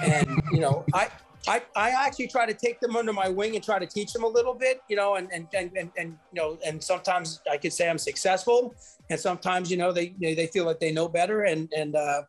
And 0.00 0.40
you 0.50 0.60
know, 0.60 0.84
I 0.94 1.10
I, 1.46 1.62
I 1.76 1.90
actually 1.90 2.28
try 2.28 2.46
to 2.46 2.54
take 2.54 2.80
them 2.80 2.96
under 2.96 3.12
my 3.12 3.28
wing 3.28 3.54
and 3.54 3.64
try 3.64 3.78
to 3.78 3.86
teach 3.86 4.12
them 4.12 4.24
a 4.24 4.28
little 4.28 4.54
bit, 4.54 4.80
you 4.88 4.96
know, 4.96 5.16
and 5.16 5.28
and 5.32 5.46
and 5.54 5.70
and, 5.76 5.90
and 5.98 6.18
you 6.32 6.40
know, 6.40 6.58
and 6.64 6.82
sometimes 6.82 7.40
I 7.50 7.58
could 7.58 7.72
say 7.72 7.88
I'm 7.88 7.98
successful, 7.98 8.74
and 9.10 9.20
sometimes 9.20 9.70
you 9.70 9.76
know 9.76 9.92
they 9.92 10.14
they, 10.20 10.34
they 10.34 10.46
feel 10.46 10.64
like 10.64 10.80
they 10.80 10.92
know 10.92 11.08
better, 11.08 11.42
and 11.42 11.70
and 11.76 11.96
uh, 11.96 12.22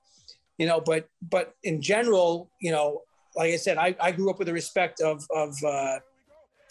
you 0.57 0.65
know, 0.65 0.81
but 0.81 1.07
but 1.29 1.55
in 1.63 1.81
general, 1.81 2.49
you 2.59 2.71
know, 2.71 3.03
like 3.35 3.53
I 3.53 3.57
said, 3.57 3.77
I, 3.77 3.95
I 4.01 4.11
grew 4.11 4.29
up 4.29 4.39
with 4.39 4.47
the 4.47 4.53
respect 4.53 5.01
of 5.01 5.25
of 5.33 5.55
uh, 5.63 5.99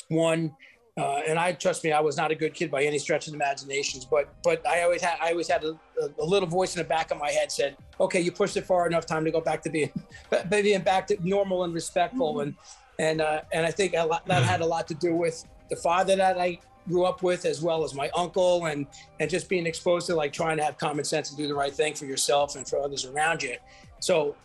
one. 0.08 0.52
Uh, 0.96 1.20
and 1.26 1.40
I 1.40 1.52
trust 1.52 1.82
me, 1.82 1.90
I 1.90 1.98
was 1.98 2.16
not 2.16 2.30
a 2.30 2.36
good 2.36 2.54
kid 2.54 2.70
by 2.70 2.84
any 2.84 2.98
stretch 2.98 3.26
of 3.26 3.32
the 3.32 3.36
imaginations. 3.36 4.04
But 4.04 4.28
but 4.44 4.64
I 4.66 4.82
always 4.82 5.02
had 5.02 5.18
I 5.20 5.32
always 5.32 5.48
had 5.48 5.64
a, 5.64 5.76
a, 6.00 6.22
a 6.22 6.24
little 6.24 6.48
voice 6.48 6.76
in 6.76 6.82
the 6.82 6.88
back 6.88 7.10
of 7.10 7.18
my 7.18 7.30
head 7.30 7.50
said, 7.50 7.76
"Okay, 7.98 8.20
you 8.20 8.30
pushed 8.30 8.56
it 8.56 8.64
far 8.64 8.86
enough. 8.86 9.04
Time 9.04 9.24
to 9.24 9.32
go 9.32 9.40
back 9.40 9.62
to 9.62 9.70
being 9.70 9.90
being 10.48 10.82
back 10.82 11.08
to 11.08 11.16
normal 11.20 11.64
and 11.64 11.74
respectful." 11.74 12.40
And 12.40 12.54
and 13.00 13.20
uh, 13.20 13.40
and 13.52 13.66
I 13.66 13.72
think 13.72 13.94
a 13.96 14.06
lot, 14.06 14.24
that 14.26 14.44
had 14.44 14.60
a 14.60 14.66
lot 14.66 14.86
to 14.88 14.94
do 14.94 15.16
with 15.16 15.44
the 15.68 15.76
father 15.76 16.14
that 16.14 16.38
I 16.38 16.60
grew 16.86 17.04
up 17.06 17.24
with, 17.24 17.44
as 17.44 17.60
well 17.60 17.82
as 17.82 17.92
my 17.92 18.08
uncle, 18.16 18.66
and 18.66 18.86
and 19.18 19.28
just 19.28 19.48
being 19.48 19.66
exposed 19.66 20.06
to 20.06 20.14
like 20.14 20.32
trying 20.32 20.58
to 20.58 20.64
have 20.64 20.78
common 20.78 21.04
sense 21.04 21.30
and 21.30 21.36
do 21.36 21.48
the 21.48 21.56
right 21.56 21.74
thing 21.74 21.94
for 21.94 22.04
yourself 22.04 22.54
and 22.54 22.68
for 22.68 22.78
others 22.78 23.04
around 23.04 23.42
you. 23.42 23.56
So 23.98 24.36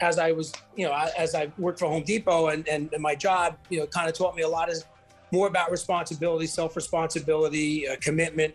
as 0.00 0.18
I 0.18 0.32
was, 0.32 0.52
you 0.76 0.86
know, 0.86 1.08
as 1.16 1.34
I 1.34 1.52
worked 1.58 1.78
for 1.78 1.86
Home 1.86 2.02
Depot 2.02 2.48
and, 2.48 2.66
and, 2.68 2.92
and 2.92 3.00
my 3.02 3.14
job, 3.14 3.56
you 3.70 3.78
know, 3.78 3.86
kind 3.86 4.08
of 4.08 4.14
taught 4.14 4.34
me 4.34 4.42
a 4.42 4.48
lot 4.48 4.68
of 4.68 4.82
more 5.30 5.46
about 5.46 5.70
responsibility, 5.70 6.46
self-responsibility, 6.46 7.88
uh, 7.88 7.96
commitment. 8.00 8.54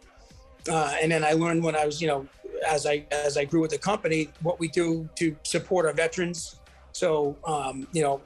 Uh, 0.70 0.96
and 1.02 1.12
then 1.12 1.24
I 1.24 1.34
learned 1.34 1.64
when 1.64 1.76
I 1.76 1.86
was, 1.86 2.02
you 2.02 2.08
know, 2.08 2.28
as 2.68 2.86
I 2.86 3.06
as 3.12 3.38
I 3.38 3.46
grew 3.46 3.62
with 3.62 3.72
the 3.72 3.78
company, 3.78 4.30
what 4.42 4.60
we 4.60 4.68
do 4.68 5.10
to 5.16 5.36
support 5.44 5.86
our 5.86 5.94
veterans. 5.94 6.60
So, 6.92 7.38
um, 7.46 7.88
you 7.94 8.02
know, 8.02 8.22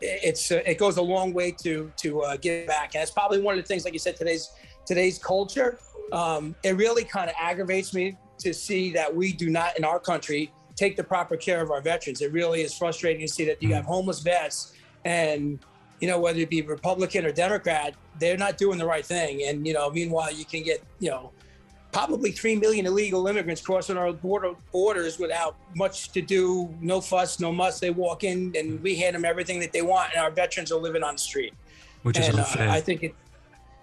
it's 0.00 0.50
uh, 0.50 0.62
it 0.66 0.78
goes 0.78 0.96
a 0.96 1.02
long 1.02 1.32
way 1.32 1.50
to 1.62 1.92
to 1.98 2.22
uh, 2.22 2.36
give 2.36 2.66
back, 2.66 2.94
and 2.94 3.02
it's 3.02 3.10
probably 3.10 3.40
one 3.40 3.58
of 3.58 3.62
the 3.62 3.66
things, 3.66 3.84
like 3.84 3.92
you 3.92 3.98
said, 3.98 4.16
today's 4.16 4.50
today's 4.86 5.18
culture. 5.18 5.78
Um, 6.12 6.54
it 6.62 6.76
really 6.76 7.04
kind 7.04 7.28
of 7.28 7.36
aggravates 7.38 7.94
me 7.94 8.16
to 8.38 8.52
see 8.52 8.92
that 8.92 9.14
we 9.14 9.32
do 9.32 9.50
not 9.50 9.78
in 9.78 9.84
our 9.84 9.98
country 9.98 10.52
take 10.76 10.96
the 10.96 11.04
proper 11.04 11.36
care 11.36 11.62
of 11.62 11.70
our 11.70 11.80
veterans. 11.80 12.20
It 12.20 12.32
really 12.32 12.62
is 12.62 12.76
frustrating 12.76 13.26
to 13.26 13.32
see 13.32 13.44
that 13.44 13.62
you 13.62 13.72
have 13.74 13.84
homeless 13.84 14.20
vets 14.20 14.74
and 15.04 15.58
you 16.00 16.08
know 16.08 16.20
whether 16.20 16.38
it 16.40 16.50
be 16.50 16.62
Republican 16.62 17.24
or 17.24 17.32
Democrat, 17.32 17.94
they're 18.18 18.36
not 18.36 18.58
doing 18.58 18.78
the 18.78 18.86
right 18.86 19.04
thing. 19.04 19.44
And 19.46 19.66
you 19.66 19.72
know, 19.72 19.90
meanwhile, 19.90 20.32
you 20.32 20.44
can 20.44 20.62
get 20.62 20.82
you 20.98 21.10
know 21.10 21.32
probably 21.92 22.32
three 22.32 22.56
million 22.56 22.86
illegal 22.86 23.26
immigrants 23.28 23.60
crossing 23.60 23.96
our 23.96 24.12
border 24.12 24.52
borders 24.72 25.18
without 25.18 25.56
much 25.76 26.10
to 26.10 26.20
do, 26.20 26.74
no 26.80 27.00
fuss, 27.00 27.38
no 27.38 27.52
muss. 27.52 27.78
They 27.78 27.90
walk 27.90 28.24
in 28.24 28.52
and 28.56 28.82
we 28.82 28.96
hand 28.96 29.14
them 29.14 29.24
everything 29.24 29.60
that 29.60 29.72
they 29.72 29.82
want, 29.82 30.12
and 30.12 30.20
our 30.20 30.30
veterans 30.30 30.72
are 30.72 30.78
living 30.78 31.02
on 31.02 31.14
the 31.14 31.20
street. 31.20 31.54
Which 32.02 32.18
is 32.18 32.28
unfair. 32.28 32.68
Uh, 32.68 32.72
I 32.72 32.80
think 32.80 33.02
it, 33.02 33.14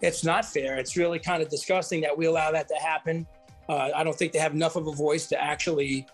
it's 0.02 0.24
not 0.24 0.46
fair. 0.46 0.78
It's 0.78 0.98
really 0.98 1.20
kind 1.20 1.42
of 1.42 1.50
disgusting 1.50 2.02
that 2.02 2.16
we 2.16 2.26
allow 2.26 2.52
that 2.52 2.68
to 2.68 2.76
happen. 2.76 3.26
Uh, 3.68 3.90
I 3.96 4.04
don't 4.04 4.16
think 4.16 4.34
they 4.34 4.40
have 4.40 4.54
enough 4.54 4.76
of 4.76 4.88
a 4.88 4.92
voice 4.92 5.28
to 5.28 5.42
actually 5.42 6.06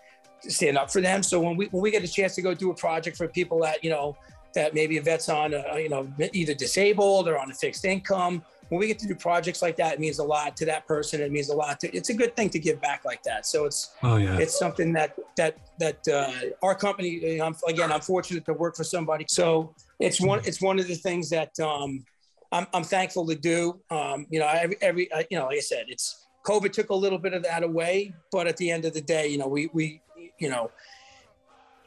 stand 0.42 0.78
up 0.78 0.90
for 0.90 1.00
them. 1.00 1.22
So 1.22 1.40
when 1.40 1.56
we 1.56 1.66
when 1.66 1.82
we 1.82 1.90
get 1.90 2.04
a 2.04 2.08
chance 2.08 2.34
to 2.36 2.42
go 2.42 2.54
do 2.54 2.70
a 2.70 2.74
project 2.74 3.16
for 3.16 3.26
people 3.26 3.60
that 3.62 3.82
you 3.82 3.90
know 3.90 4.16
that 4.58 4.74
maybe 4.74 4.98
a 4.98 5.02
vet's 5.02 5.28
on, 5.28 5.54
uh, 5.54 5.76
you 5.76 5.88
know, 5.88 6.02
either 6.32 6.54
disabled 6.54 7.28
or 7.28 7.38
on 7.38 7.48
a 7.50 7.54
fixed 7.54 7.84
income. 7.84 8.42
When 8.68 8.80
we 8.80 8.86
get 8.88 8.98
to 8.98 9.06
do 9.06 9.14
projects 9.14 9.62
like 9.62 9.76
that, 9.76 9.94
it 9.94 10.00
means 10.00 10.18
a 10.18 10.24
lot 10.24 10.56
to 10.58 10.66
that 10.66 10.86
person. 10.86 11.22
It 11.22 11.32
means 11.32 11.48
a 11.48 11.56
lot 11.56 11.80
to. 11.80 11.96
It's 11.96 12.10
a 12.10 12.14
good 12.14 12.36
thing 12.36 12.50
to 12.50 12.58
give 12.58 12.78
back 12.82 13.04
like 13.04 13.22
that. 13.22 13.46
So 13.46 13.64
it's 13.64 13.80
Oh, 14.02 14.16
yeah. 14.16 14.36
it's 14.36 14.58
something 14.58 14.92
that 14.98 15.10
that 15.36 15.56
that 15.78 16.00
uh, 16.08 16.66
our 16.66 16.74
company. 16.74 17.08
You 17.08 17.38
know, 17.38 17.46
I'm, 17.46 17.56
again, 17.66 17.90
I'm 17.90 18.02
fortunate 18.02 18.44
to 18.44 18.52
work 18.52 18.76
for 18.76 18.84
somebody. 18.84 19.24
So 19.28 19.74
it's 20.00 20.20
one 20.20 20.40
it's 20.44 20.60
one 20.60 20.78
of 20.78 20.86
the 20.86 20.96
things 20.96 21.30
that 21.30 21.58
um, 21.60 22.04
I'm 22.52 22.66
I'm 22.74 22.84
thankful 22.84 23.26
to 23.28 23.36
do. 23.36 23.80
Um, 23.90 24.26
you 24.28 24.38
know, 24.40 24.48
every 24.48 24.76
every 24.82 25.04
uh, 25.12 25.22
you 25.30 25.38
know, 25.38 25.46
like 25.46 25.58
I 25.58 25.60
said, 25.60 25.84
it's 25.88 26.26
COVID 26.44 26.72
took 26.72 26.90
a 26.90 26.98
little 27.04 27.20
bit 27.26 27.32
of 27.32 27.42
that 27.44 27.62
away, 27.62 28.12
but 28.32 28.46
at 28.46 28.56
the 28.58 28.70
end 28.70 28.84
of 28.84 28.92
the 28.92 29.04
day, 29.16 29.28
you 29.28 29.38
know, 29.38 29.48
we 29.48 29.70
we 29.72 30.02
you 30.38 30.50
know. 30.50 30.70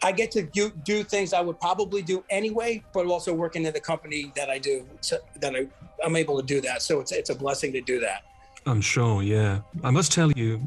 I 0.03 0.11
get 0.11 0.31
to 0.31 0.41
do, 0.41 0.71
do 0.83 1.03
things 1.03 1.33
I 1.33 1.41
would 1.41 1.59
probably 1.59 2.01
do 2.01 2.23
anyway, 2.29 2.83
but 2.93 3.05
also 3.05 3.33
working 3.33 3.65
in 3.65 3.73
the 3.73 3.79
company 3.79 4.31
that 4.35 4.49
I 4.49 4.57
do, 4.57 4.85
so 5.01 5.17
that 5.39 5.55
I, 5.55 5.67
I'm 6.03 6.15
able 6.15 6.39
to 6.41 6.45
do 6.45 6.61
that. 6.61 6.81
So 6.81 6.99
it's 6.99 7.11
it's 7.11 7.29
a 7.29 7.35
blessing 7.35 7.71
to 7.73 7.81
do 7.81 7.99
that. 7.99 8.23
I'm 8.65 8.81
sure, 8.81 9.23
yeah. 9.23 9.61
I 9.83 9.89
must 9.89 10.11
tell 10.11 10.31
you, 10.33 10.61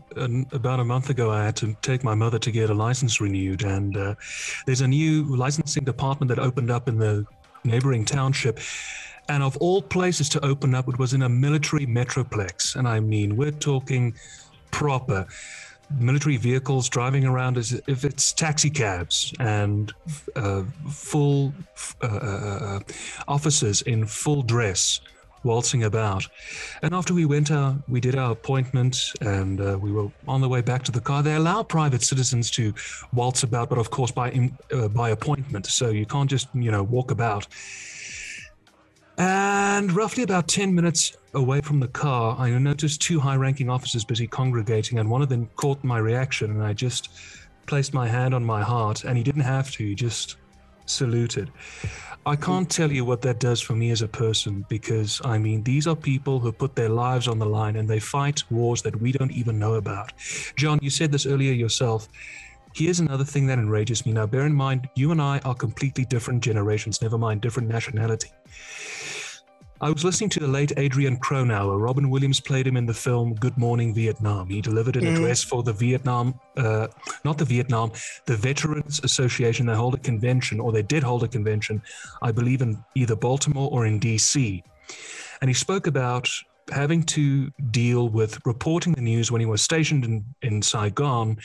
about 0.52 0.80
a 0.80 0.84
month 0.84 1.10
ago, 1.10 1.30
I 1.30 1.44
had 1.44 1.56
to 1.56 1.76
take 1.80 2.02
my 2.02 2.14
mother 2.14 2.40
to 2.40 2.50
get 2.50 2.68
a 2.70 2.74
license 2.74 3.20
renewed, 3.20 3.62
and 3.62 3.96
uh, 3.96 4.14
there's 4.66 4.80
a 4.80 4.88
new 4.88 5.36
licensing 5.36 5.84
department 5.84 6.28
that 6.30 6.40
opened 6.40 6.70
up 6.70 6.88
in 6.88 6.98
the 6.98 7.24
neighboring 7.62 8.04
township. 8.04 8.58
And 9.28 9.42
of 9.42 9.56
all 9.58 9.80
places 9.80 10.28
to 10.30 10.44
open 10.44 10.74
up, 10.74 10.88
it 10.88 10.98
was 10.98 11.14
in 11.14 11.22
a 11.22 11.28
military 11.28 11.86
metroplex. 11.86 12.76
And 12.76 12.86
I 12.86 13.00
mean, 13.00 13.36
we're 13.36 13.52
talking 13.52 14.14
proper 14.70 15.26
military 15.98 16.36
vehicles 16.36 16.88
driving 16.88 17.24
around 17.24 17.56
as 17.56 17.80
if 17.86 18.04
it's 18.04 18.32
taxi 18.32 18.70
cabs 18.70 19.32
and 19.40 19.92
uh, 20.36 20.62
full 20.90 21.52
uh, 22.02 22.06
uh, 22.06 22.80
officers 23.28 23.82
in 23.82 24.06
full 24.06 24.42
dress 24.42 25.00
waltzing 25.44 25.84
about. 25.84 26.26
And 26.82 26.94
after 26.94 27.14
we 27.14 27.26
went 27.26 27.50
out, 27.50 27.76
we 27.88 28.00
did 28.00 28.16
our 28.16 28.32
appointment 28.32 28.96
and 29.20 29.60
uh, 29.60 29.78
we 29.80 29.92
were 29.92 30.10
on 30.26 30.40
the 30.40 30.48
way 30.48 30.62
back 30.62 30.82
to 30.84 30.92
the 30.92 31.00
car. 31.00 31.22
They 31.22 31.34
allow 31.34 31.62
private 31.62 32.02
citizens 32.02 32.50
to 32.52 32.74
waltz 33.12 33.42
about, 33.42 33.68
but 33.68 33.78
of 33.78 33.90
course 33.90 34.10
by 34.10 34.50
uh, 34.72 34.88
by 34.88 35.10
appointment. 35.10 35.66
So 35.66 35.90
you 35.90 36.06
can't 36.06 36.30
just 36.30 36.48
you 36.54 36.70
know 36.70 36.82
walk 36.82 37.10
about. 37.10 37.46
And 39.16 39.92
roughly 39.92 40.24
about 40.24 40.48
10 40.48 40.74
minutes 40.74 41.16
away 41.34 41.60
from 41.60 41.80
the 41.80 41.88
car, 41.88 42.36
I 42.38 42.50
noticed 42.50 43.00
two 43.00 43.20
high 43.20 43.36
ranking 43.36 43.68
officers 43.68 44.04
busy 44.04 44.26
congregating, 44.26 44.98
and 44.98 45.10
one 45.10 45.22
of 45.22 45.28
them 45.28 45.48
caught 45.56 45.82
my 45.84 45.98
reaction, 45.98 46.50
and 46.50 46.62
I 46.62 46.72
just 46.72 47.10
placed 47.66 47.94
my 47.94 48.06
hand 48.06 48.34
on 48.34 48.44
my 48.44 48.62
heart, 48.62 49.04
and 49.04 49.16
he 49.16 49.24
didn't 49.24 49.42
have 49.42 49.70
to, 49.72 49.84
he 49.84 49.94
just 49.94 50.36
saluted. 50.86 51.50
I 52.26 52.36
can't 52.36 52.70
tell 52.70 52.90
you 52.90 53.04
what 53.04 53.20
that 53.22 53.38
does 53.38 53.60
for 53.60 53.74
me 53.74 53.90
as 53.90 54.00
a 54.00 54.08
person 54.08 54.64
because, 54.70 55.20
I 55.24 55.36
mean, 55.36 55.62
these 55.62 55.86
are 55.86 55.94
people 55.94 56.40
who 56.40 56.52
put 56.52 56.74
their 56.74 56.88
lives 56.88 57.28
on 57.28 57.38
the 57.38 57.46
line 57.46 57.76
and 57.76 57.88
they 57.88 58.00
fight 58.00 58.42
wars 58.50 58.80
that 58.82 58.98
we 58.98 59.12
don't 59.12 59.32
even 59.32 59.58
know 59.58 59.74
about. 59.74 60.12
John, 60.56 60.78
you 60.80 60.88
said 60.88 61.12
this 61.12 61.26
earlier 61.26 61.52
yourself. 61.52 62.08
Here's 62.74 62.98
another 62.98 63.24
thing 63.24 63.46
that 63.48 63.58
enrages 63.58 64.06
me. 64.06 64.12
Now, 64.12 64.26
bear 64.26 64.46
in 64.46 64.54
mind, 64.54 64.88
you 64.94 65.12
and 65.12 65.20
I 65.20 65.38
are 65.44 65.54
completely 65.54 66.06
different 66.06 66.42
generations, 66.42 67.02
never 67.02 67.18
mind 67.18 67.42
different 67.42 67.68
nationality. 67.68 68.30
I 69.80 69.90
was 69.90 70.04
listening 70.04 70.30
to 70.30 70.40
the 70.40 70.48
late 70.48 70.72
Adrian 70.76 71.16
Cronauer. 71.18 71.78
Robin 71.78 72.08
Williams 72.08 72.40
played 72.40 72.66
him 72.66 72.76
in 72.76 72.86
the 72.86 72.94
film 72.94 73.34
Good 73.34 73.58
Morning 73.58 73.92
Vietnam. 73.92 74.48
He 74.48 74.60
delivered 74.60 74.96
an 74.96 75.04
Mhm. 75.04 75.16
address 75.16 75.42
for 75.42 75.62
the 75.62 75.72
Vietnam, 75.72 76.38
uh, 76.56 76.86
not 77.24 77.38
the 77.38 77.44
Vietnam, 77.44 77.90
the 78.26 78.36
Veterans 78.36 79.00
Association. 79.02 79.66
They 79.66 79.74
hold 79.74 79.94
a 79.94 79.98
convention, 79.98 80.60
or 80.60 80.72
they 80.72 80.82
did 80.82 81.02
hold 81.02 81.24
a 81.24 81.28
convention, 81.28 81.82
I 82.22 82.30
believe, 82.32 82.62
in 82.62 82.82
either 82.94 83.16
Baltimore 83.16 83.68
or 83.70 83.84
in 83.84 83.98
DC. 83.98 84.62
And 85.40 85.50
he 85.50 85.54
spoke 85.54 85.86
about 85.86 86.30
having 86.70 87.02
to 87.02 87.50
deal 87.70 88.08
with 88.08 88.38
reporting 88.46 88.94
the 88.94 89.02
news 89.02 89.30
when 89.30 89.40
he 89.40 89.46
was 89.46 89.60
stationed 89.60 90.04
in, 90.04 90.24
in 90.40 90.62
Saigon 90.62 91.36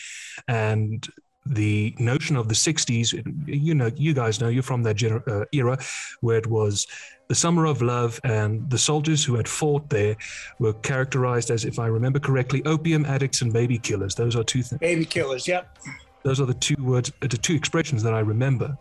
and 0.47 1.05
the 1.45 1.95
notion 1.97 2.35
of 2.37 2.47
the 2.47 2.53
60s 2.55 3.11
you 3.47 3.73
know 3.73 3.89
you 3.95 4.13
guys 4.13 4.39
know 4.39 4.49
you're 4.49 4.61
from 4.61 4.83
that 4.83 4.95
gener- 4.97 5.27
uh, 5.27 5.45
era 5.51 5.77
where 6.21 6.37
it 6.37 6.45
was 6.45 6.85
the 7.29 7.35
summer 7.35 7.65
of 7.65 7.81
love 7.81 8.19
and 8.23 8.67
the 8.69 8.77
soldiers 8.77 9.23
who 9.23 9.35
had 9.35 9.47
fought 9.47 9.87
there 9.89 10.17
were 10.57 10.73
characterized 10.73 11.51
as 11.51 11.63
if 11.63 11.79
i 11.79 11.85
remember 11.85 12.19
correctly 12.19 12.61
opium 12.65 13.05
addicts 13.05 13.41
and 13.41 13.53
baby 13.53 13.77
killers 13.77 14.15
those 14.15 14.35
are 14.35 14.43
two 14.43 14.63
things 14.63 14.79
Baby 14.79 15.05
killers. 15.05 15.47
Yep. 15.47 15.77
those 16.23 16.39
are 16.41 16.45
the 16.45 16.53
two 16.55 16.75
words, 16.79 17.11
the 17.21 17.27
two 17.29 17.55
expressions 17.55 18.03
that 18.03 18.13
I 18.13 18.19
remember. 18.19 18.77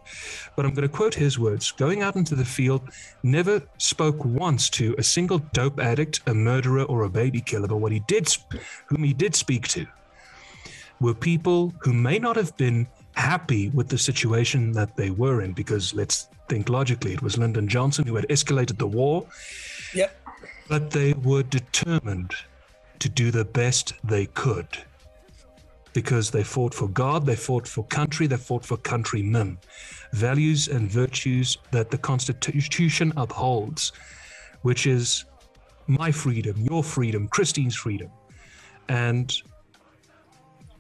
But 0.57 0.67
I'm 0.67 0.75
going 0.75 0.89
to 0.89 0.95
quote 0.95 1.15
his 1.15 1.39
words 1.39 1.71
going 1.71 2.03
out 2.03 2.17
into 2.17 2.35
the 2.35 2.45
field, 2.45 2.83
never 3.23 3.63
spoke 3.79 4.25
once 4.25 4.69
to 4.71 4.95
a 4.99 5.03
single 5.03 5.39
dope 5.53 5.79
addict, 5.79 6.21
a 6.27 6.35
murderer, 6.35 6.83
or 6.83 7.05
a 7.05 7.09
baby 7.09 7.41
killer. 7.41 7.69
But 7.69 7.77
what 7.77 7.93
he 7.93 8.01
did, 8.09 8.29
whom 8.87 9.05
he 9.05 9.13
did 9.13 9.37
speak 9.37 9.69
to, 9.69 9.87
were 11.01 11.15
people 11.15 11.73
who 11.81 11.93
may 11.93 12.19
not 12.19 12.35
have 12.37 12.57
been 12.57 12.89
happy 13.15 13.69
with 13.71 13.89
the 13.89 13.99
situation 13.99 14.73
that 14.73 14.97
they 14.97 15.11
were 15.11 15.43
in, 15.43 15.53
because 15.53 15.95
let's 15.95 16.29
think 16.49 16.69
logically, 16.69 17.13
it 17.13 17.23
was 17.23 17.39
Lyndon 17.39 17.69
Johnson 17.69 18.07
who 18.07 18.17
had 18.17 18.27
escalated 18.29 18.79
the 18.79 18.87
war, 18.87 19.27
Yep. 19.95 20.11
but 20.69 20.91
they 20.91 21.13
were 21.13 21.43
determined 21.43 22.33
to 22.99 23.09
do 23.09 23.31
the 23.31 23.45
best 23.45 23.95
they 24.05 24.27
could 24.27 24.67
because 25.93 26.31
they 26.31 26.45
fought 26.45 26.75
for 26.75 26.89
God, 26.89 27.27
they 27.27 27.37
fought 27.37 27.67
for 27.67 27.85
country, 27.85 28.27
they 28.27 28.37
fought 28.37 28.65
for 28.65 28.77
countrymen. 28.77 29.59
Values 30.13 30.69
and 30.69 30.91
virtues 30.91 31.59
that 31.71 31.91
the 31.91 31.99
Constitution 31.99 33.13
upholds, 33.17 33.93
which 34.63 34.87
is 34.87 35.25
my 35.87 36.13
freedom, 36.13 36.57
your 36.59 36.85
freedom, 36.85 37.29
Christine's 37.29 37.75
freedom. 37.75 38.11
And 38.89 39.35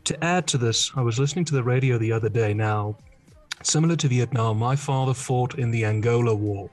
to 0.05 0.25
add 0.25 0.47
to 0.49 0.59
this, 0.59 0.91
I 0.97 1.03
was 1.03 1.19
listening 1.19 1.45
to 1.47 1.55
the 1.55 1.62
radio 1.62 1.99
the 1.99 2.12
other 2.12 2.29
day. 2.29 2.55
Now, 2.55 2.97
similar 3.63 3.97
to 3.97 4.09
Vietnam, 4.09 4.59
my 4.59 4.77
father 4.77 5.15
fought 5.15 5.59
in 5.59 5.71
the 5.71 5.85
Angola 5.85 6.35
War. 6.35 6.71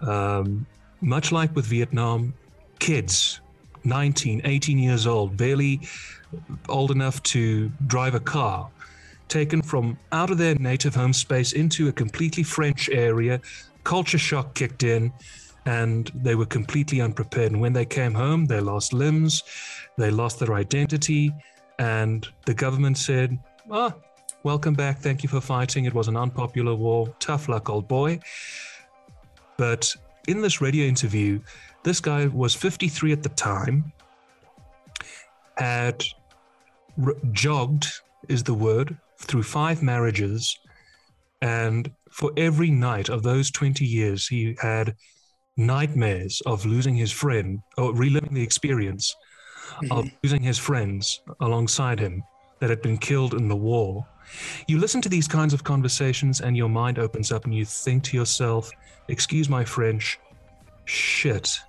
Um, 0.00 0.66
much 1.00 1.32
like 1.32 1.54
with 1.54 1.66
Vietnam, 1.66 2.34
kids, 2.78 3.40
19, 3.84 4.42
18 4.44 4.78
years 4.78 5.06
old, 5.06 5.36
barely 5.36 5.80
old 6.68 6.90
enough 6.90 7.22
to 7.22 7.70
drive 7.86 8.14
a 8.14 8.20
car, 8.20 8.68
taken 9.28 9.62
from 9.62 9.98
out 10.12 10.30
of 10.30 10.38
their 10.38 10.54
native 10.56 10.94
home 10.94 11.12
space 11.12 11.52
into 11.52 11.88
a 11.88 11.92
completely 11.92 12.42
French 12.42 12.88
area. 12.90 13.40
Culture 13.84 14.18
shock 14.18 14.54
kicked 14.54 14.82
in, 14.82 15.12
and 15.66 16.10
they 16.14 16.34
were 16.34 16.46
completely 16.46 17.00
unprepared. 17.00 17.52
And 17.52 17.60
when 17.60 17.72
they 17.72 17.84
came 17.84 18.14
home, 18.14 18.46
they 18.46 18.60
lost 18.60 18.92
limbs, 18.92 19.42
they 19.96 20.10
lost 20.10 20.38
their 20.38 20.54
identity, 20.54 21.32
and 21.78 22.26
the 22.46 22.54
government 22.54 22.98
said, 22.98 23.38
Ah, 23.70 23.94
welcome 24.44 24.74
back. 24.74 24.98
Thank 24.98 25.22
you 25.22 25.28
for 25.28 25.40
fighting. 25.40 25.86
It 25.86 25.94
was 25.94 26.06
an 26.06 26.16
unpopular 26.16 26.74
war. 26.74 27.12
Tough 27.18 27.48
luck, 27.48 27.70
old 27.70 27.88
boy. 27.88 28.20
But 29.56 29.92
in 30.28 30.42
this 30.42 30.60
radio 30.60 30.86
interview, 30.86 31.40
this 31.82 31.98
guy 31.98 32.26
was 32.26 32.54
53 32.54 33.12
at 33.12 33.22
the 33.22 33.30
time, 33.30 33.92
had 35.56 36.04
r- 37.04 37.16
jogged, 37.32 37.86
is 38.28 38.42
the 38.42 38.54
word, 38.54 38.96
through 39.18 39.42
five 39.42 39.82
marriages. 39.82 40.58
And 41.40 41.90
for 42.10 42.30
every 42.36 42.70
night 42.70 43.08
of 43.08 43.22
those 43.22 43.50
20 43.50 43.84
years, 43.84 44.28
he 44.28 44.56
had 44.60 44.94
nightmares 45.56 46.42
of 46.44 46.66
losing 46.66 46.94
his 46.94 47.12
friend 47.12 47.60
or 47.78 47.94
reliving 47.94 48.34
the 48.34 48.42
experience 48.42 49.14
of 49.90 50.04
mm-hmm. 50.04 50.16
losing 50.22 50.42
his 50.42 50.58
friends 50.58 51.20
alongside 51.40 51.98
him 51.98 52.22
that 52.64 52.70
had 52.70 52.80
been 52.80 52.96
killed 52.96 53.34
in 53.34 53.46
the 53.46 53.54
war. 53.54 54.06
You 54.66 54.78
listen 54.78 55.02
to 55.02 55.10
these 55.10 55.28
kinds 55.28 55.52
of 55.52 55.64
conversations 55.64 56.40
and 56.40 56.56
your 56.56 56.70
mind 56.70 56.98
opens 56.98 57.30
up 57.30 57.44
and 57.44 57.54
you 57.54 57.66
think 57.66 58.04
to 58.04 58.16
yourself, 58.16 58.70
excuse 59.08 59.50
my 59.50 59.66
French, 59.66 60.18
shit. 60.86 61.60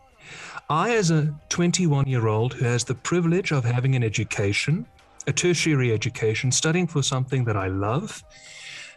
I, 0.69 0.95
as 0.95 1.11
a 1.11 1.35
21 1.49 2.07
year 2.07 2.29
old 2.29 2.53
who 2.53 2.63
has 2.63 2.85
the 2.85 2.95
privilege 2.95 3.51
of 3.51 3.65
having 3.65 3.97
an 3.97 4.05
education, 4.05 4.85
a 5.27 5.33
tertiary 5.33 5.91
education, 5.91 6.49
studying 6.49 6.87
for 6.87 7.03
something 7.03 7.43
that 7.43 7.57
I 7.57 7.67
love, 7.67 8.23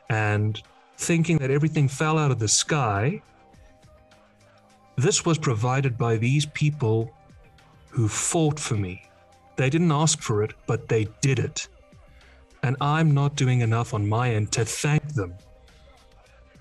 and 0.08 0.62
thinking 0.98 1.38
that 1.38 1.50
everything 1.50 1.88
fell 1.88 2.16
out 2.16 2.30
of 2.30 2.38
the 2.38 2.46
sky, 2.46 3.20
this 4.94 5.26
was 5.26 5.36
provided 5.36 5.98
by 5.98 6.16
these 6.16 6.46
people 6.46 7.12
who 7.90 8.06
fought 8.06 8.60
for 8.60 8.76
me. 8.76 9.02
They 9.56 9.68
didn't 9.68 9.90
ask 9.90 10.22
for 10.22 10.44
it, 10.44 10.54
but 10.68 10.86
they 10.86 11.08
did 11.20 11.40
it. 11.40 11.66
And 12.62 12.76
I'm 12.80 13.12
not 13.14 13.36
doing 13.36 13.60
enough 13.60 13.94
on 13.94 14.08
my 14.08 14.30
end 14.34 14.52
to 14.52 14.64
thank 14.64 15.14
them 15.14 15.34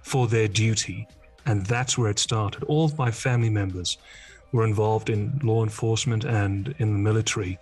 for 0.02 0.28
their 0.28 0.48
duty. 0.48 1.08
And 1.46 1.66
that's 1.66 1.98
where 1.98 2.10
it 2.10 2.20
started. 2.20 2.64
All 2.66 2.86
of 2.86 2.98
my 2.98 3.12
family 3.12 3.50
members 3.50 3.98
were 4.52 4.66
involved 4.66 5.10
in 5.10 5.40
law 5.44 5.64
enforcement 5.64 6.24
and 6.24 6.74
in 6.80 6.94
the 6.94 7.00
military. 7.00 7.60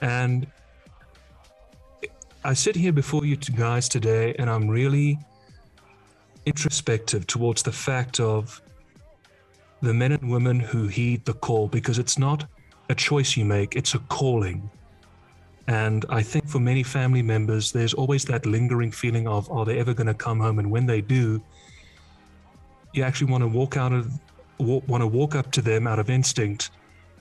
And 0.00 0.46
I 2.44 2.52
sit 2.52 2.76
here 2.76 2.92
before 2.92 3.24
you 3.24 3.36
guys 3.36 3.88
today, 3.88 4.34
and 4.38 4.50
I'm 4.50 4.68
really 4.68 5.18
introspective 6.46 7.26
towards 7.26 7.62
the 7.62 7.72
fact 7.72 8.20
of 8.20 8.60
the 9.80 9.94
men 9.94 10.12
and 10.12 10.30
women 10.30 10.60
who 10.60 10.86
heed 10.88 11.24
the 11.24 11.34
call 11.34 11.68
because 11.68 11.98
it's 11.98 12.18
not 12.18 12.46
a 12.88 12.94
choice 12.94 13.36
you 13.36 13.44
make, 13.44 13.76
it's 13.76 13.94
a 13.94 13.98
calling. 13.98 14.70
And 15.66 16.04
I 16.10 16.22
think 16.22 16.46
for 16.46 16.60
many 16.60 16.82
family 16.82 17.22
members, 17.22 17.72
there's 17.72 17.94
always 17.94 18.24
that 18.26 18.44
lingering 18.44 18.90
feeling 18.90 19.26
of, 19.26 19.50
are 19.50 19.64
they 19.64 19.78
ever 19.78 19.94
going 19.94 20.06
to 20.06 20.14
come 20.14 20.40
home? 20.40 20.58
And 20.58 20.70
when 20.70 20.86
they 20.86 21.00
do, 21.00 21.42
you 22.92 23.02
actually 23.02 23.30
want 23.30 23.42
to 23.42 23.48
walk 23.48 23.76
out 23.76 23.92
of, 23.92 24.12
wa- 24.58 24.82
want 24.86 25.00
to 25.00 25.06
walk 25.06 25.34
up 25.34 25.50
to 25.52 25.62
them 25.62 25.86
out 25.86 25.98
of 25.98 26.10
instinct 26.10 26.70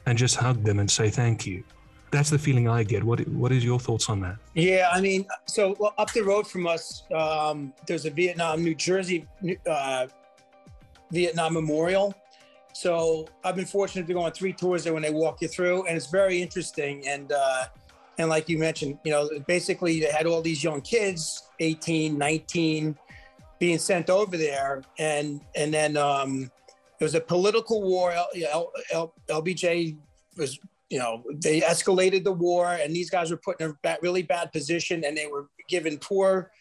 and 0.05 0.17
just 0.17 0.35
hug 0.35 0.63
them 0.63 0.79
and 0.79 0.91
say 0.91 1.09
thank 1.09 1.45
you. 1.45 1.63
That's 2.11 2.29
the 2.29 2.37
feeling 2.37 2.67
I 2.67 2.83
get. 2.83 3.03
What 3.03 3.27
What 3.29 3.51
is 3.51 3.65
your 3.65 3.79
thoughts 3.79 4.07
on 4.07 4.19
that? 4.21 4.35
Yeah, 4.53 4.89
I 4.91 5.01
mean, 5.01 5.25
so 5.45 5.75
well, 5.79 5.95
up 5.97 6.11
the 6.11 6.21
road 6.21 6.45
from 6.45 6.67
us, 6.67 7.03
um, 7.11 7.73
there's 7.87 8.05
a 8.05 8.11
Vietnam, 8.11 8.63
New 8.63 8.75
Jersey, 8.75 9.25
uh, 9.67 10.05
Vietnam 11.11 11.53
Memorial. 11.53 12.13
So 12.73 13.27
I've 13.43 13.55
been 13.55 13.65
fortunate 13.65 14.05
to 14.05 14.13
go 14.13 14.21
on 14.21 14.31
three 14.31 14.53
tours 14.53 14.83
there 14.83 14.93
when 14.93 15.01
they 15.01 15.11
walk 15.11 15.41
you 15.41 15.47
through, 15.47 15.87
and 15.87 15.97
it's 15.97 16.05
very 16.07 16.39
interesting. 16.39 17.07
And 17.07 17.31
uh, 17.31 17.65
and 18.17 18.29
like 18.29 18.47
you 18.49 18.57
mentioned, 18.57 18.99
you 19.03 19.11
know, 19.11 19.29
basically 19.47 19.99
they 19.99 20.11
had 20.11 20.25
all 20.25 20.41
these 20.41 20.63
young 20.63 20.81
kids, 20.81 21.49
18, 21.59 22.17
19, 22.17 22.97
being 23.59 23.77
sent 23.77 24.09
over 24.09 24.37
there, 24.37 24.83
and 24.99 25.41
and 25.55 25.73
then 25.73 25.97
um, 25.97 26.51
it 26.99 27.03
was 27.03 27.15
a 27.15 27.21
political 27.21 27.81
war. 27.81 28.11
L, 28.11 28.27
L, 28.51 28.71
L, 28.91 29.13
LBJ 29.29 29.97
was 30.37 30.59
you 30.93 30.99
know, 30.99 31.23
they 31.33 31.59
escalated 31.61 32.23
the 32.23 32.31
war, 32.31 32.67
and 32.67 32.95
these 32.95 33.09
guys 33.09 33.31
were 33.31 33.37
put 33.37 33.59
in 33.59 33.71
a 33.71 33.73
bad, 33.81 33.97
really 34.03 34.21
bad 34.21 34.51
position, 34.51 35.03
and 35.03 35.17
they 35.17 35.25
were 35.25 35.47
given 35.67 35.97
poor 35.97 36.51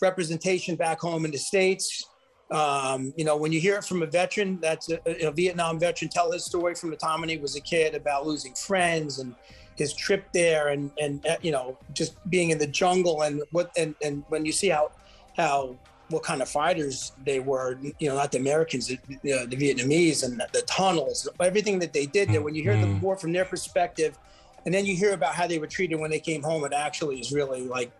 representation 0.00 0.76
back 0.76 1.00
home 1.00 1.24
in 1.24 1.32
the 1.32 1.38
states. 1.38 2.06
Um, 2.52 3.12
you 3.16 3.24
know, 3.24 3.36
when 3.36 3.50
you 3.50 3.60
hear 3.60 3.76
it 3.76 3.84
from 3.84 4.02
a 4.02 4.06
veteran, 4.06 4.60
that's 4.60 4.90
a, 4.90 5.26
a 5.26 5.32
Vietnam 5.32 5.80
veteran, 5.80 6.08
tell 6.08 6.30
his 6.30 6.44
story 6.44 6.76
from 6.76 6.90
the 6.90 6.96
time 6.96 7.18
when 7.18 7.28
he 7.28 7.38
was 7.38 7.56
a 7.56 7.60
kid 7.60 7.96
about 7.96 8.26
losing 8.26 8.54
friends 8.54 9.18
and 9.18 9.34
his 9.80 9.94
trip 9.94 10.24
there, 10.32 10.68
and 10.68 10.90
and 11.00 11.26
uh, 11.26 11.36
you 11.42 11.50
know, 11.50 11.76
just 11.92 12.12
being 12.30 12.50
in 12.50 12.58
the 12.58 12.66
jungle, 12.66 13.22
and 13.22 13.42
what, 13.50 13.72
and 13.76 13.94
and 14.02 14.22
when 14.28 14.44
you 14.44 14.52
see 14.52 14.68
how 14.68 14.92
how 15.36 15.76
what 16.10 16.22
kind 16.22 16.42
of 16.42 16.48
fighters 16.48 17.12
they 17.24 17.38
were, 17.38 17.78
you 18.00 18.08
know, 18.08 18.16
not 18.16 18.32
the 18.32 18.38
Americans, 18.38 18.88
the, 18.88 18.98
the, 19.22 19.46
the 19.46 19.56
Vietnamese 19.56 20.24
and 20.24 20.40
the, 20.40 20.48
the, 20.52 20.62
tunnels, 20.62 21.28
everything 21.38 21.78
that 21.78 21.92
they 21.92 22.04
did 22.04 22.28
there. 22.30 22.42
When 22.42 22.52
you 22.52 22.64
hear 22.64 22.74
mm-hmm. 22.74 22.94
the 22.94 22.98
war 22.98 23.16
from 23.16 23.32
their 23.32 23.44
perspective, 23.44 24.18
and 24.64 24.74
then 24.74 24.84
you 24.84 24.96
hear 24.96 25.14
about 25.14 25.34
how 25.34 25.46
they 25.46 25.58
were 25.58 25.68
treated 25.68 26.00
when 26.00 26.10
they 26.10 26.18
came 26.18 26.42
home, 26.42 26.64
it 26.64 26.72
actually 26.72 27.20
is 27.20 27.30
really 27.30 27.62
like 27.62 27.92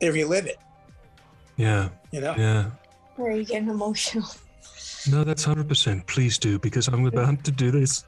they 0.00 0.10
relive 0.10 0.46
it. 0.46 0.58
Yeah. 1.56 1.90
You 2.10 2.20
know? 2.20 2.34
Yeah. 2.36 2.70
Are 3.18 3.30
you 3.30 3.44
getting 3.44 3.68
emotional? 3.68 4.28
No, 5.08 5.22
that's 5.22 5.46
100%. 5.46 6.06
Please 6.06 6.38
do, 6.38 6.58
because 6.58 6.88
I'm 6.88 7.06
about 7.06 7.44
to 7.44 7.52
do 7.52 7.70
this. 7.70 8.04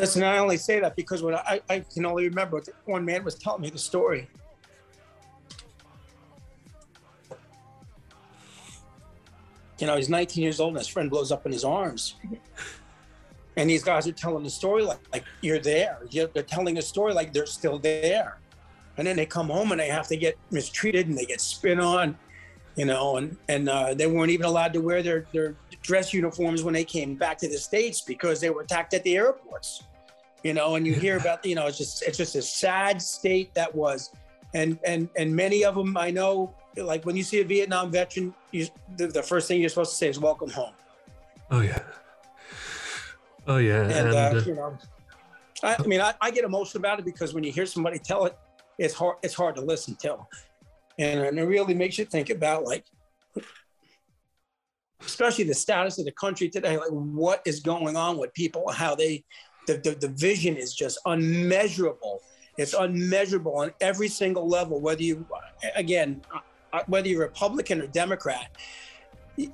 Listen, 0.00 0.22
I 0.22 0.38
only 0.38 0.56
say 0.56 0.80
that 0.80 0.96
because 0.96 1.22
when 1.22 1.34
I, 1.34 1.60
I 1.68 1.80
can 1.80 2.06
only 2.06 2.26
remember 2.26 2.62
one 2.86 3.04
man 3.04 3.22
was 3.22 3.34
telling 3.34 3.60
me 3.60 3.68
the 3.68 3.78
story. 3.78 4.28
You 9.78 9.86
know, 9.86 9.96
he's 9.96 10.08
19 10.08 10.42
years 10.42 10.58
old 10.58 10.70
and 10.70 10.78
his 10.78 10.88
friend 10.88 11.10
blows 11.10 11.30
up 11.30 11.44
in 11.44 11.52
his 11.52 11.64
arms. 11.64 12.16
And 13.56 13.68
these 13.68 13.82
guys 13.82 14.06
are 14.06 14.12
telling 14.12 14.44
the 14.44 14.48
story 14.48 14.84
like, 14.84 15.00
like 15.12 15.24
you're 15.42 15.58
there. 15.58 15.98
You're, 16.08 16.28
they're 16.28 16.44
telling 16.44 16.78
a 16.78 16.82
story 16.82 17.12
like 17.12 17.32
they're 17.32 17.46
still 17.46 17.78
there. 17.78 18.38
And 18.96 19.06
then 19.06 19.16
they 19.16 19.26
come 19.26 19.48
home 19.48 19.72
and 19.72 19.80
they 19.80 19.88
have 19.88 20.06
to 20.06 20.16
get 20.16 20.38
mistreated 20.50 21.08
and 21.08 21.18
they 21.18 21.26
get 21.26 21.42
spit 21.42 21.78
on, 21.78 22.16
you 22.76 22.86
know, 22.86 23.16
and, 23.16 23.36
and 23.48 23.68
uh, 23.68 23.92
they 23.92 24.06
weren't 24.06 24.30
even 24.30 24.46
allowed 24.46 24.72
to 24.74 24.80
wear 24.80 25.02
their, 25.02 25.26
their 25.32 25.56
dress 25.82 26.12
uniforms 26.12 26.62
when 26.62 26.74
they 26.74 26.84
came 26.84 27.14
back 27.14 27.38
to 27.38 27.48
the 27.48 27.58
States 27.58 28.00
because 28.00 28.40
they 28.40 28.50
were 28.50 28.62
attacked 28.62 28.94
at 28.94 29.02
the 29.04 29.16
airports, 29.16 29.84
you 30.42 30.54
know, 30.54 30.76
and 30.76 30.86
you 30.86 30.94
hear 30.94 31.16
about, 31.20 31.44
you 31.44 31.54
know, 31.54 31.66
it's 31.66 31.78
just, 31.78 32.02
it's 32.02 32.18
just 32.18 32.34
a 32.36 32.42
sad 32.42 33.00
state 33.00 33.54
that 33.54 33.74
was. 33.74 34.10
And, 34.54 34.78
and, 34.84 35.08
and 35.16 35.34
many 35.34 35.64
of 35.64 35.74
them 35.74 35.96
I 35.96 36.10
know, 36.10 36.54
like 36.76 37.04
when 37.04 37.16
you 37.16 37.22
see 37.22 37.40
a 37.40 37.44
Vietnam 37.44 37.90
veteran, 37.90 38.34
you, 38.50 38.66
the, 38.96 39.06
the 39.06 39.22
first 39.22 39.48
thing 39.48 39.60
you're 39.60 39.68
supposed 39.68 39.92
to 39.92 39.96
say 39.96 40.08
is 40.08 40.18
welcome 40.18 40.50
home. 40.50 40.72
Oh 41.50 41.60
yeah. 41.60 41.82
Oh 43.46 43.58
yeah. 43.58 43.82
And, 43.82 43.92
And, 43.92 44.08
uh, 44.08 44.18
uh, 44.18 44.42
you 44.46 44.54
know, 44.54 44.78
I, 45.62 45.76
I 45.78 45.82
mean, 45.86 46.00
I, 46.00 46.14
I 46.20 46.30
get 46.30 46.44
emotional 46.44 46.80
about 46.80 46.98
it 46.98 47.04
because 47.04 47.34
when 47.34 47.44
you 47.44 47.52
hear 47.52 47.66
somebody 47.66 47.98
tell 47.98 48.24
it, 48.26 48.36
it's 48.78 48.94
hard. 48.94 49.16
It's 49.22 49.34
hard 49.34 49.56
to 49.56 49.60
listen 49.60 49.94
to, 49.96 50.16
and, 50.98 51.20
and 51.20 51.38
it 51.38 51.44
really 51.44 51.74
makes 51.74 51.98
you 51.98 52.06
think 52.06 52.30
about 52.30 52.64
like, 52.64 52.84
especially 55.04 55.44
the 55.44 55.54
status 55.54 55.98
of 55.98 56.04
the 56.04 56.12
country 56.12 56.48
today. 56.48 56.76
Like, 56.76 56.90
what 56.90 57.42
is 57.44 57.60
going 57.60 57.96
on 57.96 58.18
with 58.18 58.32
people? 58.34 58.70
How 58.70 58.94
they, 58.94 59.24
the 59.66 59.78
the, 59.78 59.90
the 59.92 60.08
vision 60.08 60.56
is 60.56 60.74
just 60.74 60.98
unmeasurable. 61.06 62.22
It's 62.58 62.74
unmeasurable 62.74 63.56
on 63.56 63.72
every 63.80 64.08
single 64.08 64.46
level. 64.46 64.80
Whether 64.80 65.02
you, 65.02 65.26
again, 65.74 66.20
uh, 66.72 66.82
whether 66.86 67.08
you're 67.08 67.20
Republican 67.20 67.80
or 67.80 67.86
Democrat, 67.86 68.50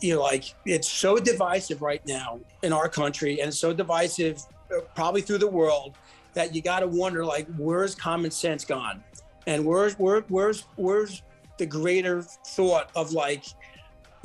you're 0.01 0.21
like 0.21 0.55
it's 0.65 0.89
so 0.89 1.19
divisive 1.19 1.83
right 1.83 2.05
now 2.07 2.41
in 2.63 2.73
our 2.73 2.89
country 2.89 3.41
and 3.41 3.53
so 3.53 3.73
divisive 3.73 4.43
uh, 4.75 4.81
probably 4.95 5.21
through 5.21 5.39
the 5.39 5.47
world 5.47 5.97
that 6.35 6.55
you 6.55 6.63
got 6.63 6.81
to 6.81 6.89
wonder 6.89 7.25
like 7.25 7.47
where's 7.57 7.95
common 7.95 8.31
sense 8.31 8.65
gone 8.65 9.03
and 9.47 9.65
where's 9.65 9.95
where, 9.99 10.23
where's 10.29 10.65
where's 10.77 11.23
the 11.59 11.67
greater 11.67 12.23
thought 12.23 12.91
of 12.97 13.13
like 13.13 13.45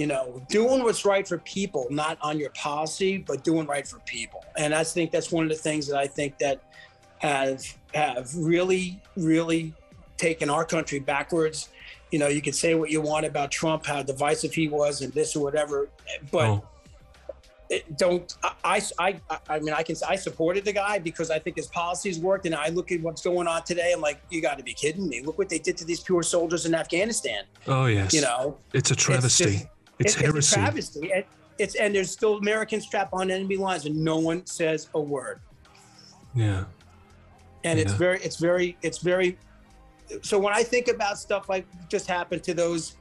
you 0.01 0.07
know 0.07 0.41
doing 0.49 0.81
what's 0.81 1.05
right 1.05 1.27
for 1.27 1.37
people 1.37 1.85
not 1.91 2.17
on 2.23 2.39
your 2.39 2.49
policy 2.51 3.19
but 3.19 3.43
doing 3.43 3.67
right 3.67 3.87
for 3.87 3.99
people. 3.99 4.43
And 4.57 4.73
i 4.73 4.83
think 4.83 5.11
that's 5.11 5.31
one 5.31 5.43
of 5.43 5.49
the 5.49 5.61
things 5.69 5.85
that 5.87 5.95
i 5.95 6.07
think 6.07 6.39
that 6.39 6.63
have 7.19 7.63
have 7.93 8.35
really 8.35 8.99
really 9.15 9.75
taken 10.17 10.49
our 10.49 10.65
country 10.65 10.97
backwards. 10.97 11.69
You 12.09 12.17
know 12.17 12.29
you 12.29 12.41
can 12.41 12.53
say 12.53 12.73
what 12.73 12.89
you 12.89 12.99
want 12.99 13.27
about 13.27 13.51
trump 13.51 13.85
how 13.85 14.01
divisive 14.01 14.55
he 14.55 14.67
was 14.69 15.01
and 15.03 15.13
this 15.13 15.35
or 15.35 15.43
whatever 15.43 15.87
but 16.31 16.49
oh, 16.49 16.67
it 17.69 17.97
don't 17.97 18.35
I, 18.65 18.81
I 18.99 19.19
i 19.47 19.59
mean 19.59 19.73
i 19.73 19.81
can 19.81 19.95
i 20.09 20.17
supported 20.17 20.65
the 20.65 20.73
guy 20.73 20.99
because 20.99 21.31
i 21.31 21.39
think 21.39 21.55
his 21.55 21.67
policies 21.67 22.19
worked 22.19 22.45
and 22.45 22.53
i 22.53 22.67
look 22.67 22.91
at 22.91 22.99
what's 23.01 23.21
going 23.21 23.47
on 23.47 23.63
today 23.63 23.93
i'm 23.95 24.01
like 24.01 24.19
you 24.29 24.41
got 24.41 24.57
to 24.57 24.63
be 24.63 24.73
kidding 24.73 25.07
me. 25.07 25.21
Look 25.21 25.37
what 25.37 25.47
they 25.47 25.59
did 25.59 25.77
to 25.77 25.85
these 25.85 26.01
poor 26.01 26.21
soldiers 26.21 26.65
in 26.65 26.75
afghanistan. 26.75 27.45
Oh 27.67 27.85
yes. 27.85 28.13
you 28.13 28.21
know? 28.21 28.57
It's 28.73 28.91
a 28.91 28.95
travesty. 28.95 29.43
just- 29.45 29.67
It's, 30.05 30.15
It- 30.15 30.21
heresy. 30.21 30.37
It's 30.39 30.53
travesty. 30.53 31.11
And 31.13 31.23
it's 31.59 31.75
and 31.75 31.93
there's 31.93 32.11
still 32.11 32.37
Americans 32.37 32.89
trapped 32.89 33.13
on 33.13 33.29
enemy 33.31 33.57
lines, 33.57 33.85
and 33.85 33.95
no 33.95 34.17
one 34.17 34.45
says 34.45 34.87
a 34.93 34.99
word. 35.01 35.39
yeah. 36.35 36.65
And 37.63 37.79
it's 37.79 37.93
very, 37.93 38.19
it's 38.23 38.37
very, 38.37 38.75
it's 38.81 38.97
very. 38.97 39.37
So 40.23 40.39
when 40.39 40.51
I 40.51 40.63
think 40.63 40.87
about 40.87 41.19
stuff 41.19 41.47
like 41.47 41.65
just 41.89 42.07
happened 42.07 42.43
to 42.45 42.55
those 42.55 42.95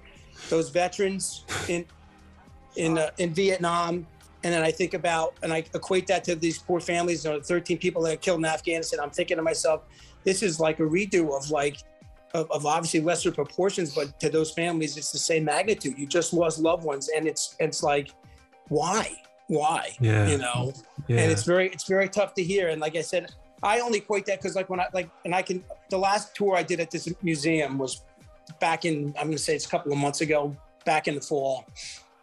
those 0.51 0.69
veterans 0.69 1.45
in 1.69 1.87
in 2.77 2.99
uh, 2.99 3.11
in 3.17 3.33
Vietnam, 3.33 4.07
and 4.45 4.53
then 4.53 4.63
I 4.63 4.71
think 4.71 4.93
about 4.93 5.33
and 5.43 5.51
I 5.51 5.65
equate 5.75 6.07
that 6.09 6.25
to 6.25 6.35
these 6.35 6.59
poor 6.59 6.79
families, 6.79 7.25
you 7.25 7.31
know, 7.31 7.41
13 7.41 7.79
people 7.79 8.03
that 8.03 8.13
are 8.13 8.17
killed 8.17 8.41
in 8.41 8.45
Afghanistan. 8.45 9.01
I'm 9.01 9.11
thinking 9.11 9.39
to 9.39 9.43
myself, 9.43 9.85
this 10.25 10.43
is 10.43 10.61
like 10.61 10.79
a 10.79 10.83
redo 10.85 11.35
of 11.35 11.51
like 11.51 11.79
of, 12.35 12.51
of 12.51 12.67
obviously 12.67 13.01
lesser 13.01 13.33
proportions, 13.33 13.95
but 13.95 14.19
to 14.21 14.29
those 14.29 14.51
families, 14.53 14.97
it's 14.97 15.13
the 15.13 15.19
same 15.19 15.45
magnitude. 15.45 15.99
You 15.99 16.07
just 16.07 16.33
lost 16.33 16.59
loved 16.59 16.85
ones, 16.85 17.09
and 17.15 17.27
it's 17.27 17.57
it's 17.59 17.83
like, 17.83 18.11
why, 18.69 19.17
why, 19.49 19.97
Yeah. 20.01 20.29
you 20.29 20.39
know? 20.39 20.73
Yeah. 21.09 21.21
And 21.21 21.33
it's 21.33 21.45
very 21.45 21.69
it's 21.69 21.89
very 21.89 22.09
tough 22.09 22.35
to 22.35 22.43
hear. 22.43 22.69
And 22.69 22.81
like 22.81 22.97
I 22.97 23.03
said, 23.03 23.33
I 23.63 23.81
only 23.81 23.99
equate 23.99 24.27
that 24.27 24.39
because 24.41 24.55
like 24.57 24.71
when 24.71 24.81
I 24.81 24.87
like 24.95 25.11
and 25.25 25.35
I 25.35 25.43
can 25.43 25.65
the 25.91 25.99
last 25.99 26.35
tour 26.35 26.57
I 26.57 26.63
did 26.63 26.81
at 26.81 26.91
this 26.91 27.13
museum 27.23 27.79
was 27.79 28.03
back 28.61 28.85
in 28.85 29.15
I'm 29.19 29.27
gonna 29.27 29.39
say 29.39 29.55
it's 29.57 29.67
a 29.67 29.69
couple 29.69 29.93
of 29.93 29.99
months 29.99 30.21
ago, 30.21 30.57
back 30.85 31.09
in 31.09 31.15
the 31.17 31.21
fall. 31.21 31.67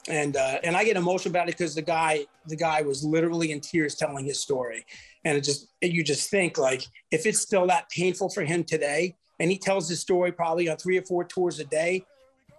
And 0.10 0.38
uh, 0.38 0.60
and 0.64 0.78
I 0.78 0.86
get 0.86 0.96
emotional 0.96 1.34
about 1.34 1.50
it 1.50 1.58
because 1.58 1.76
the 1.76 1.82
guy 1.82 2.26
the 2.46 2.56
guy 2.56 2.82
was 2.82 3.04
literally 3.04 3.52
in 3.52 3.60
tears 3.60 3.96
telling 3.96 4.24
his 4.24 4.40
story, 4.40 4.86
and 5.26 5.38
it 5.38 5.42
just 5.42 5.68
you 5.82 6.02
just 6.02 6.30
think 6.30 6.58
like 6.58 6.84
if 7.12 7.26
it's 7.26 7.42
still 7.42 7.68
that 7.68 7.90
painful 7.90 8.30
for 8.30 8.44
him 8.44 8.64
today, 8.64 9.18
and 9.40 9.52
he 9.52 9.58
tells 9.58 9.88
his 9.90 10.00
story 10.00 10.32
probably 10.32 10.70
on 10.70 10.78
three 10.78 10.98
or 10.98 11.04
four 11.04 11.24
tours 11.24 11.60
a 11.60 11.66
day, 11.66 12.04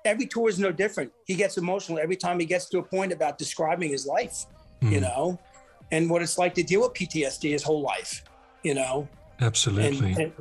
every 0.04 0.26
tour 0.26 0.48
is 0.48 0.58
no 0.58 0.70
different. 0.72 1.12
He 1.26 1.34
gets 1.34 1.56
emotional 1.58 1.98
every 1.98 2.16
time 2.16 2.38
he 2.38 2.46
gets 2.46 2.68
to 2.70 2.78
a 2.78 2.82
point 2.82 3.12
about 3.12 3.38
describing 3.38 3.90
his 3.90 4.06
life, 4.06 4.46
you 4.80 4.98
Hmm. 4.98 5.02
know, 5.02 5.38
and 5.90 6.08
what 6.08 6.22
it's 6.22 6.38
like 6.38 6.54
to 6.54 6.62
deal 6.62 6.82
with 6.82 6.94
PTSD 6.94 7.50
his 7.50 7.62
whole 7.62 7.82
life, 7.82 8.22
you 8.62 8.74
know. 8.74 9.08
Absolutely. 9.40 10.12
and 10.22 10.32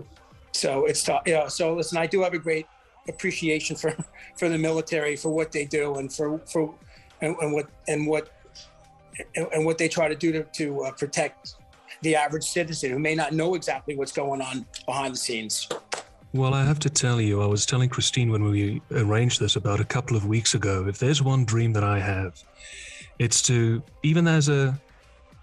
so 0.51 0.85
it's 0.85 1.03
tough. 1.03 1.21
Yeah. 1.25 1.47
So 1.47 1.73
listen, 1.75 1.97
I 1.97 2.07
do 2.07 2.21
have 2.23 2.33
a 2.33 2.39
great 2.39 2.65
appreciation 3.07 3.75
for 3.75 3.95
for 4.37 4.49
the 4.49 4.57
military 4.57 5.15
for 5.15 5.29
what 5.29 5.51
they 5.51 5.65
do 5.65 5.95
and 5.95 6.11
for 6.11 6.39
for 6.51 6.73
and, 7.21 7.35
and 7.41 7.53
what 7.53 7.67
and 7.87 8.07
what 8.07 8.29
and, 9.35 9.47
and 9.53 9.65
what 9.65 9.77
they 9.77 9.87
try 9.87 10.07
to 10.07 10.15
do 10.15 10.31
to 10.31 10.43
to 10.43 10.83
uh, 10.83 10.91
protect 10.91 11.55
the 12.01 12.15
average 12.15 12.43
citizen 12.43 12.91
who 12.91 12.99
may 12.99 13.15
not 13.15 13.33
know 13.33 13.55
exactly 13.55 13.95
what's 13.95 14.11
going 14.11 14.41
on 14.41 14.65
behind 14.85 15.13
the 15.13 15.17
scenes. 15.17 15.67
Well, 16.33 16.53
I 16.53 16.65
have 16.65 16.79
to 16.79 16.89
tell 16.89 17.21
you, 17.21 17.41
I 17.41 17.45
was 17.45 17.65
telling 17.65 17.87
Christine 17.87 18.29
when 18.31 18.43
we 18.43 18.81
arranged 18.91 19.39
this 19.39 19.55
about 19.55 19.79
a 19.79 19.85
couple 19.85 20.17
of 20.17 20.25
weeks 20.25 20.55
ago. 20.55 20.85
If 20.85 20.97
there's 20.97 21.23
one 21.23 21.45
dream 21.45 21.71
that 21.73 21.85
I 21.85 21.99
have, 21.99 22.43
it's 23.17 23.41
to, 23.43 23.81
even 24.03 24.27
as 24.27 24.49
a, 24.49 24.77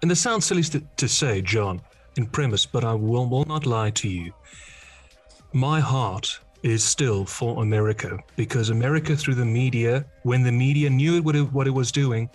and 0.03 0.11
it 0.11 0.15
sounds 0.15 0.45
silly 0.45 0.61
to, 0.63 0.81
to 0.97 1.07
say, 1.07 1.41
John, 1.41 1.81
in 2.17 2.27
premise, 2.27 2.67
but 2.67 2.83
I 2.83 2.93
will, 2.93 3.27
will 3.27 3.45
not 3.45 3.65
lie 3.65 3.89
to 3.91 4.07
you. 4.07 4.31
My 5.53 5.79
heart 5.79 6.39
is 6.61 6.83
still 6.83 7.25
for 7.25 7.63
America 7.63 8.19
because 8.35 8.69
America, 8.69 9.15
through 9.15 9.35
the 9.35 9.45
media, 9.45 10.05
when 10.21 10.43
the 10.43 10.51
media 10.51 10.89
knew 10.89 11.19
what 11.23 11.35
it, 11.35 11.51
what 11.51 11.65
it 11.65 11.71
was 11.71 11.91
doing, 11.91 12.29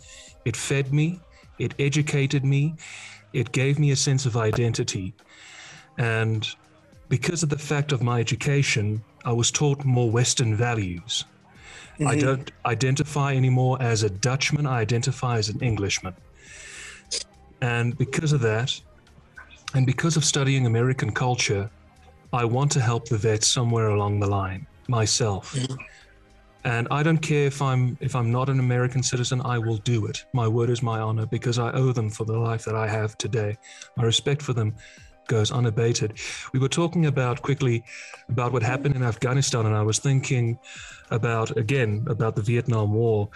it 0.44 0.56
fed 0.56 0.92
me, 0.92 1.20
it 1.60 1.72
educated 1.78 2.44
me, 2.44 2.74
it 3.32 3.52
gave 3.52 3.78
me 3.78 3.92
a 3.92 3.96
sense 3.96 4.26
of 4.26 4.36
identity. 4.36 5.14
And 5.98 6.48
because 7.10 7.42
of 7.42 7.48
the 7.50 7.58
fact 7.58 7.92
of 7.92 8.02
my 8.02 8.20
education, 8.20 9.02
I 9.24 9.32
was 9.32 9.50
taught 9.50 9.84
more 9.84 10.10
Western 10.10 10.54
values. 10.54 11.26
I 11.98 12.14
Mhm. 12.16 12.20
don't 12.20 12.52
identify 12.64 13.34
anymore 13.34 13.76
as 13.82 14.02
a 14.04 14.08
Dutchman, 14.08 14.64
I 14.66 14.78
identify 14.78 15.36
as 15.36 15.50
an 15.50 15.60
Englishman. 15.60 16.14
And 17.60 17.98
because 17.98 18.32
of 18.32 18.40
that, 18.40 18.80
and 19.74 19.84
because 19.84 20.16
of 20.16 20.24
studying 20.24 20.64
American 20.64 21.10
culture, 21.12 21.68
I 22.32 22.44
want 22.44 22.72
to 22.72 22.80
help 22.80 23.08
the 23.08 23.18
vets 23.18 23.48
somewhere 23.48 23.88
along 23.88 24.20
the 24.20 24.28
line 24.28 24.66
myself. 24.88 25.58
And 26.64 26.86
I 26.90 27.02
don't 27.02 27.18
care 27.18 27.46
if 27.46 27.60
I'm 27.60 27.98
if 28.00 28.14
I'm 28.14 28.30
not 28.30 28.48
an 28.48 28.60
American 28.60 29.02
citizen, 29.02 29.40
I 29.54 29.58
will 29.58 29.78
do 29.78 30.06
it. 30.06 30.24
My 30.32 30.46
word 30.46 30.70
is 30.70 30.82
my 30.82 31.00
honor 31.00 31.26
because 31.26 31.58
I 31.58 31.70
owe 31.72 31.92
them 31.92 32.10
for 32.10 32.24
the 32.24 32.38
life 32.38 32.64
that 32.66 32.76
I 32.76 32.86
have 32.88 33.16
today. 33.18 33.56
My 33.96 34.04
respect 34.04 34.42
for 34.42 34.52
them 34.52 34.74
goes 35.30 35.50
unabated. 35.52 36.10
We 36.52 36.58
were 36.58 36.74
talking 36.80 37.06
about 37.06 37.40
quickly 37.40 37.84
about 38.28 38.52
what 38.52 38.62
happened 38.62 38.96
in 38.96 39.02
Afghanistan, 39.02 39.64
and 39.64 39.76
I 39.76 39.82
was 39.82 39.98
thinking 39.98 40.58
about 41.10 41.56
again 41.56 42.04
about 42.14 42.34
the 42.34 42.42
Vietnam 42.42 42.92
War. 42.92 43.28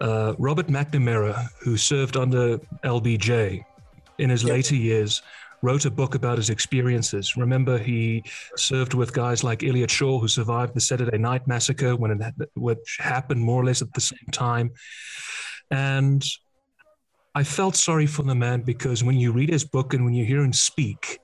Uh, 0.00 0.34
Robert 0.38 0.66
McNamara, 0.66 1.48
who 1.62 1.76
served 1.76 2.16
under 2.16 2.58
LBJ 2.84 3.64
in 4.18 4.30
his 4.30 4.42
later 4.44 4.74
years, 4.74 5.22
wrote 5.62 5.84
a 5.84 5.90
book 5.90 6.14
about 6.14 6.38
his 6.38 6.50
experiences. 6.50 7.36
Remember, 7.36 7.78
he 7.78 8.24
served 8.56 8.94
with 8.94 9.12
guys 9.12 9.44
like 9.44 9.62
Elliot 9.62 9.90
Shaw, 9.90 10.18
who 10.18 10.28
survived 10.28 10.74
the 10.74 10.80
Saturday 10.80 11.18
Night 11.18 11.46
Massacre, 11.46 11.94
when 11.96 12.10
it 12.10 12.20
which 12.56 12.98
happened 12.98 13.40
more 13.40 13.62
or 13.62 13.64
less 13.64 13.80
at 13.80 13.92
the 13.94 14.00
same 14.00 14.28
time, 14.32 14.70
and 15.70 16.24
I 17.34 17.44
felt 17.44 17.76
sorry 17.76 18.06
for 18.06 18.24
the 18.24 18.34
man 18.34 18.62
because 18.62 19.04
when 19.04 19.16
you 19.16 19.30
read 19.30 19.50
his 19.50 19.64
book 19.64 19.94
and 19.94 20.04
when 20.04 20.14
you 20.14 20.24
hear 20.24 20.42
him 20.42 20.52
speak, 20.52 21.20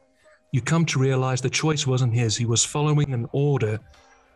you 0.55 0.61
come 0.61 0.87
to 0.87 1.01
realize 1.01 1.41
the 1.41 1.51
choice 1.51 1.85
wasn't 1.85 2.15
his. 2.15 2.37
He 2.37 2.47
was 2.47 2.65
following 2.65 3.13
an 3.13 3.29
order 3.33 3.81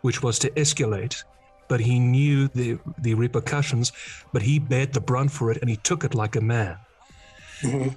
which 0.00 0.20
was 0.20 0.36
to 0.40 0.50
escalate, 0.62 1.22
but 1.68 1.78
he 1.78 2.00
knew 2.00 2.48
the, 2.48 2.76
the 2.98 3.14
repercussions, 3.14 3.92
but 4.32 4.42
he 4.42 4.58
bared 4.58 4.92
the 4.92 5.00
brunt 5.00 5.30
for 5.30 5.52
it 5.52 5.58
and 5.60 5.70
he 5.70 5.76
took 5.76 6.02
it 6.02 6.16
like 6.16 6.34
a 6.34 6.40
man. 6.40 6.76
Mhm. 7.60 7.96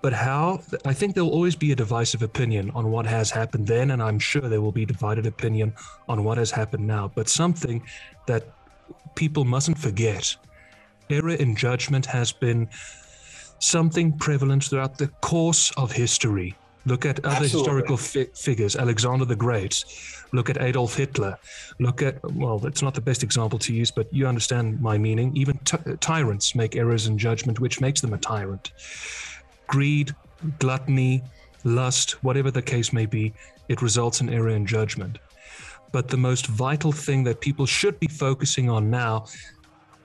But 0.00 0.12
how? 0.12 0.60
I 0.84 0.94
think 0.94 1.16
there'll 1.16 1.36
always 1.38 1.56
be 1.56 1.72
a 1.72 1.74
divisive 1.74 2.22
opinion 2.22 2.70
on 2.70 2.92
what 2.92 3.04
has 3.06 3.32
happened 3.32 3.66
then, 3.66 3.90
and 3.90 4.00
I'm 4.00 4.20
sure 4.20 4.42
there 4.48 4.60
will 4.60 4.78
be 4.82 4.86
divided 4.86 5.26
opinion 5.26 5.72
on 6.08 6.22
what 6.22 6.38
has 6.38 6.52
happened 6.52 6.86
now. 6.86 7.10
But 7.16 7.28
something 7.28 7.82
that 8.28 8.44
people 9.16 9.44
mustn't 9.44 9.78
forget 9.78 10.36
error 11.10 11.34
in 11.44 11.56
judgment 11.56 12.06
has 12.06 12.30
been 12.30 12.68
something 13.58 14.16
prevalent 14.16 14.62
throughout 14.64 14.98
the 14.98 15.08
course 15.30 15.72
of 15.76 15.90
history. 15.90 16.54
Look 16.86 17.04
at 17.04 17.18
other 17.18 17.44
Absolutely. 17.44 17.58
historical 17.58 17.96
fi- 17.96 18.30
figures, 18.32 18.76
Alexander 18.76 19.24
the 19.24 19.34
Great. 19.34 19.84
Look 20.32 20.48
at 20.48 20.62
Adolf 20.62 20.96
Hitler. 20.96 21.36
Look 21.80 22.00
at, 22.00 22.22
well, 22.32 22.64
it's 22.64 22.80
not 22.80 22.94
the 22.94 23.00
best 23.00 23.24
example 23.24 23.58
to 23.58 23.74
use, 23.74 23.90
but 23.90 24.12
you 24.14 24.28
understand 24.28 24.80
my 24.80 24.96
meaning. 24.96 25.36
Even 25.36 25.58
ty- 25.64 25.96
tyrants 25.98 26.54
make 26.54 26.76
errors 26.76 27.08
in 27.08 27.18
judgment, 27.18 27.58
which 27.58 27.80
makes 27.80 28.00
them 28.00 28.14
a 28.14 28.18
tyrant. 28.18 28.70
Greed, 29.66 30.14
gluttony, 30.60 31.24
lust, 31.64 32.22
whatever 32.22 32.52
the 32.52 32.62
case 32.62 32.92
may 32.92 33.04
be, 33.04 33.34
it 33.68 33.82
results 33.82 34.20
in 34.20 34.28
error 34.28 34.50
in 34.50 34.64
judgment. 34.64 35.18
But 35.90 36.06
the 36.06 36.16
most 36.16 36.46
vital 36.46 36.92
thing 36.92 37.24
that 37.24 37.40
people 37.40 37.66
should 37.66 37.98
be 37.98 38.06
focusing 38.06 38.70
on 38.70 38.90
now 38.90 39.26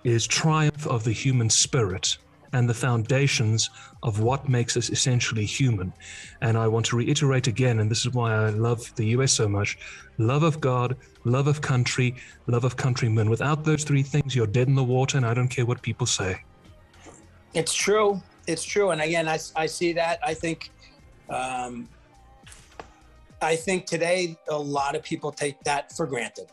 is 0.03 0.25
triumph 0.25 0.87
of 0.87 1.03
the 1.03 1.11
human 1.11 1.49
spirit 1.51 2.17
and 2.53 2.69
the 2.69 2.73
foundations 2.73 3.69
of 4.03 4.19
what 4.19 4.49
makes 4.49 4.75
us 4.75 4.89
essentially 4.89 5.45
human. 5.45 5.93
And 6.41 6.57
I 6.57 6.67
want 6.67 6.85
to 6.87 6.97
reiterate 6.97 7.47
again, 7.47 7.79
and 7.79 7.89
this 7.89 8.05
is 8.05 8.13
why 8.13 8.33
I 8.33 8.49
love 8.49 8.93
the 8.95 9.05
US 9.17 9.31
so 9.31 9.47
much 9.47 9.77
love 10.17 10.43
of 10.43 10.61
God, 10.61 10.95
love 11.23 11.47
of 11.47 11.61
country, 11.61 12.15
love 12.47 12.63
of 12.63 12.77
countrymen. 12.77 13.29
Without 13.29 13.63
those 13.63 13.83
three 13.83 14.03
things, 14.03 14.35
you're 14.35 14.47
dead 14.47 14.67
in 14.67 14.75
the 14.75 14.83
water, 14.83 15.17
and 15.17 15.25
I 15.25 15.33
don't 15.33 15.47
care 15.47 15.65
what 15.65 15.81
people 15.81 16.05
say. 16.05 16.43
It's 17.53 17.73
true. 17.73 18.21
It's 18.47 18.63
true. 18.63 18.91
And 18.91 19.01
again, 19.01 19.27
I, 19.27 19.39
I 19.55 19.65
see 19.65 19.93
that. 19.93 20.19
I 20.23 20.33
think, 20.33 20.71
um, 21.29 21.89
I 23.41 23.55
think 23.55 23.85
today 23.85 24.37
a 24.49 24.57
lot 24.57 24.95
of 24.95 25.03
people 25.03 25.31
take 25.31 25.59
that 25.63 25.91
for 25.91 26.05
granted. 26.05 26.47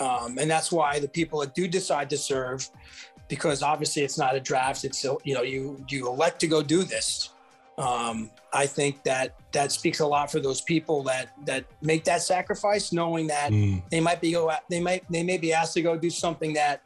Um, 0.00 0.38
and 0.38 0.50
that's 0.50 0.72
why 0.72 0.98
the 0.98 1.08
people 1.08 1.40
that 1.40 1.54
do 1.54 1.68
decide 1.68 2.10
to 2.10 2.18
serve, 2.18 2.68
because 3.28 3.62
obviously 3.62 4.02
it's 4.02 4.18
not 4.18 4.34
a 4.34 4.40
draft, 4.40 4.84
it's, 4.84 5.04
a- 5.04 5.16
you 5.24 5.34
know, 5.34 5.42
you, 5.42 5.84
you 5.88 6.06
elect 6.08 6.40
to 6.40 6.46
go 6.46 6.62
do 6.62 6.82
this. 6.84 7.30
Um, 7.76 8.30
I 8.52 8.66
think 8.66 9.02
that 9.02 9.34
that 9.52 9.72
speaks 9.72 9.98
a 9.98 10.06
lot 10.06 10.30
for 10.30 10.38
those 10.38 10.60
people 10.60 11.02
that, 11.04 11.30
that 11.44 11.64
make 11.82 12.04
that 12.04 12.22
sacrifice, 12.22 12.92
knowing 12.92 13.26
that 13.28 13.50
Mm. 13.50 13.82
they 13.90 13.98
might 14.00 14.20
be 14.20 14.30
go 14.30 14.52
they 14.70 14.80
might 14.80 15.02
they 15.10 15.24
may 15.24 15.38
be 15.38 15.52
asked 15.52 15.74
to 15.74 15.82
go 15.82 15.96
do 15.98 16.08
something 16.08 16.52
that 16.52 16.82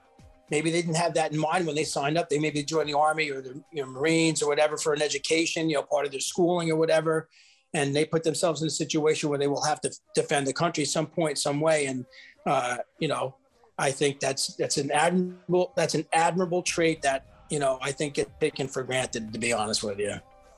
maybe 0.51 0.71
they 0.71 0.81
didn't 0.81 0.97
have 0.97 1.13
that 1.13 1.31
in 1.33 1.39
mind 1.39 1.67
when 1.67 1.77
they 1.77 1.85
signed 1.85 2.17
up. 2.17 2.31
They 2.31 2.39
maybe 2.39 2.63
join 2.63 2.87
the 2.87 2.97
army 2.97 3.31
or 3.31 3.43
the 3.43 3.63
you 3.71 3.83
know, 3.83 3.87
Marines 3.91 4.43
or 4.43 4.49
whatever 4.49 4.79
for 4.79 4.95
an 4.95 5.03
education, 5.03 5.69
you 5.69 5.77
know, 5.77 5.83
part 5.83 6.07
of 6.07 6.11
their 6.11 6.21
schooling 6.21 6.71
or 6.71 6.77
whatever, 6.77 7.29
and 7.75 7.95
they 7.95 8.07
put 8.07 8.23
themselves 8.25 8.63
in 8.63 8.69
a 8.69 8.71
situation 8.71 9.29
where 9.29 9.39
they 9.39 9.47
will 9.47 9.65
have 9.65 9.83
to 9.83 9.91
defend 10.15 10.47
the 10.47 10.55
country 10.55 10.87
some 10.87 11.07
point, 11.07 11.37
some 11.37 11.61
way. 11.61 11.85
And 11.85 12.07
uh, 12.47 12.79
you 12.99 13.09
know, 13.09 13.35
I 13.79 13.91
think 13.93 14.21
that's 14.21 14.49
that's 14.57 14.77
an 14.77 14.91
admirable 14.91 15.73
that's 15.77 15.95
an 15.95 16.05
admirable 16.13 16.63
trait 16.63 17.03
that 17.03 17.25
you 17.51 17.59
know 17.59 17.79
I 17.81 17.93
think 17.93 18.15
get 18.15 18.29
taken 18.41 18.69
for 18.69 18.83
granted. 18.83 19.33
To 19.33 19.39
be 19.39 19.53
honest 19.53 19.83
with 19.83 19.99
you. 19.99 20.17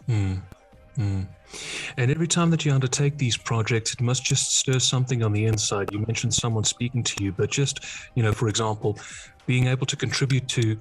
Mm. 0.09 0.41
Mm. 0.99 1.27
And 1.97 2.11
every 2.11 2.27
time 2.27 2.51
that 2.51 2.65
you 2.65 2.73
undertake 2.73 3.17
these 3.19 3.37
projects, 3.37 3.93
it 3.93 4.01
must 4.01 4.25
just 4.25 4.55
stir 4.57 4.79
something 4.79 5.23
on 5.23 5.33
the 5.33 5.47
inside. 5.47 5.89
You 5.93 5.99
mentioned 6.01 6.35
someone 6.35 6.65
speaking 6.65 7.03
to 7.05 7.25
you, 7.25 7.33
but 7.33 7.51
just, 7.51 7.81
you 8.15 8.23
know, 8.23 8.33
for 8.33 8.49
example, 8.49 8.99
being 9.47 9.67
able 9.67 9.87
to 9.87 9.97
contribute 9.97 10.47
to 10.49 10.79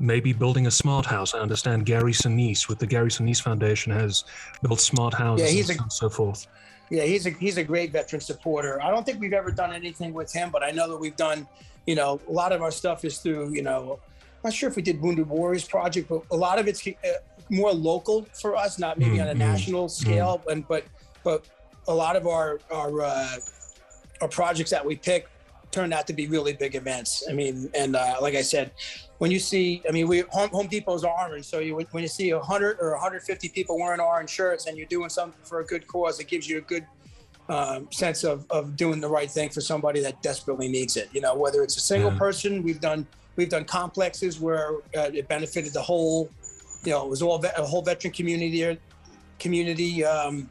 maybe 0.00 0.32
building 0.32 0.66
a 0.66 0.70
smart 0.70 1.06
house. 1.06 1.34
I 1.34 1.38
understand 1.38 1.86
Gary 1.86 2.12
Sinise 2.12 2.68
with 2.68 2.78
the 2.78 2.86
Gary 2.86 3.10
Sinise 3.10 3.40
Foundation 3.42 3.92
has 3.92 4.24
built 4.62 4.80
smart 4.80 5.14
houses 5.14 5.54
Yeah, 5.54 5.60
and 5.60 5.70
a- 5.70 5.74
so- 5.74 5.88
so 5.88 6.08
forth. 6.10 6.46
Yeah, 6.90 7.04
he's 7.04 7.26
a 7.26 7.30
he's 7.30 7.56
a 7.56 7.64
great 7.64 7.92
veteran 7.92 8.20
supporter. 8.20 8.80
I 8.82 8.90
don't 8.90 9.04
think 9.04 9.20
we've 9.20 9.32
ever 9.32 9.50
done 9.50 9.72
anything 9.72 10.12
with 10.12 10.32
him, 10.32 10.50
but 10.50 10.62
I 10.62 10.70
know 10.70 10.88
that 10.90 10.98
we've 10.98 11.16
done, 11.16 11.46
you 11.86 11.94
know, 11.94 12.20
a 12.28 12.32
lot 12.32 12.52
of 12.52 12.60
our 12.62 12.70
stuff 12.70 13.04
is 13.04 13.18
through, 13.18 13.54
you 13.54 13.62
know, 13.62 13.98
I'm 14.20 14.50
not 14.50 14.52
sure 14.52 14.68
if 14.68 14.76
we 14.76 14.82
did 14.82 15.00
Wounded 15.00 15.28
Warriors 15.28 15.64
project, 15.66 16.08
but 16.08 16.22
a 16.30 16.36
lot 16.36 16.58
of 16.58 16.68
it's 16.68 16.86
uh, 16.86 16.92
more 17.48 17.72
local 17.72 18.26
for 18.40 18.56
us, 18.56 18.78
not 18.78 18.98
maybe 18.98 19.20
on 19.20 19.28
a 19.28 19.32
Mm, 19.32 19.36
mm, 19.36 19.38
national 19.38 19.88
scale, 19.88 20.42
and 20.50 20.66
but 20.68 20.84
but 21.24 21.46
a 21.88 21.94
lot 21.94 22.16
of 22.16 22.26
our 22.26 22.60
our 22.70 23.00
uh, 23.00 23.36
our 24.20 24.28
projects 24.28 24.70
that 24.70 24.84
we 24.84 24.96
pick 24.96 25.28
turned 25.72 25.92
out 25.92 26.06
to 26.06 26.12
be 26.12 26.26
really 26.28 26.52
big 26.52 26.76
events. 26.76 27.24
I 27.28 27.32
mean, 27.32 27.68
and 27.74 27.96
uh, 27.96 28.16
like 28.20 28.34
I 28.34 28.42
said, 28.42 28.70
when 29.18 29.30
you 29.30 29.38
see, 29.38 29.82
I 29.88 29.92
mean, 29.92 30.06
we 30.06 30.20
Home, 30.30 30.50
Home 30.50 30.68
Depot's 30.68 31.02
orange, 31.02 31.46
so 31.46 31.58
you 31.58 31.74
when 31.90 32.02
you 32.02 32.08
see 32.08 32.32
100 32.32 32.78
or 32.80 32.92
150 32.92 33.48
people 33.48 33.78
wearing 33.78 34.00
orange 34.00 34.30
shirts 34.30 34.66
and 34.66 34.76
you're 34.76 34.86
doing 34.86 35.08
something 35.08 35.40
for 35.44 35.60
a 35.60 35.64
good 35.64 35.86
cause, 35.86 36.20
it 36.20 36.28
gives 36.28 36.48
you 36.48 36.58
a 36.58 36.60
good 36.62 36.86
um, 37.48 37.90
sense 37.90 38.22
of, 38.22 38.46
of 38.50 38.76
doing 38.76 39.00
the 39.00 39.08
right 39.08 39.30
thing 39.30 39.48
for 39.50 39.60
somebody 39.60 40.00
that 40.00 40.22
desperately 40.22 40.68
needs 40.68 40.96
it. 40.96 41.08
You 41.12 41.20
know, 41.20 41.34
whether 41.34 41.62
it's 41.62 41.76
a 41.76 41.80
single 41.80 42.12
Yeah. 42.12 42.18
person, 42.18 42.62
we've 42.62 42.80
done 42.80 43.06
we've 43.36 43.48
done 43.48 43.64
complexes 43.64 44.38
where 44.38 44.74
uh, 44.96 45.10
it 45.14 45.26
benefited 45.26 45.72
the 45.72 45.80
whole, 45.80 46.28
you 46.84 46.92
know, 46.92 47.04
it 47.04 47.08
was 47.08 47.22
all 47.22 47.38
ve- 47.38 47.48
a 47.56 47.64
whole 47.64 47.82
veteran 47.82 48.12
community 48.12 48.78
community. 49.38 50.04
Um, 50.04 50.50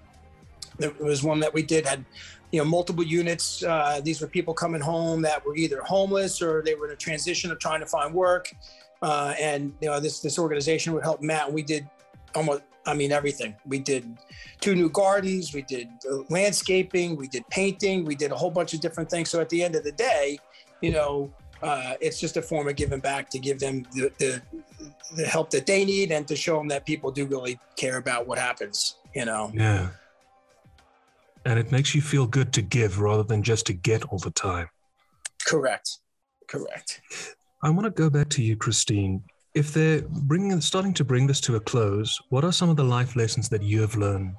there 0.80 0.92
was 1.00 1.24
one 1.24 1.40
that 1.42 1.54
we 1.54 1.62
did 1.62 1.86
had, 1.86 2.04
you 2.52 2.60
know, 2.60 2.66
multiple 2.66 3.04
units. 3.04 3.64
Uh, 3.64 4.02
these 4.04 4.22
were 4.22 4.28
people 4.28 4.54
coming 4.54 4.82
home 4.82 5.22
that 5.22 5.46
were 5.46 5.56
either 5.56 5.82
homeless 5.82 6.42
or 6.42 6.62
they 6.64 6.76
were 6.76 6.88
in 6.88 6.94
a 6.94 6.98
transition 6.98 7.52
of 7.52 7.60
trying 7.60 7.80
to 7.80 7.86
find 7.86 8.14
work. 8.14 8.54
Uh, 9.02 9.34
and 9.40 9.74
you 9.82 9.90
know, 9.90 10.00
this 10.00 10.20
this 10.20 10.38
organization 10.38 10.94
would 10.94 11.04
help 11.04 11.22
Matt. 11.22 11.52
We 11.52 11.64
did 11.64 11.90
almost, 12.36 12.62
I 12.86 12.94
mean, 12.94 13.12
everything. 13.12 13.56
We 13.66 13.80
did 13.80 14.18
two 14.60 14.76
new 14.76 14.90
gardens. 14.90 15.54
We 15.54 15.64
did 15.64 15.90
landscaping. 16.30 17.16
We 17.16 17.28
did 17.28 17.48
painting. 17.50 18.06
We 18.06 18.16
did 18.16 18.32
a 18.32 18.36
whole 18.36 18.52
bunch 18.52 18.74
of 18.74 18.80
different 18.80 19.10
things. 19.10 19.30
So 19.30 19.40
at 19.40 19.50
the 19.50 19.64
end 19.64 19.76
of 19.76 19.84
the 19.84 19.92
day, 19.92 20.38
you 20.82 20.92
know, 20.92 21.32
uh, 21.64 21.94
it's 22.02 22.20
just 22.20 22.38
a 22.38 22.42
form 22.42 22.68
of 22.68 22.76
giving 22.76 23.00
back 23.00 23.30
to 23.30 23.40
give 23.40 23.60
them 23.60 23.86
the, 23.94 24.12
the 24.20 24.42
the 25.16 25.26
help 25.26 25.50
that 25.52 25.66
they 25.66 25.84
need 25.86 26.12
and 26.12 26.28
to 26.28 26.36
show 26.36 26.58
them 26.58 26.68
that 26.70 26.86
people 26.86 27.12
do 27.12 27.26
really 27.26 27.60
care 27.76 27.98
about 27.98 28.28
what 28.28 28.38
happens. 28.38 28.98
You 29.16 29.26
know. 29.26 29.52
Yeah. 29.54 29.90
And 31.46 31.58
it 31.58 31.72
makes 31.72 31.96
you 31.96 32.02
feel 32.02 32.28
good 32.28 32.54
to 32.54 32.62
give 32.62 33.00
rather 33.00 33.24
than 33.24 33.42
just 33.42 33.66
to 33.68 33.74
get 33.74 34.04
all 34.06 34.20
the 34.20 34.32
time. 34.32 34.70
Correct. 35.46 36.00
Correct. 36.48 37.02
I 37.64 37.70
want 37.70 37.86
to 37.86 37.92
go 37.92 38.10
back 38.10 38.30
to 38.30 38.44
you, 38.44 38.56
Christine. 38.56 39.24
If 39.54 39.74
they're 39.74 40.02
bringing, 40.02 40.62
starting 40.62 40.94
to 40.96 41.04
bring 41.04 41.28
this 41.28 41.42
to 41.42 41.56
a 41.56 41.60
close, 41.60 42.20
what 42.30 42.44
are 42.44 42.52
some 42.52 42.70
of 42.70 42.78
the 42.78 42.84
life 42.84 43.16
lessons 43.16 43.50
that 43.50 43.64
you 43.64 43.82
have 43.82 43.96
learned 43.96 44.36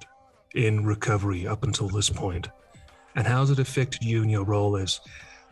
in 0.54 0.84
recovery 0.84 1.46
up 1.46 1.64
until 1.64 1.88
this 1.88 2.08
point? 2.08 2.48
And 3.14 3.26
how 3.26 3.40
has 3.40 3.50
it 3.50 3.58
affected 3.58 4.02
you 4.02 4.22
in 4.22 4.30
your 4.30 4.44
role 4.44 4.76
as 4.76 5.00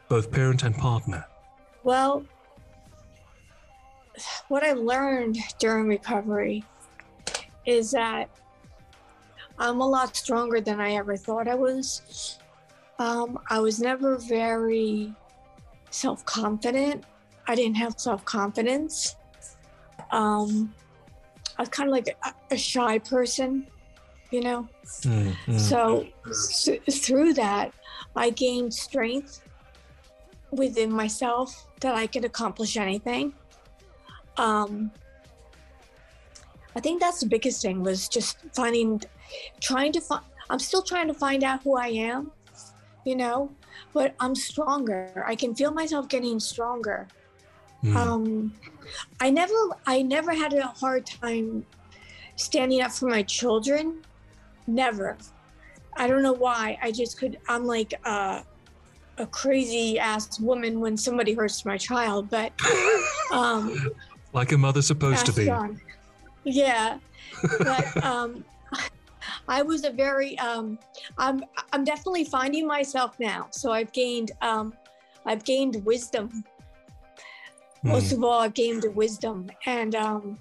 both 0.08 0.30
parent 0.30 0.62
and 0.62 0.74
partner? 0.74 1.24
Well, 1.82 2.24
what 4.48 4.64
I 4.64 4.72
learned 4.72 5.38
during 5.58 5.88
recovery 5.88 6.64
is 7.66 7.90
that 7.92 8.28
I'm 9.60 9.80
a 9.80 9.86
lot 9.86 10.16
stronger 10.16 10.60
than 10.60 10.80
I 10.80 10.94
ever 10.94 11.16
thought 11.16 11.46
I 11.46 11.54
was. 11.54 12.38
Um, 12.98 13.38
I 13.48 13.60
was 13.60 13.78
never 13.78 14.16
very 14.16 15.14
self 15.90 16.24
confident. 16.24 17.04
I 17.46 17.54
didn't 17.54 17.76
have 17.76 17.94
self 18.00 18.24
confidence. 18.24 19.16
Um, 20.10 20.74
I 21.58 21.62
was 21.62 21.68
kind 21.68 21.88
of 21.88 21.92
like 21.92 22.08
a, 22.08 22.54
a 22.54 22.56
shy 22.56 22.98
person, 22.98 23.66
you 24.30 24.40
know? 24.40 24.66
Mm, 25.02 25.36
mm. 25.46 25.60
So 25.60 26.06
th- 26.64 26.82
through 26.90 27.34
that, 27.34 27.72
I 28.16 28.30
gained 28.30 28.72
strength 28.72 29.42
within 30.50 30.90
myself 30.90 31.66
that 31.80 31.94
I 31.94 32.06
could 32.06 32.24
accomplish 32.24 32.76
anything. 32.76 33.34
Um, 34.36 34.90
I 36.74 36.80
think 36.80 37.00
that's 37.00 37.20
the 37.20 37.26
biggest 37.26 37.62
thing 37.62 37.82
was 37.82 38.08
just 38.08 38.38
finding, 38.54 39.02
trying 39.60 39.92
to 39.92 40.00
find. 40.00 40.22
I'm 40.48 40.58
still 40.58 40.82
trying 40.82 41.06
to 41.08 41.14
find 41.14 41.44
out 41.44 41.62
who 41.62 41.76
I 41.76 41.88
am, 41.88 42.32
you 43.04 43.14
know, 43.14 43.50
but 43.92 44.14
I'm 44.18 44.34
stronger. 44.34 45.24
I 45.26 45.36
can 45.36 45.54
feel 45.54 45.70
myself 45.70 46.08
getting 46.08 46.40
stronger. 46.40 47.06
Mm. 47.84 47.96
Um, 47.96 48.54
I 49.20 49.30
never, 49.30 49.54
I 49.86 50.02
never 50.02 50.34
had 50.34 50.52
a 50.52 50.66
hard 50.66 51.06
time 51.06 51.64
standing 52.36 52.82
up 52.82 52.90
for 52.90 53.08
my 53.08 53.22
children. 53.22 54.02
Never. 54.66 55.16
I 55.96 56.06
don't 56.06 56.22
know 56.22 56.32
why. 56.32 56.78
I 56.82 56.90
just 56.90 57.18
could. 57.18 57.38
I'm 57.48 57.64
like 57.64 57.94
uh, 58.04 58.42
a 59.18 59.26
crazy 59.26 59.98
ass 59.98 60.40
woman 60.40 60.80
when 60.80 60.96
somebody 60.96 61.34
hurts 61.34 61.64
my 61.64 61.76
child, 61.76 62.30
but 62.30 62.52
um, 63.32 63.90
like 64.32 64.52
a 64.52 64.58
mother's 64.58 64.86
supposed 64.86 65.26
to 65.26 65.32
be. 65.32 65.46
John. 65.46 65.80
Yeah, 66.44 66.98
but 67.58 68.04
um, 68.04 68.44
I 69.48 69.62
was 69.62 69.84
a 69.84 69.90
very. 69.90 70.38
Um, 70.38 70.78
I'm. 71.18 71.42
I'm 71.72 71.84
definitely 71.84 72.24
finding 72.24 72.66
myself 72.66 73.18
now. 73.18 73.48
So 73.50 73.72
I've 73.72 73.92
gained. 73.92 74.32
Um, 74.40 74.74
I've 75.26 75.44
gained 75.44 75.84
wisdom 75.84 76.44
Most 77.82 78.12
of 78.12 78.22
all, 78.22 78.40
I've 78.40 78.52
gained 78.54 78.82
the 78.82 78.90
wisdom, 78.90 79.48
and 79.64 79.94
um, 79.94 80.38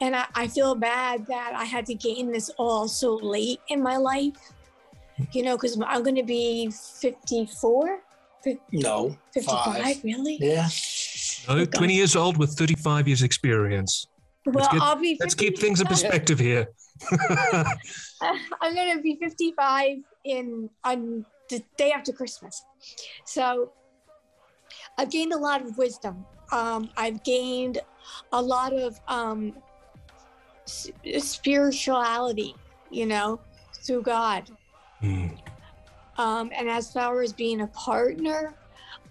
and 0.00 0.16
I, 0.16 0.24
I 0.34 0.48
feel 0.48 0.74
bad 0.74 1.26
that 1.26 1.52
I 1.54 1.64
had 1.64 1.84
to 1.86 1.94
gain 1.94 2.32
this 2.32 2.50
all 2.56 2.88
so 2.88 3.16
late 3.16 3.60
in 3.68 3.82
my 3.82 3.96
life. 3.98 4.36
You 5.32 5.42
know, 5.42 5.56
because 5.56 5.78
I'm 5.86 6.02
going 6.02 6.14
to 6.16 6.22
be 6.22 6.70
54, 6.70 8.00
No. 8.72 9.16
55, 9.34 9.82
Five. 9.82 10.04
really? 10.04 10.38
Yeah. 10.40 10.68
No, 11.48 11.64
20 11.66 11.92
years 11.94 12.14
old 12.14 12.36
with 12.38 12.50
35 12.56 13.08
years 13.08 13.22
experience. 13.22 14.06
Well, 14.46 14.54
let's 14.54 14.68
get- 14.68 14.80
I'll 14.80 14.96
be. 14.96 15.16
let's 15.20 15.34
keep 15.34 15.58
things 15.58 15.80
in 15.80 15.88
perspective 15.88 16.38
here. 16.38 16.68
I'm 18.60 18.74
gonna 18.74 19.00
be 19.00 19.16
55 19.16 19.98
in 20.24 20.70
on 20.84 21.24
the 21.48 21.62
day 21.76 21.92
after 21.92 22.12
Christmas. 22.12 22.64
So 23.24 23.72
I've 24.96 25.10
gained 25.10 25.32
a 25.32 25.38
lot 25.38 25.62
of 25.62 25.78
wisdom. 25.78 26.24
Um, 26.52 26.90
I've 26.96 27.22
gained 27.24 27.80
a 28.32 28.40
lot 28.40 28.72
of 28.72 28.98
um, 29.08 29.54
spirituality, 30.66 32.54
you 32.90 33.06
know, 33.06 33.40
through 33.84 34.02
God. 34.02 34.50
Hmm. 35.00 35.28
Um, 36.16 36.50
and 36.54 36.68
as 36.68 36.92
far 36.92 37.22
as 37.22 37.32
being 37.32 37.60
a 37.60 37.68
partner, 37.68 38.54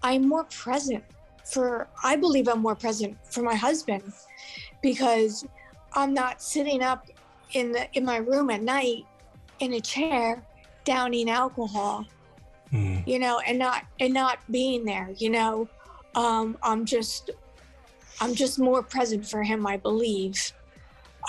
I'm 0.04 0.28
more 0.28 0.44
present 0.46 1.04
for, 1.46 1.88
I 2.04 2.18
believe 2.18 2.48
I'm 2.50 2.60
more 2.60 2.76
present 2.76 3.18
for 3.26 3.42
my 3.42 3.56
husband 3.56 4.04
because 4.82 5.46
I'm 5.94 6.14
not 6.14 6.42
sitting 6.42 6.84
up 6.84 7.08
in 7.54 7.72
the 7.72 7.88
in 7.94 8.06
my 8.06 8.18
room 8.18 8.50
at 8.50 8.62
night 8.62 9.06
in 9.60 9.74
a 9.74 9.82
chair 9.82 10.44
downing 10.84 11.30
alcohol, 11.30 12.06
Hmm. 12.72 12.98
you 13.06 13.20
know, 13.20 13.40
and 13.40 13.58
not 13.58 13.84
and 14.00 14.14
not 14.14 14.40
being 14.52 14.86
there, 14.86 15.10
you 15.18 15.30
know. 15.30 15.68
Um, 16.16 16.58
I'm 16.64 16.86
just 16.86 17.30
I'm 18.20 18.34
just 18.34 18.60
more 18.60 18.82
present 18.84 19.28
for 19.28 19.44
him, 19.44 19.66
I 19.68 19.78
believe. 19.78 20.52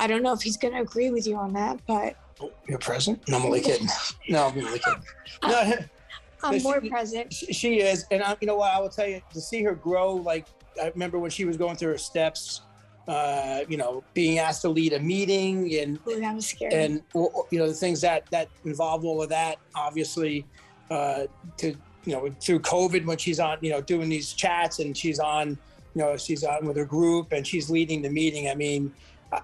I 0.01 0.07
don't 0.07 0.23
know 0.23 0.33
if 0.33 0.43
he's 0.43 0.57
gonna 0.57 0.81
agree 0.83 1.11
with 1.11 1.27
you 1.27 1.37
on 1.37 1.53
that, 1.55 1.79
but 1.87 2.16
Oh, 2.41 2.53
You're 2.69 2.79
present? 2.79 3.21
No, 3.29 3.37
I'm 3.39 3.47
only 3.47 3.61
kidding. 3.61 3.89
No, 4.29 4.47
I'm 4.47 4.59
only 4.64 4.79
kidding. 4.79 5.03
No, 5.43 5.59
I'm 6.45 6.53
But 6.55 6.62
more 6.62 6.81
she- 6.81 6.89
present. 6.89 7.33
she, 7.33 7.53
she 7.53 7.81
is, 7.81 8.05
and 8.12 8.23
I, 8.23 8.37
you 8.41 8.47
know 8.47 8.55
what? 8.57 8.73
I 8.73 8.81
will 8.81 8.89
tell 8.89 9.09
you 9.09 9.21
to 9.33 9.41
see 9.41 9.62
her 9.64 9.75
grow. 9.75 10.14
Like 10.14 10.47
I 10.81 10.87
remember 10.89 11.19
when 11.19 11.31
she 11.33 11.45
was 11.45 11.57
going 11.57 11.75
through 11.77 11.91
her 11.93 11.99
steps. 11.99 12.61
Uh, 13.09 13.64
you 13.70 13.78
know, 13.78 14.04
being 14.12 14.38
asked 14.38 14.61
to 14.61 14.68
lead 14.68 14.92
a 14.92 15.00
meeting 15.00 15.74
and 15.76 15.98
Ooh, 16.06 16.20
that 16.20 16.34
was 16.34 16.46
scary. 16.46 16.74
and 16.74 17.02
you 17.14 17.59
know 17.59 17.66
the 17.66 17.72
things 17.72 18.02
that 18.02 18.26
that 18.30 18.48
involve 18.66 19.02
all 19.06 19.22
of 19.22 19.30
that. 19.30 19.56
Obviously, 19.74 20.44
uh, 20.90 21.24
to 21.56 21.68
you 22.04 22.12
know 22.12 22.28
through 22.38 22.61
COVID 22.61 23.06
when 23.06 23.16
she's 23.16 23.40
on 23.40 23.56
you 23.62 23.70
know 23.70 23.80
doing 23.80 24.11
these 24.11 24.34
chats 24.34 24.78
and 24.80 24.94
she's 24.94 25.18
on 25.20 25.56
you 25.94 26.02
know 26.02 26.18
she's 26.18 26.44
on 26.44 26.66
with 26.66 26.76
her 26.76 26.84
group 26.84 27.32
and 27.32 27.46
she's 27.46 27.70
leading 27.70 28.02
the 28.02 28.11
meeting. 28.11 28.50
I 28.50 28.54
mean. 28.54 28.92
I- 29.32 29.40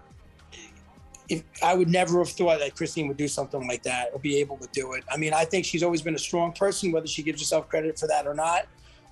If, 1.31 1.43
I 1.63 1.73
would 1.75 1.89
never 1.89 2.19
have 2.19 2.29
thought 2.29 2.59
that 2.59 2.77
Christine 2.77 3.09
would 3.09 3.17
do 3.17 3.29
something 3.29 3.67
like 3.67 3.83
that 3.85 4.11
or 4.13 4.19
be 4.19 4.37
able 4.41 4.59
to 4.59 4.69
do 4.75 4.93
it. 4.93 5.05
I 5.11 5.17
mean, 5.17 5.33
I 5.33 5.47
think 5.47 5.65
she's 5.65 5.83
always 5.83 6.03
been 6.03 6.15
a 6.15 6.19
strong 6.19 6.53
person, 6.53 6.93
whether 6.93 7.07
she 7.07 7.23
gives 7.23 7.41
herself 7.41 7.67
credit 7.71 7.99
for 7.99 8.07
that 8.09 8.27
or 8.27 8.35
not. 8.35 8.67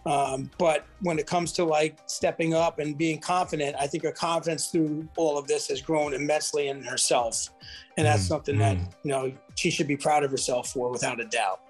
Um, 0.05 0.50
but 0.59 0.84
when 1.00 1.18
it 1.18 1.26
comes 1.26 1.53
to 1.53 1.64
like 1.64 1.96
stepping 2.07 2.55
up 2.55 2.80
and 2.80 2.98
being 2.98 3.20
confident, 3.20 3.76
I 3.78 3.86
think 3.86 4.03
her 4.03 4.12
confidence 4.12 4.66
through 4.66 5.09
all 5.16 5.38
of 5.38 5.46
this 5.46 5.68
has 5.68 5.80
grown 5.80 6.12
immensely 6.14 6.68
in 6.68 6.82
herself. 6.82 7.50
And 7.96 8.07
that's 8.07 8.24
Mm, 8.24 8.28
something 8.28 8.59
that, 8.59 8.76
mm. 8.76 8.92
you 9.05 9.11
know, 9.11 9.32
she 9.55 9.70
should 9.70 9.86
be 9.86 9.96
proud 9.96 10.24
of 10.24 10.30
herself 10.30 10.70
for 10.72 10.90
without 10.90 11.20
a 11.20 11.24
doubt. 11.24 11.61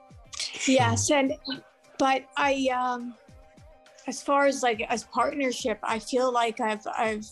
Yes, 0.67 1.11
and 1.11 1.35
but 1.99 2.25
I 2.37 2.69
um 2.75 3.15
as 4.07 4.23
far 4.23 4.47
as 4.47 4.63
like 4.63 4.81
as 4.89 5.05
partnership, 5.05 5.79
I 5.83 5.99
feel 5.99 6.33
like 6.33 6.59
I've 6.61 6.87
I've 6.97 7.27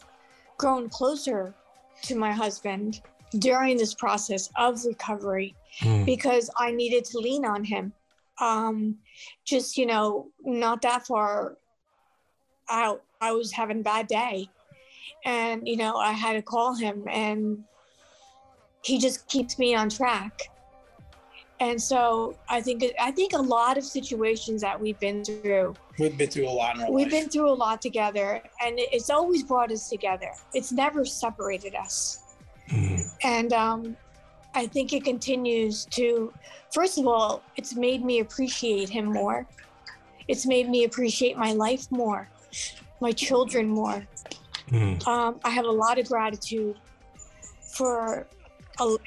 grown 0.59 0.88
closer 0.90 1.55
to 2.03 2.14
my 2.14 2.32
husband 2.32 3.01
during 3.38 3.76
this 3.78 3.94
process 3.94 4.51
of 4.57 4.84
recovery 4.84 5.55
Hmm. 5.80 6.05
because 6.05 6.51
I 6.59 6.72
needed 6.72 7.05
to 7.07 7.18
lean 7.18 7.44
on 7.44 7.62
him. 7.64 7.92
Um 8.41 8.97
just, 9.45 9.76
you 9.76 9.86
know, 9.86 10.28
not 10.45 10.82
that 10.82 11.07
far 11.07 11.57
out, 12.68 13.03
I 13.20 13.32
was 13.32 13.53
having 13.53 13.80
a 13.80 13.82
bad 13.82 14.07
day. 14.07 14.49
And, 15.24 15.66
you 15.68 15.76
know, 15.76 15.97
I 15.97 16.12
had 16.12 16.32
to 16.34 16.43
call 16.43 16.74
him 16.74 17.05
and 17.09 17.64
he 18.82 18.99
just 18.99 19.26
keeps 19.28 19.59
me 19.59 19.74
on 19.74 19.91
track 19.91 20.41
and 21.61 21.80
so 21.80 22.34
i 22.49 22.59
think 22.62 22.82
i 22.99 23.11
think 23.11 23.34
a 23.34 23.38
lot 23.57 23.76
of 23.76 23.84
situations 23.84 24.62
that 24.62 24.80
we've 24.80 24.99
been 25.01 25.22
through 25.22 25.74
We've 25.99 26.16
been 26.16 26.30
through 26.30 26.49
a 26.49 26.57
lot 26.62 26.76
in 26.76 26.82
our 26.84 26.91
we've 26.91 27.12
life. 27.12 27.24
been 27.24 27.28
through 27.28 27.51
a 27.51 27.59
lot 27.66 27.82
together 27.82 28.41
and 28.64 28.78
it's 28.78 29.11
always 29.11 29.43
brought 29.43 29.70
us 29.70 29.91
together 29.91 30.30
it's 30.55 30.72
never 30.72 31.05
separated 31.05 31.74
us 31.74 32.22
Hmm. 32.70 32.97
and 33.22 33.53
um, 33.53 33.97
i 34.55 34.66
think 34.66 34.92
it 34.92 35.05
continues 35.05 35.84
to 35.86 36.32
first 36.72 36.98
of 36.98 37.07
all 37.07 37.42
it's 37.57 37.74
made 37.76 38.05
me 38.05 38.20
appreciate 38.20 38.88
him 38.88 39.07
more 39.07 39.46
it's 40.28 40.46
made 40.46 40.68
me 40.68 40.84
appreciate 40.84 41.36
my 41.36 41.53
life 41.53 41.86
more 41.90 42.28
my 43.01 43.12
children 43.12 43.68
more 43.68 44.07
Hmm. 44.70 44.94
um, 45.07 45.40
I 45.44 45.51
have 45.51 45.64
a 45.64 45.70
lot 45.70 45.98
of 45.98 46.09
gratitude 46.09 46.76
for 47.72 48.26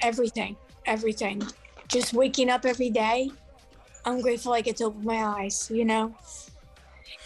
everything, 0.02 0.56
everything. 0.86 1.42
Just 1.88 2.12
waking 2.12 2.50
up 2.50 2.66
every 2.66 2.90
day, 2.90 3.30
I'm 4.04 4.20
grateful 4.20 4.52
I 4.52 4.60
get 4.60 4.76
to 4.78 4.84
open 4.84 5.04
my 5.04 5.24
eyes, 5.24 5.70
you 5.72 5.84
know? 5.84 6.14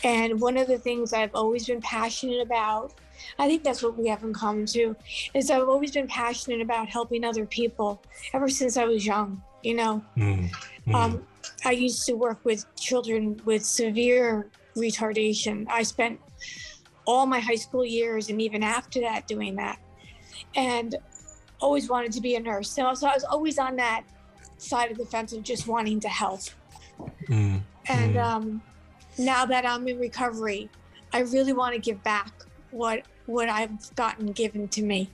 And 0.04 0.40
one 0.40 0.56
of 0.56 0.68
the 0.68 0.78
things 0.78 1.12
I've 1.12 1.34
always 1.34 1.66
been 1.66 1.80
passionate 1.80 2.40
about, 2.40 2.94
I 3.38 3.48
think 3.48 3.64
that's 3.64 3.82
what 3.82 3.96
we 3.98 4.08
have 4.08 4.22
in 4.22 4.32
common 4.32 4.66
too, 4.66 4.96
is 5.34 5.50
I've 5.50 5.68
always 5.68 5.92
been 5.92 6.06
passionate 6.08 6.60
about 6.60 6.88
helping 6.88 7.24
other 7.24 7.46
people 7.46 8.02
ever 8.32 8.48
since 8.48 8.76
I 8.76 8.84
was 8.84 9.04
young, 9.06 9.42
you 9.62 9.74
know? 9.74 9.98
Hmm. 10.14 10.46
Hmm. 10.84 10.94
Um, 10.94 11.26
I 11.64 11.72
used 11.72 12.06
to 12.06 12.14
work 12.14 12.44
with 12.44 12.64
children 12.76 13.40
with 13.44 13.64
severe 13.64 14.48
retardation. 14.76 15.66
I 15.68 15.82
spent 15.82 16.20
all 17.06 17.26
my 17.26 17.40
high 17.40 17.56
school 17.56 17.84
years 17.84 18.28
and 18.28 18.40
even 18.40 18.62
after 18.62 19.00
that 19.00 19.26
doing 19.26 19.56
that, 19.56 19.78
and 20.54 20.94
always 21.60 21.88
wanted 21.88 22.12
to 22.12 22.20
be 22.20 22.36
a 22.36 22.40
nurse. 22.40 22.70
So, 22.70 22.94
so 22.94 23.08
I 23.08 23.14
was 23.14 23.24
always 23.24 23.58
on 23.58 23.76
that 23.76 24.04
side 24.58 24.90
of 24.90 24.98
the 24.98 25.06
fence 25.06 25.32
of 25.32 25.42
just 25.42 25.66
wanting 25.66 26.00
to 26.00 26.08
help. 26.08 26.40
Hmm. 27.26 27.56
And 27.88 28.16
Mm. 28.16 28.24
um, 28.24 28.62
now 29.18 29.46
that 29.46 29.64
I'm 29.66 29.88
in 29.88 29.98
recovery, 29.98 30.68
I 31.12 31.20
really 31.20 31.52
want 31.52 31.74
to 31.74 31.80
give 31.80 32.02
back 32.02 32.32
what 32.70 33.02
what 33.26 33.48
I've 33.48 33.94
gotten 33.96 34.32
given 34.32 34.68
to 34.68 34.82
me 34.82 35.10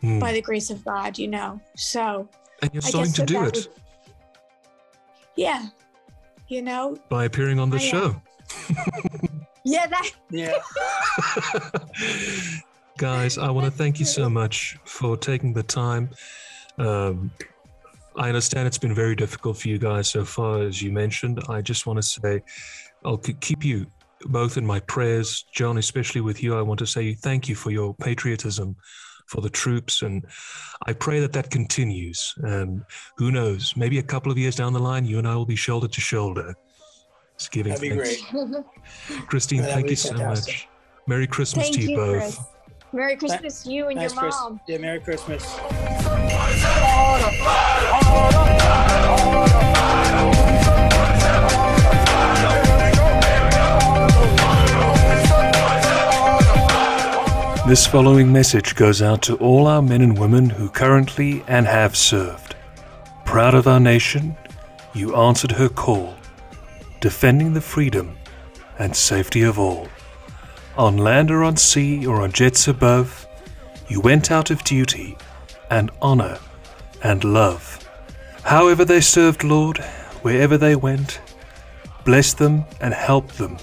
Hmm. 0.00 0.18
by 0.18 0.32
the 0.32 0.42
grace 0.42 0.70
of 0.70 0.84
God. 0.84 1.18
You 1.18 1.28
know, 1.28 1.60
so 1.76 2.28
And 2.62 2.70
you're 2.72 2.82
starting 2.82 3.12
to 3.14 3.20
that 3.22 3.26
do 3.28 3.34
that 3.34 3.56
it 3.56 3.68
would- 3.68 3.80
yeah, 5.36 5.66
you 6.48 6.62
know, 6.62 6.96
by 7.08 7.24
appearing 7.24 7.58
on 7.58 7.70
the 7.70 7.78
show. 7.78 8.20
yeah, 9.64 9.86
that 9.86 10.10
Yeah. 10.30 10.52
Guys, 12.98 13.38
I 13.38 13.50
want 13.50 13.64
to 13.64 13.70
thank 13.72 13.98
you 13.98 14.06
so 14.06 14.30
much 14.30 14.78
for 14.84 15.16
taking 15.16 15.52
the 15.52 15.64
time. 15.64 16.10
Um, 16.78 17.32
I 18.16 18.28
understand 18.28 18.68
it's 18.68 18.78
been 18.78 18.94
very 18.94 19.16
difficult 19.16 19.56
for 19.58 19.66
you 19.68 19.78
guys 19.78 20.08
so 20.08 20.24
far, 20.24 20.62
as 20.62 20.80
you 20.80 20.92
mentioned. 20.92 21.40
I 21.48 21.60
just 21.60 21.86
want 21.86 21.96
to 21.96 22.02
say 22.02 22.40
I'll 23.04 23.18
keep 23.18 23.64
you 23.64 23.86
both 24.26 24.56
in 24.56 24.66
my 24.66 24.80
prayers. 24.80 25.44
John, 25.52 25.78
especially 25.78 26.20
with 26.20 26.42
you, 26.42 26.56
I 26.56 26.62
want 26.62 26.78
to 26.80 26.86
say 26.86 27.14
thank 27.14 27.48
you 27.48 27.54
for 27.54 27.70
your 27.70 27.94
patriotism 27.94 28.76
for 29.26 29.40
the 29.40 29.50
troops. 29.50 30.02
And 30.02 30.24
I 30.86 30.92
pray 30.92 31.20
that 31.20 31.32
that 31.32 31.50
continues. 31.50 32.34
And 32.42 32.84
who 33.16 33.30
knows, 33.30 33.74
maybe 33.76 33.98
a 33.98 34.02
couple 34.02 34.30
of 34.30 34.38
years 34.38 34.56
down 34.56 34.72
the 34.72 34.78
line, 34.80 35.04
you 35.04 35.18
and 35.18 35.26
I 35.26 35.34
will 35.36 35.46
be 35.46 35.56
shoulder 35.56 35.88
to 35.88 36.00
shoulder. 36.00 36.54
It's 37.34 37.48
giving 37.48 37.72
That'd 37.74 37.96
be 37.96 38.02
thanks. 38.02 38.22
great. 38.30 38.64
Christine, 39.26 39.60
That'd 39.62 39.74
thank 39.74 39.86
be 39.86 39.92
you 39.92 39.96
so 39.96 40.10
fantastic. 40.10 40.54
much. 40.54 40.68
Merry 41.06 41.26
Christmas 41.26 41.64
Thank 41.64 41.76
to 41.76 41.82
you, 41.82 41.90
you, 41.90 41.96
both. 41.96 42.18
Chris. 42.20 42.40
Merry 42.92 43.16
Christmas 43.16 43.62
to 43.64 43.72
you 43.72 43.88
and 43.88 43.98
Thanks, 43.98 44.14
your 44.14 44.22
Chris. 44.22 44.36
mom. 44.36 44.60
Yeah, 44.68 44.78
Merry 44.78 45.00
Christmas. 45.00 45.58
This 57.66 57.86
following 57.86 58.30
message 58.30 58.74
goes 58.74 59.00
out 59.00 59.22
to 59.22 59.36
all 59.36 59.66
our 59.66 59.80
men 59.80 60.02
and 60.02 60.18
women 60.18 60.50
who 60.50 60.68
currently 60.68 61.42
and 61.48 61.66
have 61.66 61.96
served. 61.96 62.54
Proud 63.24 63.54
of 63.54 63.66
our 63.66 63.80
nation, 63.80 64.36
you 64.92 65.16
answered 65.16 65.52
her 65.52 65.70
call, 65.70 66.14
defending 67.00 67.54
the 67.54 67.62
freedom 67.62 68.18
and 68.78 68.94
safety 68.94 69.40
of 69.40 69.58
all. 69.58 69.88
On 70.76 70.98
land 70.98 71.30
or 71.30 71.42
on 71.42 71.56
sea 71.56 72.06
or 72.06 72.20
on 72.20 72.32
jets 72.32 72.68
above, 72.68 73.26
you 73.88 73.98
went 73.98 74.30
out 74.30 74.50
of 74.50 74.62
duty 74.64 75.16
and 75.70 75.90
honor 76.02 76.38
and 77.02 77.24
love. 77.24 77.88
However 78.42 78.84
they 78.84 79.00
served, 79.00 79.42
Lord, 79.42 79.78
wherever 80.20 80.58
they 80.58 80.76
went, 80.76 81.18
bless 82.04 82.34
them 82.34 82.66
and 82.82 82.92
help 82.92 83.32
them 83.32 83.56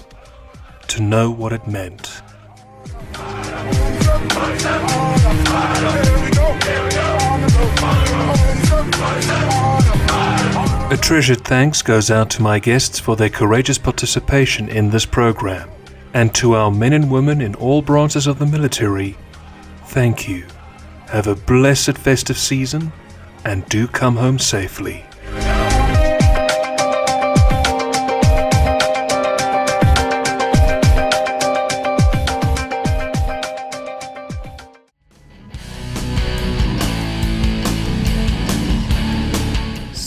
to 0.88 1.00
know 1.00 1.30
what 1.30 1.52
it 1.52 1.68
meant. 1.68 2.20
A 10.92 10.96
treasured 10.98 11.42
thanks 11.42 11.80
goes 11.80 12.10
out 12.10 12.28
to 12.30 12.42
my 12.42 12.58
guests 12.58 12.98
for 12.98 13.16
their 13.16 13.30
courageous 13.30 13.78
participation 13.78 14.68
in 14.68 14.90
this 14.90 15.06
program, 15.06 15.70
and 16.12 16.34
to 16.34 16.54
our 16.54 16.70
men 16.70 16.92
and 16.92 17.10
women 17.10 17.40
in 17.40 17.54
all 17.54 17.80
branches 17.80 18.26
of 18.26 18.38
the 18.38 18.44
military. 18.44 19.16
Thank 19.86 20.28
you. 20.28 20.46
Have 21.08 21.28
a 21.28 21.34
blessed 21.34 21.96
festive 21.96 22.36
season, 22.36 22.92
and 23.44 23.66
do 23.70 23.88
come 23.88 24.16
home 24.16 24.38
safely. 24.38 25.06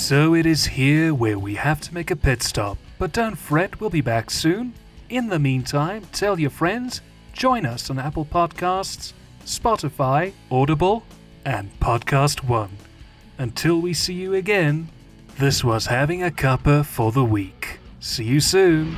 So 0.05 0.35
it 0.35 0.45
is 0.45 0.65
here 0.65 1.15
where 1.15 1.39
we 1.39 1.55
have 1.55 1.81
to 1.81 1.91
make 1.91 2.11
a 2.11 2.15
pit 2.15 2.43
stop. 2.43 2.77
But 2.99 3.11
don't 3.11 3.35
fret, 3.35 3.81
we'll 3.81 3.89
be 3.89 4.01
back 4.01 4.29
soon. 4.29 4.75
In 5.09 5.29
the 5.29 5.39
meantime, 5.39 6.03
tell 6.11 6.39
your 6.39 6.51
friends, 6.51 7.01
join 7.33 7.65
us 7.65 7.89
on 7.89 7.97
Apple 7.97 8.23
Podcasts, 8.23 9.13
Spotify, 9.45 10.33
Audible, 10.51 11.01
and 11.43 11.71
Podcast 11.79 12.47
One. 12.47 12.77
Until 13.39 13.81
we 13.81 13.95
see 13.95 14.13
you 14.13 14.35
again, 14.35 14.89
this 15.39 15.63
was 15.63 15.87
Having 15.87 16.21
a 16.21 16.29
Cuppa 16.29 16.85
for 16.85 17.11
the 17.11 17.25
week. 17.25 17.79
See 17.99 18.25
you 18.25 18.41
soon. 18.41 18.95